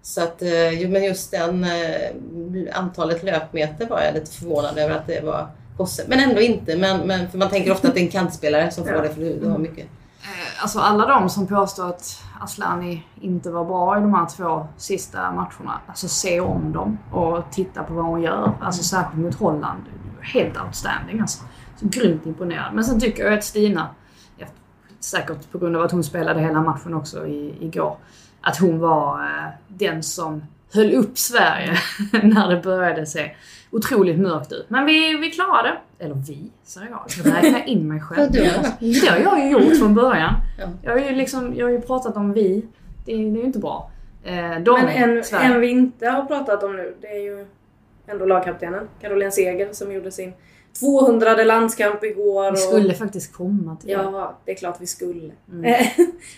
Så 0.01 0.23
att, 0.23 0.41
eh, 0.41 0.89
men 0.89 1.03
just 1.03 1.31
den 1.31 1.63
eh, 1.63 2.09
antalet 2.73 3.23
löpmeter 3.23 3.87
var 3.87 4.01
jag 4.01 4.13
lite 4.13 4.31
förvånad 4.31 4.77
över 4.77 4.95
att 4.95 5.07
det 5.07 5.21
var 5.21 5.47
Kosse. 5.77 6.05
Men 6.07 6.19
ändå 6.19 6.41
inte. 6.41 6.77
Men, 6.77 7.07
men, 7.07 7.29
för 7.29 7.37
man 7.37 7.49
tänker 7.49 7.71
ofta 7.71 7.87
att 7.87 7.93
det 7.93 7.99
är 7.99 8.05
en 8.05 8.11
kantspelare 8.11 8.71
som 8.71 8.83
får 8.83 8.93
ja. 8.93 9.01
det 9.01 9.09
för 9.09 9.21
du, 9.21 9.39
du 9.39 9.49
har 9.49 9.57
mycket. 9.57 9.85
Eh, 10.21 10.61
alltså 10.61 10.79
alla 10.79 11.07
de 11.07 11.29
som 11.29 11.47
påstår 11.47 11.89
att 11.89 12.23
Aslani 12.41 13.03
inte 13.21 13.51
var 13.51 13.65
bra 13.65 13.97
i 13.97 14.01
de 14.01 14.13
här 14.13 14.25
två 14.25 14.67
sista 14.77 15.31
matcherna. 15.31 15.81
Alltså 15.87 16.07
se 16.07 16.39
om 16.39 16.73
dem 16.73 16.97
och 17.11 17.43
titta 17.51 17.83
på 17.83 17.93
vad 17.93 18.05
hon 18.05 18.21
gör. 18.21 18.53
Alltså 18.61 18.83
särskilt 18.83 19.23
mot 19.23 19.35
Holland. 19.35 19.83
Helt 20.21 20.61
outstanding 20.61 21.19
alltså. 21.19 21.43
Så 21.79 21.87
grymt 21.87 22.25
imponerad. 22.25 22.73
Men 22.73 22.83
sen 22.83 22.99
tycker 22.99 23.23
jag 23.23 23.33
att 23.33 23.43
Stina, 23.43 23.87
säkert 24.99 25.51
på 25.51 25.57
grund 25.57 25.75
av 25.75 25.81
att 25.83 25.91
hon 25.91 26.03
spelade 26.03 26.41
hela 26.41 26.61
matchen 26.61 26.93
också 26.93 27.27
i, 27.27 27.55
igår, 27.59 27.97
att 28.41 28.57
hon 28.57 28.79
var 28.79 29.23
eh, 29.23 29.49
den 29.67 30.03
som 30.03 30.43
höll 30.77 30.93
upp 30.93 31.17
Sverige 31.17 31.77
när 32.23 32.55
det 32.55 32.61
började 32.61 33.05
se 33.05 33.31
otroligt 33.71 34.19
mörkt 34.19 34.51
ut. 34.51 34.65
Men 34.67 34.85
vi, 34.85 35.17
vi 35.17 35.31
klarade 35.31 35.69
det. 35.69 36.05
Eller 36.05 36.15
vi, 36.15 36.51
säger 36.63 36.87
jag. 36.89 37.05
Jag 37.17 37.43
räknar 37.43 37.69
in 37.69 37.87
mig 37.87 38.01
själv. 38.01 38.31
det 38.31 39.07
har 39.09 39.17
jag 39.17 39.39
ju 39.39 39.51
gjort 39.51 39.77
från 39.77 39.95
början. 39.95 40.33
Jag 40.83 40.91
har 40.91 40.99
ju, 40.99 41.15
liksom, 41.15 41.53
jag 41.55 41.65
har 41.65 41.71
ju 41.71 41.81
pratat 41.81 42.17
om 42.17 42.33
vi. 42.33 42.65
Det, 43.05 43.11
det 43.11 43.11
är 43.11 43.17
ju 43.17 43.43
inte 43.43 43.59
bra. 43.59 43.91
Eh, 44.23 44.59
de, 44.59 44.79
Men 44.81 44.87
en, 44.87 45.23
en 45.33 45.61
vi 45.61 45.67
inte 45.67 46.07
har 46.07 46.25
pratat 46.25 46.63
om 46.63 46.75
nu, 46.75 46.95
det 47.01 47.07
är 47.07 47.21
ju 47.21 47.45
ändå 48.07 48.25
lagkaptenen. 48.25 48.87
Caroline 49.01 49.31
Seger 49.31 49.69
som 49.73 49.91
gjorde 49.91 50.11
sin 50.11 50.33
200 50.79 51.43
landskamp 51.43 52.03
igår. 52.03 52.51
Vi 52.51 52.57
skulle 52.57 52.89
och... 52.89 52.97
faktiskt 52.97 53.33
komma 53.33 53.75
till 53.75 53.87
det. 53.87 53.93
Ja, 53.93 54.37
det 54.45 54.51
är 54.51 54.55
klart 54.55 54.77
vi 54.79 54.87
skulle. 54.87 55.31
Mm. 55.51 55.85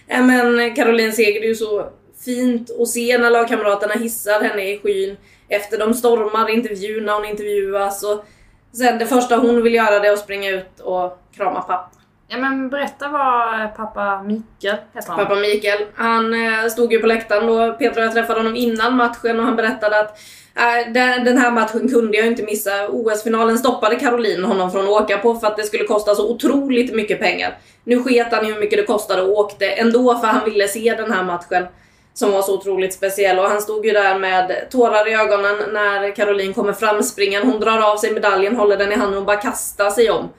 Men 0.27 0.75
Caroline 0.75 1.11
Seger, 1.11 1.39
det 1.39 1.45
är 1.45 1.49
ju 1.49 1.55
så 1.55 1.89
fint 2.29 2.71
att 2.81 2.87
se 2.87 3.17
när 3.17 3.29
lagkamraterna 3.29 3.93
hissar 3.93 4.41
henne 4.41 4.63
i 4.71 4.79
skyn 4.79 5.17
efter 5.47 5.77
de 5.77 5.93
stormar 5.93 6.49
intervjun 6.49 7.05
när 7.05 7.13
hon 7.13 7.25
intervjuas. 7.25 8.03
Och 8.03 8.25
sen 8.73 8.97
det 8.97 9.05
första 9.05 9.37
hon 9.37 9.63
vill 9.63 9.73
göra 9.73 9.99
det 9.99 10.07
är 10.07 10.13
att 10.13 10.19
springa 10.19 10.49
ut 10.49 10.79
och 10.79 11.19
krama 11.35 11.61
pappa. 11.61 11.89
Ja 12.27 12.37
men 12.37 12.69
berätta 12.69 13.07
vad 13.09 13.75
pappa 13.75 14.23
Mikael 14.23 14.77
heter 14.93 15.09
han. 15.09 15.17
Pappa 15.17 15.35
Mikael. 15.35 15.85
Han 15.95 16.33
eh, 16.33 16.69
stod 16.69 16.93
ju 16.93 16.99
på 16.99 17.07
läktaren 17.07 17.47
då. 17.47 17.73
Petra 17.73 18.01
och 18.01 18.05
jag 18.05 18.13
träffade 18.13 18.39
honom 18.39 18.55
innan 18.55 18.95
matchen 18.95 19.39
och 19.39 19.45
han 19.45 19.55
berättade 19.55 19.99
att 19.99 20.19
äh, 20.55 20.93
den 21.23 21.37
här 21.37 21.51
matchen 21.51 21.89
kunde 21.89 22.17
jag 22.17 22.27
inte 22.27 22.43
missa. 22.43 22.87
OS-finalen 22.89 23.57
stoppade 23.57 23.95
Caroline 23.95 24.43
honom 24.43 24.71
från 24.71 24.83
att 24.83 25.01
åka 25.01 25.17
på 25.17 25.35
för 25.35 25.47
att 25.47 25.57
det 25.57 25.63
skulle 25.63 25.83
kosta 25.83 26.15
så 26.15 26.31
otroligt 26.31 26.95
mycket 26.95 27.19
pengar. 27.19 27.57
Nu 27.83 28.03
sket 28.03 28.27
han 28.31 28.45
i 28.45 28.51
hur 28.51 28.59
mycket 28.59 28.79
det 28.79 28.85
kostade 28.85 29.21
och 29.21 29.39
åkte 29.39 29.69
ändå 29.69 30.17
för 30.17 30.27
han 30.27 30.45
ville 30.45 30.67
se 30.67 30.95
den 30.97 31.11
här 31.11 31.23
matchen 31.23 31.67
som 32.13 32.31
var 32.31 32.41
så 32.41 32.57
otroligt 32.57 32.93
speciell 32.93 33.39
och 33.39 33.45
han 33.45 33.61
stod 33.61 33.85
ju 33.85 33.91
där 33.91 34.19
med 34.19 34.67
tårar 34.71 35.07
i 35.07 35.13
ögonen 35.13 35.73
när 35.73 36.15
Caroline 36.15 36.53
kommer 36.53 36.73
fram 36.73 37.03
springen. 37.03 37.47
Hon 37.51 37.59
drar 37.59 37.91
av 37.91 37.97
sig 37.97 38.13
medaljen, 38.13 38.55
håller 38.55 38.77
den 38.77 38.91
i 38.91 38.95
handen 38.95 39.19
och 39.19 39.25
bara 39.25 39.37
kastar 39.37 39.89
sig 39.89 40.09
om 40.09 40.29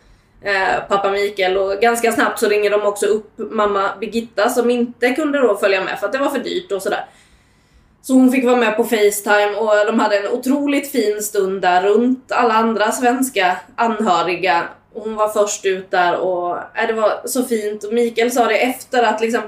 eh, 0.42 0.88
pappa 0.88 1.10
Mikael 1.10 1.56
och 1.56 1.80
ganska 1.80 2.12
snabbt 2.12 2.38
så 2.38 2.48
ringer 2.48 2.70
de 2.70 2.82
också 2.82 3.06
upp 3.06 3.32
mamma 3.36 3.90
Birgitta 4.00 4.48
som 4.48 4.70
inte 4.70 5.10
kunde 5.10 5.38
då 5.38 5.56
följa 5.56 5.84
med 5.84 5.98
för 5.98 6.06
att 6.06 6.12
det 6.12 6.18
var 6.18 6.30
för 6.30 6.38
dyrt 6.38 6.72
och 6.72 6.82
sådär. 6.82 7.04
Så 8.02 8.14
hon 8.14 8.32
fick 8.32 8.44
vara 8.44 8.56
med 8.56 8.76
på 8.76 8.84
Facetime 8.84 9.54
och 9.56 9.86
de 9.86 10.00
hade 10.00 10.18
en 10.18 10.28
otroligt 10.28 10.92
fin 10.92 11.22
stund 11.22 11.62
där 11.62 11.82
runt 11.82 12.32
alla 12.32 12.54
andra 12.54 12.92
svenska 12.92 13.56
anhöriga. 13.76 14.68
Hon 14.94 15.14
var 15.14 15.28
först 15.28 15.66
ut 15.66 15.90
där 15.90 16.16
och 16.16 16.56
äh, 16.56 16.86
det 16.86 16.92
var 16.92 17.20
så 17.24 17.44
fint 17.44 17.84
och 17.84 17.92
Mikael 17.92 18.32
sa 18.32 18.44
det 18.46 18.58
efter 18.58 19.02
att 19.02 19.20
liksom 19.20 19.42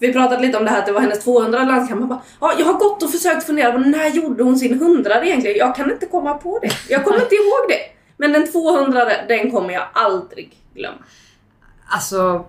vi 0.00 0.12
pratade 0.12 0.42
lite 0.42 0.58
om 0.58 0.64
det 0.64 0.70
här 0.70 0.78
att 0.78 0.86
det 0.86 0.92
var 0.92 1.00
hennes 1.00 1.24
200 1.24 1.64
landskamp. 1.64 2.08
bara, 2.08 2.22
ja, 2.40 2.54
jag 2.58 2.66
har 2.66 2.74
gått 2.74 3.02
och 3.02 3.10
försökt 3.10 3.46
fundera 3.46 3.72
på 3.72 3.78
när 3.78 4.08
gjorde 4.08 4.42
hon 4.42 4.58
sin 4.58 4.72
100 4.72 5.24
egentligen? 5.24 5.56
Jag 5.56 5.76
kan 5.76 5.90
inte 5.90 6.06
komma 6.06 6.34
på 6.34 6.58
det. 6.62 6.70
Jag 6.88 7.04
kommer 7.04 7.22
inte 7.22 7.34
ihåg 7.34 7.68
det. 7.68 7.80
Men 8.16 8.32
den 8.32 8.52
200 8.52 9.08
den 9.28 9.50
kommer 9.50 9.74
jag 9.74 9.84
aldrig 9.92 10.56
glömma. 10.74 10.98
Alltså, 11.86 12.44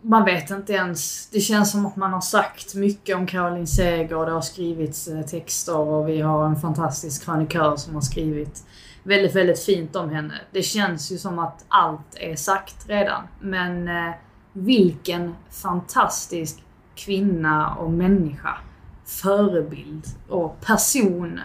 man 0.00 0.24
vet 0.24 0.50
inte 0.50 0.72
ens. 0.72 1.30
Det 1.30 1.40
känns 1.40 1.72
som 1.72 1.86
att 1.86 1.96
man 1.96 2.12
har 2.12 2.20
sagt 2.20 2.74
mycket 2.74 3.16
om 3.16 3.26
Caroline 3.26 3.66
Seger 3.66 4.14
och 4.14 4.26
det 4.26 4.32
har 4.32 4.40
skrivits 4.40 5.08
eh, 5.08 5.22
texter 5.22 5.78
och 5.78 6.08
vi 6.08 6.20
har 6.20 6.46
en 6.46 6.56
fantastisk 6.56 7.24
krönikör 7.24 7.76
som 7.76 7.94
har 7.94 8.02
skrivit 8.02 8.64
väldigt, 9.02 9.36
väldigt 9.36 9.64
fint 9.64 9.96
om 9.96 10.10
henne. 10.10 10.34
Det 10.52 10.62
känns 10.62 11.12
ju 11.12 11.18
som 11.18 11.38
att 11.38 11.64
allt 11.68 12.16
är 12.16 12.36
sagt 12.36 12.88
redan. 12.88 13.22
Men 13.40 13.88
eh, 13.88 14.14
vilken 14.56 15.34
fantastisk 15.50 16.62
kvinna 16.94 17.74
och 17.74 17.90
människa, 17.90 18.58
förebild 19.04 20.04
och 20.28 20.60
person 20.60 21.40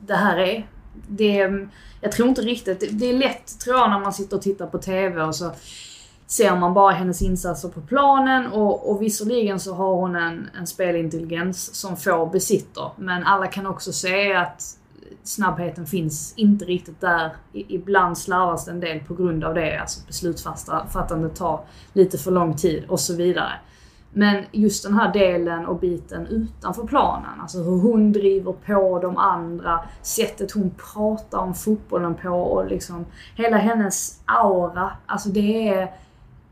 det 0.00 0.14
här 0.14 0.38
är. 0.38 0.66
Det, 1.08 1.50
jag 2.00 2.12
tror 2.12 2.28
inte 2.28 2.42
riktigt, 2.42 2.84
det 2.92 3.06
är 3.06 3.18
lätt 3.18 3.58
tror 3.60 3.76
jag 3.76 3.90
när 3.90 3.98
man 3.98 4.12
sitter 4.12 4.36
och 4.36 4.42
tittar 4.42 4.66
på 4.66 4.78
TV 4.78 5.22
och 5.22 5.34
så 5.34 5.52
ser 6.26 6.56
man 6.56 6.74
bara 6.74 6.92
hennes 6.92 7.22
insatser 7.22 7.68
på 7.68 7.80
planen 7.80 8.46
och, 8.46 8.90
och 8.90 9.02
visserligen 9.02 9.60
så 9.60 9.74
har 9.74 9.94
hon 9.94 10.16
en, 10.16 10.50
en 10.58 10.66
spelintelligens 10.66 11.74
som 11.74 11.96
få 11.96 12.26
besitter. 12.26 12.90
Men 12.96 13.24
alla 13.24 13.46
kan 13.46 13.66
också 13.66 13.92
se 13.92 14.34
att 14.34 14.62
snabbheten 15.22 15.86
finns 15.86 16.34
inte 16.36 16.64
riktigt 16.64 17.00
där. 17.00 17.32
Ibland 17.52 18.18
slarvas 18.18 18.64
det 18.64 18.70
en 18.70 18.80
del 18.80 19.00
på 19.00 19.14
grund 19.14 19.44
av 19.44 19.54
det. 19.54 19.78
Alltså 19.78 20.06
beslutsfattandet 20.06 21.36
tar 21.36 21.60
lite 21.92 22.18
för 22.18 22.30
lång 22.30 22.56
tid 22.56 22.84
och 22.88 23.00
så 23.00 23.16
vidare. 23.16 23.52
Men 24.12 24.44
just 24.52 24.82
den 24.82 24.94
här 24.94 25.12
delen 25.12 25.66
och 25.66 25.78
biten 25.78 26.26
utanför 26.26 26.84
planen, 26.86 27.40
alltså 27.40 27.58
hur 27.58 27.80
hon 27.80 28.12
driver 28.12 28.52
på 28.52 28.98
de 29.02 29.16
andra, 29.16 29.80
sättet 30.02 30.52
hon 30.52 30.70
pratar 30.94 31.38
om 31.38 31.54
fotbollen 31.54 32.14
på 32.14 32.28
och 32.28 32.66
liksom 32.66 33.06
hela 33.34 33.56
hennes 33.56 34.20
aura. 34.24 34.90
Alltså 35.06 35.28
det 35.28 35.68
är, 35.68 35.94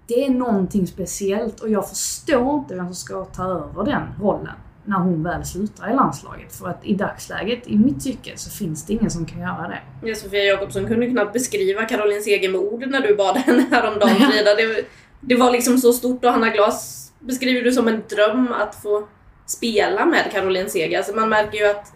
det 0.07 0.25
är 0.25 0.31
någonting 0.31 0.87
speciellt 0.87 1.61
och 1.61 1.69
jag 1.69 1.89
förstår 1.89 2.59
inte 2.59 2.75
vem 2.75 2.87
som 2.87 2.95
ska 2.95 3.25
ta 3.25 3.45
över 3.45 3.85
den 3.85 4.03
rollen 4.21 4.55
när 4.89 4.99
hon 4.99 5.23
väl 5.23 5.45
slutar 5.45 5.91
i 5.91 5.95
landslaget. 5.95 6.57
För 6.57 6.69
att 6.69 6.85
i 6.85 6.95
dagsläget, 6.95 7.67
i 7.67 7.79
mitt 7.79 8.05
tycke, 8.05 8.33
så 8.37 8.51
finns 8.51 8.87
det 8.87 8.93
ingen 8.93 9.11
som 9.11 9.27
kan 9.27 9.41
göra 9.41 9.69
det. 9.69 10.09
Ja, 10.09 10.15
Sofia 10.15 10.45
Jakobsson 10.45 10.87
kunde 10.87 11.07
knappt 11.07 11.33
beskriva 11.33 11.85
Caroline 11.85 12.23
Seger 12.23 12.49
med 12.49 12.61
ord 12.61 12.87
när 12.87 13.01
du 13.01 13.17
bad 13.17 13.37
henne 13.37 13.67
häromdagen 13.71 14.17
Frida. 14.17 14.55
Det, 14.55 14.85
det 15.21 15.35
var 15.35 15.51
liksom 15.51 15.79
så 15.79 15.93
stort 15.93 16.25
och 16.25 16.31
Hanna 16.31 16.51
Glas 16.51 17.13
beskriver 17.21 17.63
du 17.63 17.73
som 17.73 17.89
en 17.89 18.03
dröm 18.09 18.53
att 18.53 18.75
få 18.75 19.09
spela 19.47 20.07
med 20.07 20.33
Caroline 20.33 20.71
Seger. 20.71 20.99
Alltså 20.99 21.15
man 21.15 21.29
märker 21.29 21.59
ju 21.59 21.71
att 21.71 21.93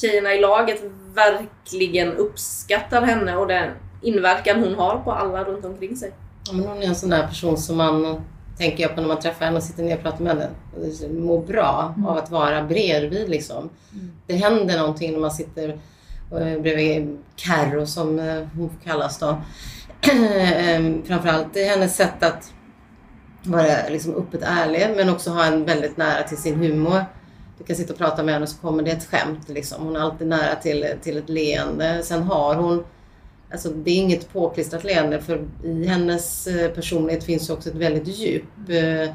tjejerna 0.00 0.34
i 0.34 0.40
laget 0.40 0.82
verkligen 1.14 2.12
uppskattar 2.12 3.02
henne 3.02 3.36
och 3.36 3.46
den 3.46 3.72
inverkan 4.02 4.64
hon 4.64 4.74
har 4.74 4.98
på 4.98 5.12
alla 5.12 5.44
runt 5.44 5.64
omkring 5.64 5.96
sig. 5.96 6.12
Ja, 6.46 6.52
men 6.52 6.66
hon 6.66 6.82
är 6.82 6.86
en 6.86 6.94
sån 6.94 7.10
där 7.10 7.26
person 7.26 7.58
som 7.58 7.76
man, 7.76 8.22
tänker 8.58 8.82
jag 8.82 8.94
på 8.94 9.00
när 9.00 9.08
man 9.08 9.20
träffar 9.20 9.44
henne 9.44 9.56
och 9.56 9.62
sitter 9.62 9.82
ner 9.82 9.96
och 9.96 10.02
pratar 10.02 10.24
med 10.24 10.36
henne, 10.36 10.48
mår 11.20 11.42
bra 11.46 11.94
av 12.06 12.18
att 12.18 12.30
vara 12.30 12.62
bredvid 12.62 13.28
liksom. 13.28 13.70
Det 14.26 14.34
händer 14.34 14.78
någonting 14.78 15.12
när 15.12 15.18
man 15.18 15.30
sitter 15.30 15.68
eh, 16.32 16.60
bredvid 16.60 17.18
Carro 17.36 17.86
som 17.86 18.18
eh, 18.18 18.42
hon 18.56 18.70
kallas 18.84 19.18
då. 19.18 19.38
Eh, 20.00 20.82
Framförallt 21.04 21.56
hennes 21.56 21.96
sätt 21.96 22.22
att 22.22 22.52
vara 23.42 23.88
liksom 23.88 24.14
öppet 24.14 24.42
ärlig 24.42 24.86
men 24.96 25.08
också 25.10 25.30
ha 25.30 25.44
en 25.44 25.64
väldigt 25.64 25.96
nära 25.96 26.22
till 26.22 26.36
sin 26.36 26.54
humor. 26.54 27.04
Du 27.58 27.64
kan 27.64 27.76
sitta 27.76 27.92
och 27.92 27.98
prata 27.98 28.22
med 28.22 28.34
henne 28.34 28.46
så 28.46 28.58
kommer 28.58 28.82
det 28.82 28.90
ett 28.90 29.04
skämt. 29.10 29.48
Liksom. 29.48 29.84
Hon 29.84 29.96
är 29.96 30.00
alltid 30.00 30.26
nära 30.26 30.54
till, 30.54 30.86
till 31.02 31.16
ett 31.16 31.28
leende. 31.28 32.02
Sen 32.02 32.22
har 32.22 32.54
hon, 32.54 32.84
alltså 33.50 33.68
det 33.68 33.90
är 33.90 33.96
inget 33.96 34.32
påklistrat 34.32 34.84
leende 34.84 35.20
för 35.20 35.46
i 35.64 35.86
hennes 35.86 36.46
eh, 36.46 36.70
personlighet 36.70 37.24
finns 37.24 37.50
också 37.50 37.68
ett 37.68 37.74
väldigt 37.74 38.18
djup. 38.18 38.44
Eh, 38.68 39.10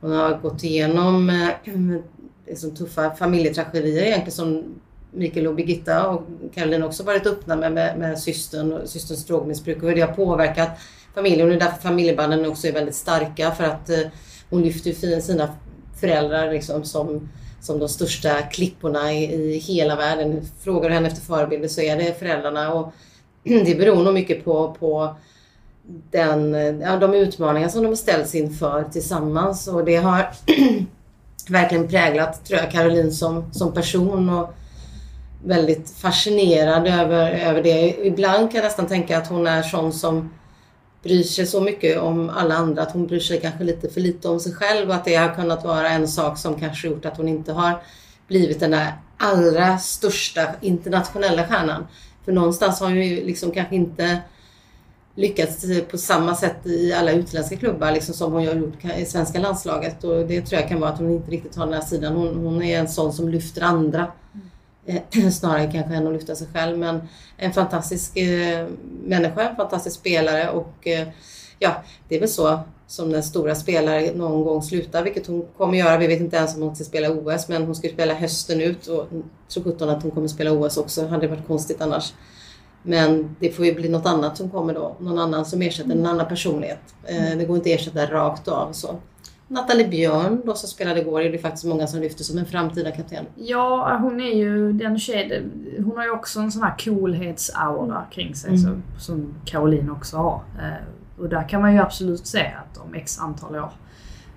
hon 0.00 0.12
har 0.12 0.38
gått 0.38 0.64
igenom 0.64 1.32
liksom 2.46 2.74
tuffa 2.74 3.10
familjetragedier 3.10 4.02
egentligen 4.02 4.32
som 4.32 4.64
Mikael 5.10 5.46
och 5.46 5.54
Birgitta 5.54 6.08
och 6.08 6.22
Caroline 6.54 6.82
också 6.82 7.02
varit 7.02 7.26
öppna 7.26 7.56
med, 7.56 7.72
med, 7.72 7.98
med 7.98 8.18
systern 8.18 8.72
och 8.72 8.88
systerns 8.88 9.26
drogmissbruk 9.26 9.82
och 9.82 9.88
hur 9.88 9.94
det 9.94 10.00
har 10.00 10.12
påverkat 10.12 10.70
familjen. 11.14 11.42
Och 11.42 11.48
det 11.48 11.56
är 11.56 11.60
därför 11.60 11.82
familjebanden 11.82 12.46
också 12.46 12.66
är 12.66 12.72
väldigt 12.72 12.94
starka 12.94 13.50
för 13.50 13.64
att 13.64 13.90
eh, 13.90 14.00
hon 14.50 14.62
lyfter 14.62 15.20
sina 15.20 15.48
föräldrar 16.00 16.52
liksom 16.52 16.84
som, 16.84 17.28
som 17.60 17.78
de 17.78 17.88
största 17.88 18.42
klipporna 18.42 19.12
i, 19.12 19.34
i 19.34 19.58
hela 19.58 19.96
världen. 19.96 20.42
Frågar 20.60 20.88
du 20.88 20.94
henne 20.94 21.08
efter 21.08 21.20
förebilder 21.20 21.68
så 21.68 21.80
är 21.80 21.96
det 21.96 22.18
föräldrarna 22.18 22.72
och 22.72 22.92
det 23.64 23.78
beror 23.78 24.02
nog 24.02 24.14
mycket 24.14 24.44
på, 24.44 24.76
på 24.80 25.16
den, 26.10 26.54
ja, 26.80 26.96
de 26.96 27.14
utmaningar 27.14 27.68
som 27.68 27.82
de 27.82 27.88
har 27.88 27.94
ställts 27.94 28.34
inför 28.34 28.84
tillsammans. 28.92 29.68
Och 29.68 29.84
det 29.84 29.96
har 29.96 30.30
verkligen 31.48 31.88
präglat, 31.88 32.44
tror 32.44 32.60
jag, 32.60 32.70
Caroline 32.70 33.12
som, 33.12 33.52
som 33.52 33.72
person. 33.72 34.28
Och 34.28 34.54
väldigt 35.44 35.90
fascinerad 35.90 36.86
över, 36.86 37.30
över 37.30 37.62
det. 37.62 38.06
Ibland 38.06 38.50
kan 38.50 38.58
jag 38.58 38.64
nästan 38.64 38.86
tänka 38.86 39.18
att 39.18 39.28
hon 39.28 39.46
är 39.46 39.62
sån 39.62 39.92
som 39.92 40.30
bryr 41.02 41.22
sig 41.22 41.46
så 41.46 41.60
mycket 41.60 41.98
om 41.98 42.30
alla 42.30 42.54
andra 42.54 42.82
att 42.82 42.92
hon 42.92 43.06
bryr 43.06 43.20
sig 43.20 43.40
kanske 43.40 43.64
lite 43.64 43.88
för 43.88 44.00
lite 44.00 44.28
om 44.28 44.40
sig 44.40 44.52
själv. 44.52 44.88
Och 44.88 44.94
att 44.94 45.04
det 45.04 45.14
har 45.14 45.34
kunnat 45.34 45.64
vara 45.64 45.88
en 45.88 46.08
sak 46.08 46.38
som 46.38 46.60
kanske 46.60 46.88
gjort 46.88 47.04
att 47.04 47.16
hon 47.16 47.28
inte 47.28 47.52
har 47.52 47.82
blivit 48.28 48.60
den 48.60 48.70
där 48.70 48.92
allra 49.16 49.78
största 49.78 50.42
internationella 50.60 51.46
stjärnan. 51.46 51.86
För 52.24 52.32
någonstans 52.32 52.80
har 52.80 52.86
hon 52.86 52.96
ju 52.96 53.24
liksom 53.24 53.50
kanske 53.50 53.74
inte 53.76 54.18
lyckats 55.14 55.64
eh, 55.64 55.84
på 55.84 55.98
samma 55.98 56.34
sätt 56.34 56.66
i 56.66 56.92
alla 56.92 57.12
utländska 57.12 57.56
klubbar 57.56 57.92
liksom 57.92 58.14
som 58.14 58.32
hon 58.32 58.46
har 58.46 58.54
gjort 58.54 58.84
i 58.98 59.04
svenska 59.04 59.38
landslaget. 59.40 60.04
Och 60.04 60.26
det 60.26 60.40
tror 60.40 60.60
jag 60.60 60.68
kan 60.68 60.80
vara 60.80 60.90
att 60.90 60.98
hon 60.98 61.10
inte 61.10 61.30
riktigt 61.30 61.56
har 61.56 61.64
den 61.64 61.74
här 61.74 61.80
sidan. 61.80 62.16
Hon, 62.16 62.36
hon 62.36 62.62
är 62.62 62.78
en 62.78 62.88
sån 62.88 63.12
som 63.12 63.28
lyfter 63.28 63.62
andra. 63.62 64.12
Eh, 64.86 65.30
snarare 65.30 65.72
kanske 65.72 65.94
än 65.94 66.06
att 66.06 66.12
lyfta 66.12 66.34
sig 66.34 66.46
själv. 66.52 66.78
Men 66.78 67.08
en 67.36 67.52
fantastisk 67.52 68.16
eh, 68.16 68.66
människa, 69.04 69.48
en 69.48 69.56
fantastisk 69.56 69.96
spelare 69.96 70.50
och 70.50 70.86
eh, 70.86 71.08
ja, 71.58 71.82
det 72.08 72.16
är 72.16 72.20
väl 72.20 72.28
så 72.28 72.60
som 72.88 73.12
den 73.12 73.22
stora 73.22 73.54
spelare 73.54 74.14
någon 74.14 74.44
gång 74.44 74.62
slutar, 74.62 75.02
vilket 75.04 75.26
hon 75.26 75.46
kommer 75.56 75.78
göra. 75.78 75.96
Vi 75.98 76.06
vet 76.06 76.20
inte 76.20 76.36
ens 76.36 76.56
om 76.56 76.62
hon 76.62 76.74
ska 76.76 76.84
spela 76.84 77.10
OS, 77.10 77.48
men 77.48 77.64
hon 77.64 77.74
ska 77.74 77.88
spela 77.88 78.14
hösten 78.14 78.60
ut 78.60 78.86
och 78.86 79.06
tror 79.48 79.64
sjutton 79.64 79.88
att 79.88 80.02
hon 80.02 80.10
kommer 80.10 80.28
spela 80.28 80.52
OS 80.52 80.76
också. 80.76 81.02
Det 81.02 81.08
hade 81.08 81.28
varit 81.28 81.46
konstigt 81.46 81.80
annars. 81.80 82.12
Men 82.82 83.36
det 83.40 83.50
får 83.50 83.66
ju 83.66 83.74
bli 83.74 83.88
något 83.88 84.06
annat 84.06 84.36
som 84.36 84.50
kommer 84.50 84.74
då. 84.74 84.96
Någon 85.00 85.18
annan 85.18 85.44
som 85.44 85.62
ersätter 85.62 85.90
en 85.90 86.06
annan 86.06 86.28
personlighet. 86.28 86.78
Det 87.38 87.44
går 87.44 87.56
inte 87.56 87.70
att 87.74 87.80
ersätta 87.80 88.06
rakt 88.06 88.48
av. 88.48 88.72
Så. 88.72 88.96
Nathalie 89.48 89.88
Björn 89.88 90.42
då 90.44 90.54
som 90.54 90.68
spelade 90.68 91.00
igår 91.00 91.20
är 91.20 91.32
det 91.32 91.38
faktiskt 91.38 91.64
många 91.64 91.86
som 91.86 92.00
lyfter 92.00 92.24
som 92.24 92.38
en 92.38 92.46
framtida 92.46 92.90
kapten. 92.90 93.24
Ja, 93.36 93.98
hon 94.02 94.20
är 94.20 94.34
ju 94.34 94.72
den 94.72 94.98
tjejen. 94.98 95.50
Hon 95.84 95.96
har 95.96 96.04
ju 96.04 96.10
också 96.10 96.40
en 96.40 96.52
sån 96.52 96.62
här 96.62 96.74
coolhetsaura 96.84 98.04
kring 98.12 98.34
sig 98.34 98.48
Mm. 98.50 98.60
som, 98.62 98.82
som 98.98 99.34
Caroline 99.44 99.90
också 99.90 100.16
har. 100.16 100.40
Och 101.18 101.28
där 101.28 101.48
kan 101.48 101.60
man 101.60 101.72
ju 101.72 101.78
absolut 101.78 102.26
se 102.26 102.46
att 102.46 102.78
om 102.78 102.94
x 102.94 103.18
antal 103.18 103.56
år. 103.56 103.70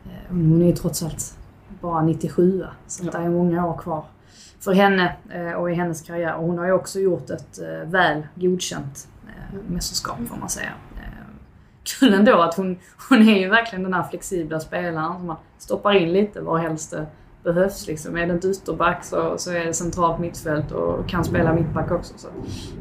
Eh, 0.06 0.30
hon 0.30 0.62
är 0.62 0.66
ju 0.66 0.74
trots 0.74 1.04
allt 1.04 1.38
bara 1.82 2.02
97 2.02 2.66
så 2.88 3.06
att 3.06 3.12
det 3.12 3.18
är 3.18 3.30
många 3.30 3.68
år 3.68 3.78
kvar 3.78 4.06
för 4.60 4.74
henne 4.74 5.16
eh, 5.30 5.52
och 5.52 5.72
i 5.72 5.74
hennes 5.74 6.02
karriär. 6.02 6.36
Och 6.36 6.46
hon 6.46 6.58
har 6.58 6.66
ju 6.66 6.72
också 6.72 7.00
gjort 7.00 7.30
ett 7.30 7.60
eh, 7.60 7.90
väl 7.90 8.28
godkänt 8.36 9.08
eh, 9.28 9.72
mästerskap 9.72 10.18
får 10.30 10.38
man 10.38 10.50
säga. 10.50 10.72
Kul 11.84 12.14
ändå 12.14 12.42
att 12.42 12.56
hon, 12.56 12.78
hon 13.10 13.30
är 13.30 13.40
ju 13.40 13.50
verkligen 13.50 13.84
den 13.84 13.94
här 13.94 14.04
flexibla 14.04 14.60
spelaren 14.60 15.14
som 15.18 15.28
man 15.28 15.38
stoppar 15.58 15.94
in 15.94 16.14
lite 16.14 16.42
var 16.42 16.58
helst 16.58 16.92
det 16.92 17.06
behövs. 17.44 17.88
Liksom. 17.88 18.18
Är 18.18 18.28
det 18.28 18.34
inte 18.34 18.48
ytterback 18.48 19.04
så, 19.04 19.38
så 19.38 19.52
är 19.52 19.66
det 19.66 19.74
centralt 19.74 20.20
mittfält 20.20 20.72
och 20.72 21.10
kan 21.10 21.24
spela 21.24 21.54
mittback 21.54 21.92
också. 21.92 22.14
Så. 22.18 22.28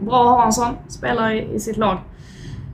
Bra 0.00 0.20
att 0.20 0.36
ha 0.36 0.46
en 0.46 0.52
sån 0.52 0.74
spelare 0.88 1.34
i, 1.34 1.54
i 1.54 1.60
sitt 1.60 1.76
lag. 1.76 1.98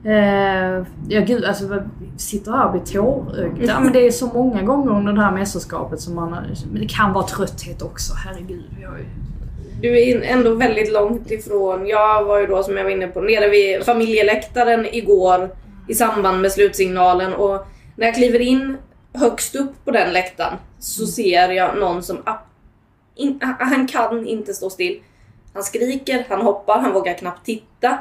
Eh, 0.05 0.85
ja 1.09 1.21
gud, 1.21 1.45
alltså 1.45 1.83
sitter 2.17 2.51
här 2.51 2.65
och 2.65 2.71
blir 2.71 2.81
tårögda. 2.81 3.79
Men 3.79 3.93
det 3.93 4.07
är 4.07 4.11
så 4.11 4.27
många 4.27 4.61
gånger 4.61 4.91
under 4.91 5.13
det 5.13 5.21
här 5.21 5.31
mästerskapet 5.31 6.01
som 6.01 6.15
man... 6.15 6.37
Men 6.71 6.81
det 6.81 6.87
kan 6.87 7.13
vara 7.13 7.25
trötthet 7.25 7.81
också, 7.81 8.13
herregud. 8.25 8.65
Jag 8.81 8.99
är, 8.99 9.05
Du 9.81 9.99
är 9.99 10.21
ändå 10.21 10.53
väldigt 10.53 10.93
långt 10.93 11.31
ifrån. 11.31 11.87
Jag 11.87 12.23
var 12.23 12.39
ju 12.39 12.47
då 12.47 12.63
som 12.63 12.77
jag 12.77 12.83
var 12.83 12.91
inne 12.91 13.07
på 13.07 13.21
nere 13.21 13.49
vid 13.49 13.83
familjeläktaren 13.83 14.85
igår 14.91 15.49
i 15.87 15.93
samband 15.93 16.41
med 16.41 16.51
slutsignalen 16.51 17.33
och 17.33 17.67
när 17.95 18.05
jag 18.05 18.15
kliver 18.15 18.39
in 18.39 18.77
högst 19.13 19.55
upp 19.55 19.85
på 19.85 19.91
den 19.91 20.13
läktaren 20.13 20.53
så 20.79 21.07
ser 21.07 21.49
jag 21.49 21.77
någon 21.77 22.03
som 22.03 22.17
in, 23.15 23.39
han 23.59 23.87
kan 23.87 24.27
inte 24.27 24.53
stå 24.53 24.69
still. 24.69 24.99
Han 25.53 25.63
skriker, 25.63 26.25
han 26.29 26.41
hoppar, 26.41 26.79
han 26.79 26.93
vågar 26.93 27.13
knappt 27.13 27.45
titta. 27.45 27.97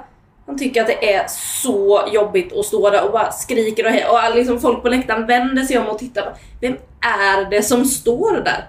Han 0.46 0.59
tycker 0.59 0.80
att 0.80 0.87
det 0.87 1.14
är 1.14 1.26
så 1.62 2.02
jobbigt 2.12 2.52
att 2.56 2.64
stå 2.64 2.90
där 2.90 3.04
och 3.04 3.12
bara 3.12 3.32
skriker 3.32 3.85
och, 3.85 3.90
he- 3.90 4.30
och 4.30 4.37
liksom 4.37 4.61
folk 4.61 4.82
på 4.82 4.88
läktaren 4.88 5.26
vänder 5.26 5.62
sig 5.62 5.78
om 5.78 5.87
och 5.88 5.98
tittar. 5.98 6.35
Vem 6.61 6.76
är 7.00 7.50
det 7.50 7.62
som 7.62 7.85
står 7.85 8.32
där? 8.32 8.68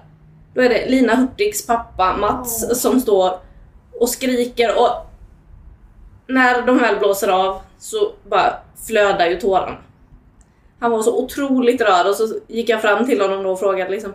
Då 0.53 0.61
är 0.61 0.69
det 0.69 0.89
Lina 0.89 1.15
Hurtigs 1.15 1.67
pappa 1.67 2.17
Mats 2.17 2.81
som 2.81 2.99
står 2.99 3.39
och 3.99 4.09
skriker 4.09 4.79
och 4.79 4.89
när 6.27 6.61
de 6.61 6.77
väl 6.77 6.99
blåser 6.99 7.27
av 7.27 7.61
så 7.79 8.11
bara 8.29 8.53
flödar 8.87 9.27
ju 9.27 9.39
tårarna. 9.39 9.77
Han 10.79 10.91
var 10.91 11.03
så 11.03 11.17
otroligt 11.23 11.81
rörd 11.81 12.07
och 12.07 12.15
så 12.15 12.33
gick 12.47 12.69
jag 12.69 12.81
fram 12.81 13.05
till 13.05 13.21
honom 13.21 13.43
då 13.43 13.49
och 13.51 13.59
frågade 13.59 13.91
liksom 13.91 14.13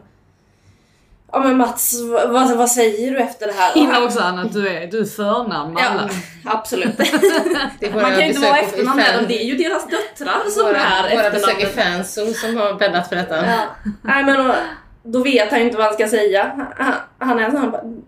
Ja 1.35 1.41
men 1.41 1.57
Mats, 1.57 2.01
vad, 2.29 2.57
vad, 2.57 2.71
säger 2.71 3.11
du 3.11 3.19
efter 3.19 3.47
det 3.47 3.53
här? 3.53 3.77
Innan 3.77 4.05
också 4.05 4.21
Anna, 4.21 4.45
du 4.45 4.69
är, 4.69 4.87
du 4.87 5.01
är 5.01 5.05
förnamn 5.05 5.75
med 5.75 5.83
Ja, 5.83 5.89
alla. 5.89 6.11
absolut. 6.45 6.99
Man 7.95 8.11
kan 8.11 8.21
ju 8.21 8.27
inte 8.27 8.41
vara 8.41 8.59
efternamn 8.59 8.97
med 8.97 9.15
dem, 9.15 9.25
det 9.29 9.43
är 9.43 9.45
ju 9.45 9.57
deras 9.57 9.87
döttrar 9.87 10.51
som 10.51 10.67
Våra, 10.67 10.79
är 10.79 11.17
våra 11.17 11.31
besök 11.31 11.61
i 11.61 12.35
som 12.35 12.57
har 12.57 12.75
bäddat 12.75 13.09
för 13.09 13.17
detta. 13.17 13.47
Ja. 13.47 13.67
Nej 14.03 14.25
men 14.25 14.47
då, 14.47 14.55
då 15.03 15.23
vet 15.23 15.51
han 15.51 15.59
ju 15.59 15.65
inte 15.65 15.77
vad 15.77 15.87
han 15.87 15.95
ska 15.95 16.09
säga. 16.09 16.69
Han, 16.79 16.95
han 17.19 17.39
är 17.39 17.51
sån 17.51 18.03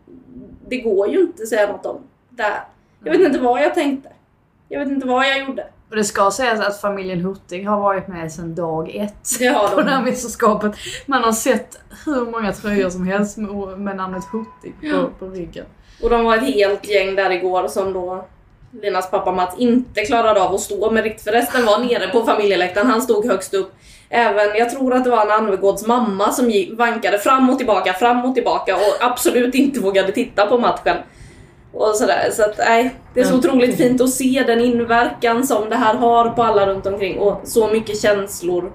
Det 0.69 0.77
går 0.77 1.09
ju 1.09 1.21
inte 1.21 1.43
att 1.43 1.49
säga 1.49 1.67
något 1.67 1.87
om 1.87 2.01
det 2.31 2.43
här. 2.43 2.61
Jag 3.05 3.13
vet 3.13 3.21
inte 3.21 3.39
vad 3.39 3.63
jag 3.63 3.75
tänkte. 3.75 4.09
Jag 4.69 4.81
vet 4.81 4.89
inte 4.89 5.07
vad 5.07 5.27
jag 5.27 5.39
gjorde. 5.39 5.67
Och 5.95 5.99
det 5.99 6.05
ska 6.05 6.31
sägas 6.31 6.61
att 6.61 6.81
familjen 6.81 7.21
Hurtig 7.21 7.67
har 7.67 7.81
varit 7.81 8.09
med 8.09 8.33
sedan 8.33 8.55
dag 8.55 8.95
ett 8.95 9.39
Det 9.39 9.47
har 9.47 9.69
på 9.69 9.77
de. 9.77 9.83
det 9.87 9.91
här 9.91 10.03
mästerskapet. 10.03 10.73
Man 11.07 11.23
har 11.23 11.33
sett 11.33 11.79
hur 12.07 12.31
många 12.31 12.53
tröjor 12.53 12.91
som 12.91 13.07
helst 13.07 13.37
med, 13.37 13.97
namnet 13.97 14.25
Hurtig 14.25 14.75
på, 14.81 15.11
på 15.19 15.27
ryggen. 15.27 15.65
Och 16.03 16.11
de 16.11 16.25
var 16.25 16.37
ett 16.37 16.55
helt 16.55 16.89
gäng 16.89 17.15
där 17.15 17.31
igår 17.31 17.69
som 17.69 17.93
då 17.93 18.27
Linas 18.83 19.11
pappa 19.11 19.33
Mats 19.33 19.59
inte 19.59 20.05
klarade 20.05 20.43
av 20.43 20.55
att 20.55 20.61
stå 20.61 20.91
med 20.91 21.05
riktigt. 21.05 21.25
För 21.25 21.33
resten 21.33 21.67
var 21.67 21.79
nere 21.79 22.09
på 22.09 22.25
familjeläktaren. 22.25 22.91
Han 22.91 23.03
stod 23.03 23.27
högst 23.27 23.55
upp. 23.55 23.75
Även, 24.09 24.57
jag 24.57 24.71
tror 24.71 24.95
att 24.95 25.05
det 25.05 25.11
var 25.11 25.25
en 25.25 25.31
Anvegårds 25.31 25.87
mamma 25.87 26.33
som 26.33 26.53
vankade 26.73 27.19
fram 27.19 27.51
och 27.51 27.59
tillbaka, 27.59 27.93
fram 27.93 28.25
och 28.25 28.35
tillbaka 28.35 28.77
och 28.77 28.97
absolut 29.01 29.55
inte 29.55 29.81
vågade 29.81 30.13
titta 30.13 30.47
på 30.47 30.59
matchen. 30.59 30.97
Och 31.75 31.97
sådär. 31.97 32.31
Så 32.33 32.43
att 32.43 32.59
nej, 32.59 32.95
det 33.15 33.21
är 33.21 33.25
så 33.25 33.39
otroligt 33.39 33.77
fint 33.77 34.01
att 34.01 34.11
se 34.11 34.45
den 34.47 34.61
inverkan 34.61 35.47
som 35.47 35.71
det 35.71 35.77
här 35.77 35.95
har 35.95 36.31
på 36.31 36.43
alla 36.43 36.67
runt 36.67 36.87
omkring 36.87 37.19
och 37.19 37.41
så 37.45 37.69
mycket 37.69 38.01
känslor 38.01 38.73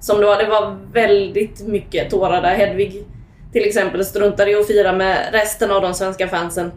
som 0.00 0.20
det 0.20 0.26
var. 0.26 0.38
Det 0.38 0.48
var 0.48 0.78
väldigt 0.92 1.66
mycket 1.66 2.10
tårar 2.10 2.42
där. 2.42 2.54
Hedvig 2.54 3.04
till 3.52 3.64
exempel 3.64 4.04
struntade 4.04 4.50
i 4.50 4.54
att 4.54 4.66
fira 4.66 4.92
med 4.92 5.28
resten 5.32 5.70
av 5.70 5.82
de 5.82 5.94
svenska 5.94 6.28
fansen. 6.28 6.72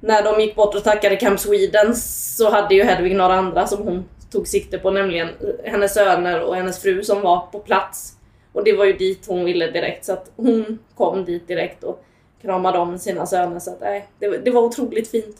När 0.00 0.22
de 0.22 0.40
gick 0.40 0.56
bort 0.56 0.74
och 0.74 0.84
tackade 0.84 1.16
Camp 1.16 1.40
Sweden 1.40 1.96
så 1.96 2.50
hade 2.50 2.74
ju 2.74 2.82
Hedvig 2.82 3.16
några 3.16 3.34
andra 3.34 3.66
som 3.66 3.82
hon 3.82 4.04
tog 4.32 4.46
sikte 4.46 4.78
på, 4.78 4.90
nämligen 4.90 5.28
hennes 5.64 5.94
söner 5.94 6.40
och 6.40 6.56
hennes 6.56 6.82
fru 6.82 7.02
som 7.02 7.20
var 7.20 7.46
på 7.52 7.58
plats. 7.58 8.12
Och 8.52 8.64
det 8.64 8.72
var 8.72 8.84
ju 8.84 8.92
dit 8.92 9.24
hon 9.28 9.44
ville 9.44 9.70
direkt, 9.70 10.04
så 10.04 10.12
att 10.12 10.30
hon 10.36 10.78
kom 10.94 11.24
dit 11.24 11.48
direkt 11.48 11.84
och 11.84 12.02
kramade 12.42 12.78
om 12.78 12.98
sina 12.98 13.26
söner. 13.26 13.58
Så 13.58 13.70
att, 13.70 13.80
nej, 13.80 14.08
det, 14.18 14.28
var- 14.28 14.36
det 14.36 14.50
var 14.50 14.62
otroligt 14.62 15.10
fint. 15.10 15.36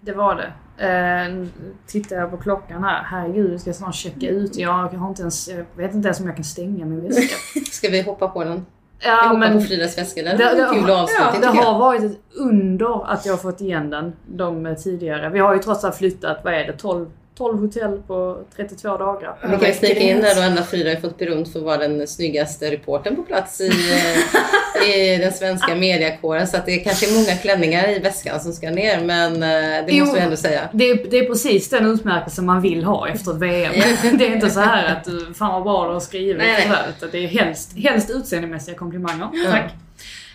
Det 0.00 0.12
var 0.12 0.34
det. 0.34 0.52
Eh, 0.86 1.46
tittar 1.86 2.16
jag 2.16 2.30
på 2.30 2.36
klockan 2.36 2.84
här. 2.84 3.02
Herregud, 3.02 3.52
jag 3.52 3.60
ska 3.60 3.72
snart 3.72 3.94
checka 3.94 4.28
ut. 4.28 4.56
Jag, 4.56 4.68
har 4.72 5.08
inte 5.08 5.22
ens, 5.22 5.48
jag 5.48 5.64
vet 5.76 5.94
inte 5.94 6.06
ens 6.08 6.20
om 6.20 6.26
jag 6.26 6.34
kan 6.36 6.44
stänga 6.44 6.84
min 6.84 7.08
väska. 7.08 7.34
Ska 7.70 7.88
vi 7.88 8.02
hoppa 8.02 8.28
på 8.28 8.44
den? 8.44 8.66
Vi 9.00 9.06
Ja, 9.06 9.14
hoppar 9.22 9.38
men 9.38 9.52
på 9.52 9.60
Fridas 9.60 9.98
väska. 9.98 10.22
Det 10.22 10.30
Det- 10.30 10.36
det- 10.36 10.92
avslutning 10.94 11.40
det 11.40 11.46
har 11.46 11.78
varit 11.78 12.02
ett 12.02 12.18
under 12.36 13.12
att 13.12 13.26
jag 13.26 13.32
har 13.32 13.38
fått 13.38 13.60
igen 13.60 13.90
den 13.90 14.12
de 14.26 14.76
tidigare. 14.82 15.30
Vi 15.30 15.38
har 15.38 15.54
ju 15.54 15.60
trots 15.60 15.84
allt 15.84 15.96
flyttat, 15.96 16.38
vad 16.44 16.54
är 16.54 16.64
det, 16.66 16.72
12, 16.72 17.06
12 17.34 17.58
hotell 17.60 18.02
på 18.06 18.38
32 18.56 18.96
dagar. 18.96 19.36
Vi 19.42 19.56
kan 19.56 19.68
ju 19.68 19.74
snicka 19.74 20.00
in 20.00 20.20
där 20.20 20.34
då 20.34 20.40
Anna 20.42 20.62
Frida 20.62 20.90
har 20.90 20.96
fått 20.96 21.18
berömt 21.18 21.52
för 21.52 21.58
att 21.58 21.64
vara 21.64 21.76
den 21.76 22.06
snyggaste 22.06 22.70
reportern 22.70 23.16
på 23.16 23.22
plats 23.22 23.60
i, 23.60 23.66
eh, 23.66 23.72
i 24.86 25.16
den 25.16 25.32
svenska 25.32 25.74
mediakåren. 25.74 26.46
Så 26.46 26.56
att 26.56 26.66
det 26.66 26.76
kanske 26.78 27.06
är 27.10 27.14
många 27.14 27.36
klänningar 27.36 27.88
i 27.88 27.98
väskan 27.98 28.40
som 28.40 28.52
ska 28.52 28.70
ner. 28.70 29.00
Men 29.00 29.34
eh, 29.34 29.86
det 29.86 29.92
Jo. 29.92 30.04
måste 30.04 30.18
vi 30.20 30.24
ändå 30.24 30.36
säga. 30.36 30.68
Det 30.72 30.90
är, 30.90 31.10
det 31.10 31.18
är 31.18 31.24
precis 31.24 31.68
den 31.70 31.86
utmärkelsen 31.86 32.46
man 32.46 32.60
vill 32.60 32.84
ha 32.84 33.08
efter 33.08 33.30
ett 33.30 33.36
VM. 33.38 33.72
Det 34.18 34.26
är 34.26 34.34
inte 34.34 34.50
så 34.50 34.60
här 34.60 34.96
att 34.96 35.36
fan 35.38 35.52
vad 35.52 35.62
bra 35.62 35.86
du 35.86 35.92
har 35.92 36.00
skrivit. 36.00 36.38
Nej, 36.38 36.66
nej. 36.68 36.78
utan 36.96 37.08
det 37.12 37.18
är 37.24 37.28
helst, 37.28 37.78
helst 37.78 38.10
utseendemässiga 38.10 38.74
komplimanger. 38.74 39.28
Tack. 39.50 39.72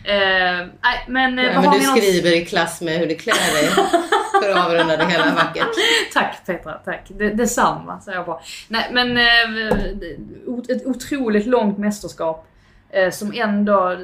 Eh, 0.05 0.13
nej, 0.83 1.05
men, 1.07 1.37
Ja, 1.37 1.51
vad 1.55 1.63
men 1.63 1.79
du 1.79 1.85
skriver 2.01 2.35
i 2.41 2.45
klass 2.45 2.81
med 2.81 2.97
hur 2.99 3.07
du 3.07 3.15
klär 3.15 3.53
dig 3.61 3.69
för 4.43 4.49
att 4.49 4.65
avrunda 4.65 4.97
det 4.97 5.05
hela 5.05 5.25
vackert. 5.35 5.67
Tack 6.13 6.45
Petra, 6.45 6.71
tack. 6.73 7.05
Det, 7.07 7.29
detsamma 7.29 7.99
säger 8.01 8.17
jag 8.17 8.25
bara. 8.25 8.39
Nej 8.67 8.89
men 8.91 9.17
o- 10.47 10.63
ett 10.69 10.85
otroligt 10.85 11.45
långt 11.45 11.77
mästerskap 11.77 12.47
eh, 12.91 13.09
som 13.11 13.33
ändå, 13.35 13.97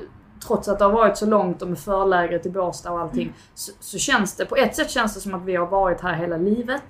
trots 0.47 0.67
att 0.67 0.79
det 0.79 0.85
har 0.85 0.91
varit 0.91 1.17
så 1.17 1.25
långt 1.25 1.61
och 1.61 1.67
med 1.67 1.79
förlägret 1.79 2.45
i 2.45 2.49
Båstad 2.49 2.91
och 2.91 2.99
allting, 2.99 3.33
så, 3.55 3.71
så 3.79 3.97
känns 3.97 4.35
det, 4.35 4.45
på 4.45 4.55
ett 4.55 4.75
sätt 4.75 4.89
känns 4.89 5.13
det 5.13 5.19
som 5.19 5.33
att 5.33 5.45
vi 5.45 5.55
har 5.55 5.67
varit 5.67 6.01
här 6.01 6.13
hela 6.13 6.37
livet. 6.37 6.83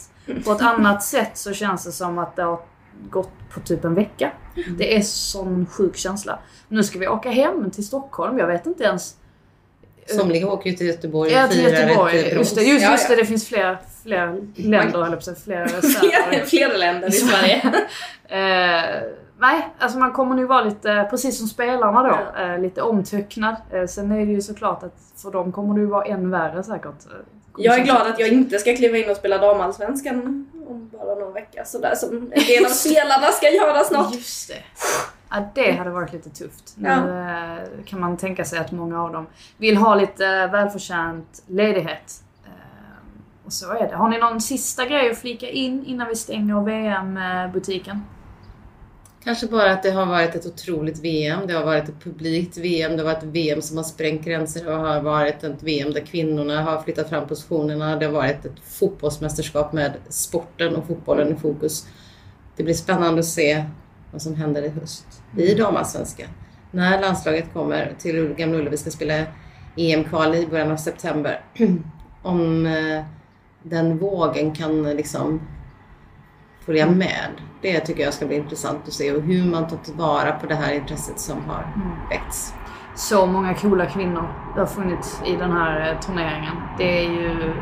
På 0.45 0.51
ett 0.51 0.61
annat 0.61 1.03
sätt 1.03 1.31
så 1.37 1.53
känns 1.53 1.85
det 1.85 1.91
som 1.91 2.17
att 2.17 2.35
det 2.35 2.43
har 2.43 2.59
gått 3.09 3.29
på 3.53 3.59
typ 3.59 3.85
en 3.85 3.95
vecka. 3.95 4.31
Det 4.77 4.97
är 4.97 5.01
sån 5.01 5.65
sjuk 5.65 5.95
känsla. 5.97 6.39
Nu 6.67 6.83
ska 6.83 6.99
vi 6.99 7.07
åka 7.07 7.29
hem 7.31 7.71
till 7.71 7.85
Stockholm, 7.87 8.39
jag 8.39 8.47
vet 8.47 8.65
inte 8.65 8.83
ens 8.83 9.15
Somliga 10.15 10.47
åker 10.47 10.69
ju 10.69 10.75
till 10.75 10.87
Göteborg 10.87 11.31
Ja, 11.31 11.43
och 11.45 11.51
till 11.51 11.59
firar 11.65 11.79
Göteborg. 11.79 12.19
ett 12.19 12.33
Just 12.37 12.55
det, 12.55 12.63
just, 12.63 12.85
just 12.91 13.09
det, 13.09 13.15
det 13.15 13.25
finns 13.25 13.47
fler, 13.47 13.77
fler 14.03 14.41
länder, 14.55 14.99
höll 15.01 15.11
jag 15.11 15.11
på 15.11 15.15
att 15.17 15.23
säga, 15.23 15.35
fler 15.35 15.67
Flera, 15.67 15.81
städer. 15.81 16.45
flera 16.45 16.77
länder 16.77 17.07
i 17.07 17.11
Sverige. 17.11 17.61
Nej, 19.41 19.67
alltså 19.79 19.97
man 19.99 20.11
kommer 20.11 20.35
nu 20.35 20.45
vara 20.45 20.61
lite, 20.61 21.07
precis 21.09 21.37
som 21.37 21.47
spelarna 21.47 22.03
då, 22.03 22.41
eh, 22.41 22.59
lite 22.59 22.81
omtöcknad. 22.81 23.55
Eh, 23.71 23.85
sen 23.85 24.11
är 24.11 24.25
det 24.25 24.31
ju 24.31 24.41
såklart 24.41 24.83
att 24.83 24.95
för 25.21 25.31
dem 25.31 25.51
kommer 25.51 25.73
det 25.73 25.79
ju 25.79 25.85
vara 25.87 26.05
än 26.05 26.31
värre 26.31 26.63
säkert. 26.63 27.05
Eh, 27.05 27.11
Jag 27.57 27.79
är 27.79 27.83
glad 27.83 28.07
att 28.07 28.19
jag 28.19 28.29
inte 28.29 28.59
ska 28.59 28.75
kliva 28.75 28.97
in 28.97 29.09
och 29.09 29.17
spela 29.17 29.37
damallsvenskan 29.37 30.45
om 30.69 30.89
bara 30.93 31.15
någon 31.15 31.33
vecka. 31.33 31.65
Sådär 31.65 31.95
som 31.95 32.15
en 32.17 32.29
del 32.29 32.65
av 32.65 32.69
spelarna 32.69 33.25
ska 33.27 33.49
göra 33.49 33.83
snart. 33.83 34.13
Just 34.15 34.47
det. 34.49 34.63
Ja, 35.29 35.49
det 35.55 35.71
hade 35.71 35.89
varit 35.89 36.13
lite 36.13 36.29
tufft. 36.29 36.73
Nu 36.77 36.89
eh, 36.89 37.85
kan 37.85 37.99
man 37.99 38.17
tänka 38.17 38.45
sig 38.45 38.59
att 38.59 38.71
många 38.71 39.03
av 39.03 39.11
dem 39.13 39.27
vill 39.57 39.77
ha 39.77 39.95
lite 39.95 40.47
välförtjänt 40.47 41.43
ledighet. 41.47 42.23
Och 43.45 43.53
så 43.53 43.71
är 43.71 43.87
det. 43.89 43.95
Har 43.95 44.09
ni 44.09 44.17
någon 44.17 44.41
sista 44.41 44.85
grej 44.85 45.11
att 45.11 45.17
flika 45.17 45.49
in 45.49 45.85
innan 45.85 46.07
vi 46.07 46.15
stänger 46.15 46.61
VM-butiken? 46.63 48.01
Kanske 49.23 49.47
bara 49.47 49.71
att 49.71 49.83
det 49.83 49.91
har 49.91 50.05
varit 50.05 50.35
ett 50.35 50.45
otroligt 50.45 50.99
VM. 50.99 51.39
Det 51.47 51.53
har 51.53 51.65
varit 51.65 51.89
ett 51.89 52.03
publikt 52.03 52.57
VM. 52.57 52.91
Det 52.91 52.97
har 53.03 53.13
varit 53.13 53.23
ett 53.23 53.29
VM 53.29 53.61
som 53.61 53.77
har 53.77 53.83
sprängt 53.83 54.25
gränser. 54.25 54.65
Det 54.65 54.71
har 54.71 55.01
varit 55.01 55.43
ett 55.43 55.63
VM 55.63 55.93
där 55.93 56.01
kvinnorna 56.01 56.61
har 56.61 56.81
flyttat 56.81 57.09
fram 57.09 57.27
positionerna. 57.27 57.95
Det 57.95 58.05
har 58.05 58.13
varit 58.13 58.45
ett 58.45 58.59
fotbollsmästerskap 58.63 59.73
med 59.73 59.93
sporten 60.09 60.75
och 60.75 60.87
fotbollen 60.87 61.33
i 61.33 61.35
fokus. 61.35 61.87
Det 62.55 62.63
blir 62.63 62.73
spännande 62.73 63.19
att 63.19 63.25
se 63.25 63.65
vad 64.11 64.21
som 64.21 64.35
händer 64.35 64.61
i 64.61 64.69
höst 64.69 65.05
i 65.37 65.53
damallsvenskan. 65.53 66.27
När 66.71 67.01
landslaget 67.01 67.53
kommer 67.53 67.95
till 67.99 68.33
Gamla 68.37 68.57
Ullevi 68.57 68.77
ska 68.77 68.91
spela 68.91 69.25
EM-kval 69.77 70.35
i 70.35 70.47
början 70.47 70.71
av 70.71 70.77
september. 70.77 71.41
Om 72.23 72.65
eh, 72.65 73.05
den 73.63 73.97
vågen 73.97 74.55
kan 74.55 74.83
liksom 74.83 75.41
följa 76.65 76.89
med. 76.89 77.31
Det 77.61 77.79
tycker 77.79 78.03
jag 78.03 78.13
ska 78.13 78.25
bli 78.25 78.35
intressant 78.35 78.79
att 78.87 78.93
se 78.93 79.11
och 79.15 79.21
hur 79.21 79.51
man 79.51 79.67
tar 79.67 79.77
tillvara 79.77 80.31
på 80.31 80.47
det 80.47 80.55
här 80.55 80.73
intresset 80.73 81.19
som 81.19 81.37
har 81.47 81.65
väckts. 82.09 82.53
Så 82.95 83.25
många 83.25 83.53
coola 83.53 83.85
kvinnor 83.85 84.23
det 84.53 84.59
har 84.59 84.67
funnits 84.67 85.21
i 85.25 85.35
den 85.35 85.51
här 85.51 85.89
eh, 85.91 85.99
turneringen. 85.99 86.53
Det 86.77 87.05
är 87.05 87.11
ju 87.11 87.53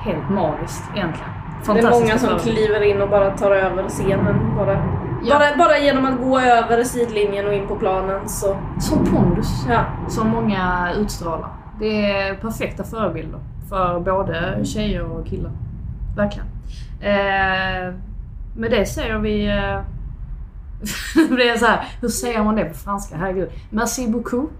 helt 0.00 0.30
magiskt 0.30 0.82
egentligen. 0.96 1.30
Det 1.66 1.78
är 1.80 1.90
många 1.90 2.18
som 2.18 2.38
kliver 2.38 2.80
in 2.82 3.02
och 3.02 3.08
bara 3.08 3.30
tar 3.30 3.50
över 3.50 3.88
scenen. 3.88 4.56
Bara, 4.56 4.82
Ja. 5.24 5.38
bara, 5.38 5.56
bara 5.56 5.78
genom 5.78 6.04
att 6.06 6.18
gå 6.20 6.40
över 6.40 6.84
sidlinjen 6.84 7.46
och 7.46 7.54
in 7.54 7.66
på 7.68 7.76
planen 7.76 8.28
så... 8.28 8.56
Som 8.80 9.04
pondus. 9.06 9.66
Ja. 9.68 9.84
Som 10.08 10.28
många 10.28 10.92
utstrålar. 10.96 11.48
Det 11.78 12.10
är 12.12 12.34
perfekta 12.34 12.84
förebilder 12.84 13.40
för 13.68 14.00
både 14.00 14.64
tjejer 14.64 15.02
och 15.02 15.26
killar. 15.26 15.50
Verkligen. 16.16 16.46
Eh, 17.00 17.94
med 18.56 18.70
det 18.70 18.86
säger 18.86 19.18
vi... 19.18 19.46
Eh, 19.46 19.80
det 21.36 21.48
är 21.48 21.56
så 21.58 21.66
här, 21.66 21.88
hur 22.00 22.08
säger 22.08 22.42
man 22.44 22.56
det 22.56 22.64
på 22.64 22.74
franska? 22.74 23.16
Herregud. 23.16 23.50
Merci 23.70 24.08
beaucoup. 24.08 24.50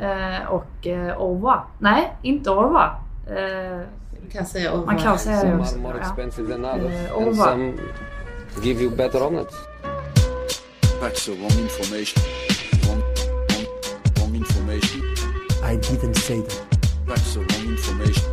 Eh, 0.00 0.46
och 0.48 0.86
eh, 0.86 1.16
au 1.22 1.34
revoir. 1.34 1.60
Nej, 1.78 2.12
inte 2.22 2.50
au 2.50 2.62
revoir. 2.62 2.94
Eh, 3.26 3.80
Du 4.22 4.30
kan 4.32 4.46
säga 4.46 4.70
au 4.72 4.76
man 4.76 4.86
revoir. 4.96 5.04
kan 5.04 5.18
säga 5.18 5.44
det 5.44 5.56
också. 5.60 5.78
more 5.78 5.94
Ja. 5.98 6.06
expensive 6.06 6.52
than 6.52 6.64
others, 6.64 6.92
Eh, 6.92 7.12
au 7.12 7.16
and 7.18 7.26
revoir. 7.26 7.46
some 7.52 7.72
give 8.62 8.82
you 8.82 8.96
better 8.96 9.22
omelets. 9.26 9.54
That's 11.02 11.26
the 11.26 11.32
wrong 11.32 11.58
information. 11.62 12.22
Wrong, 12.86 13.00
wrong, 13.48 13.66
wrong 14.18 14.34
information. 14.36 15.00
I 15.72 15.76
didn't 15.76 16.14
say 16.14 16.40
that. 16.42 16.62
That's 17.08 17.34
the 17.34 17.40
wrong 17.40 17.66
information. 17.76 18.24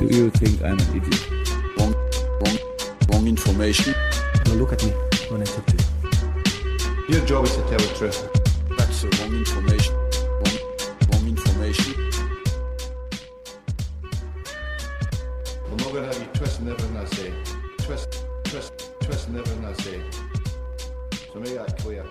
Do 0.00 0.06
you 0.16 0.30
think 0.30 0.60
I'm 0.62 0.72
an 0.72 0.96
idiot? 0.96 1.30
Wrong, 1.78 1.94
wrong, 2.40 2.58
wrong 3.12 3.26
information. 3.26 3.94
Now 4.46 4.54
look 4.54 4.72
at 4.72 4.82
me 4.84 4.90
when 5.30 5.42
I 5.42 5.44
talk 5.44 5.66
to 5.66 5.76
you. 5.76 7.16
Your 7.16 7.26
job 7.26 7.44
is 7.44 7.56
to 7.56 7.62
tell 7.62 7.78
the 7.78 7.94
truth. 7.96 8.28
That's 8.76 9.02
the 9.02 9.08
wrong 9.18 9.34
information. 9.36 9.94
Wrong, 10.40 10.56
wrong 11.10 11.28
information. 11.28 11.94
I'm 15.70 15.76
not 15.76 15.92
going 15.92 16.08
to 16.08 16.12
have 16.12 16.18
you 16.18 16.28
twisting 16.34 16.68
everything 16.68 16.96
I 16.96 17.04
say. 17.04 17.32
Twist, 17.78 18.24
twist, 18.44 18.92
twisting 19.00 19.36
everything 19.36 19.64
I 19.64 19.72
say. 19.74 20.00
So 21.32 21.40
make 21.40 21.54
that 21.54 21.78
clear. 21.78 22.04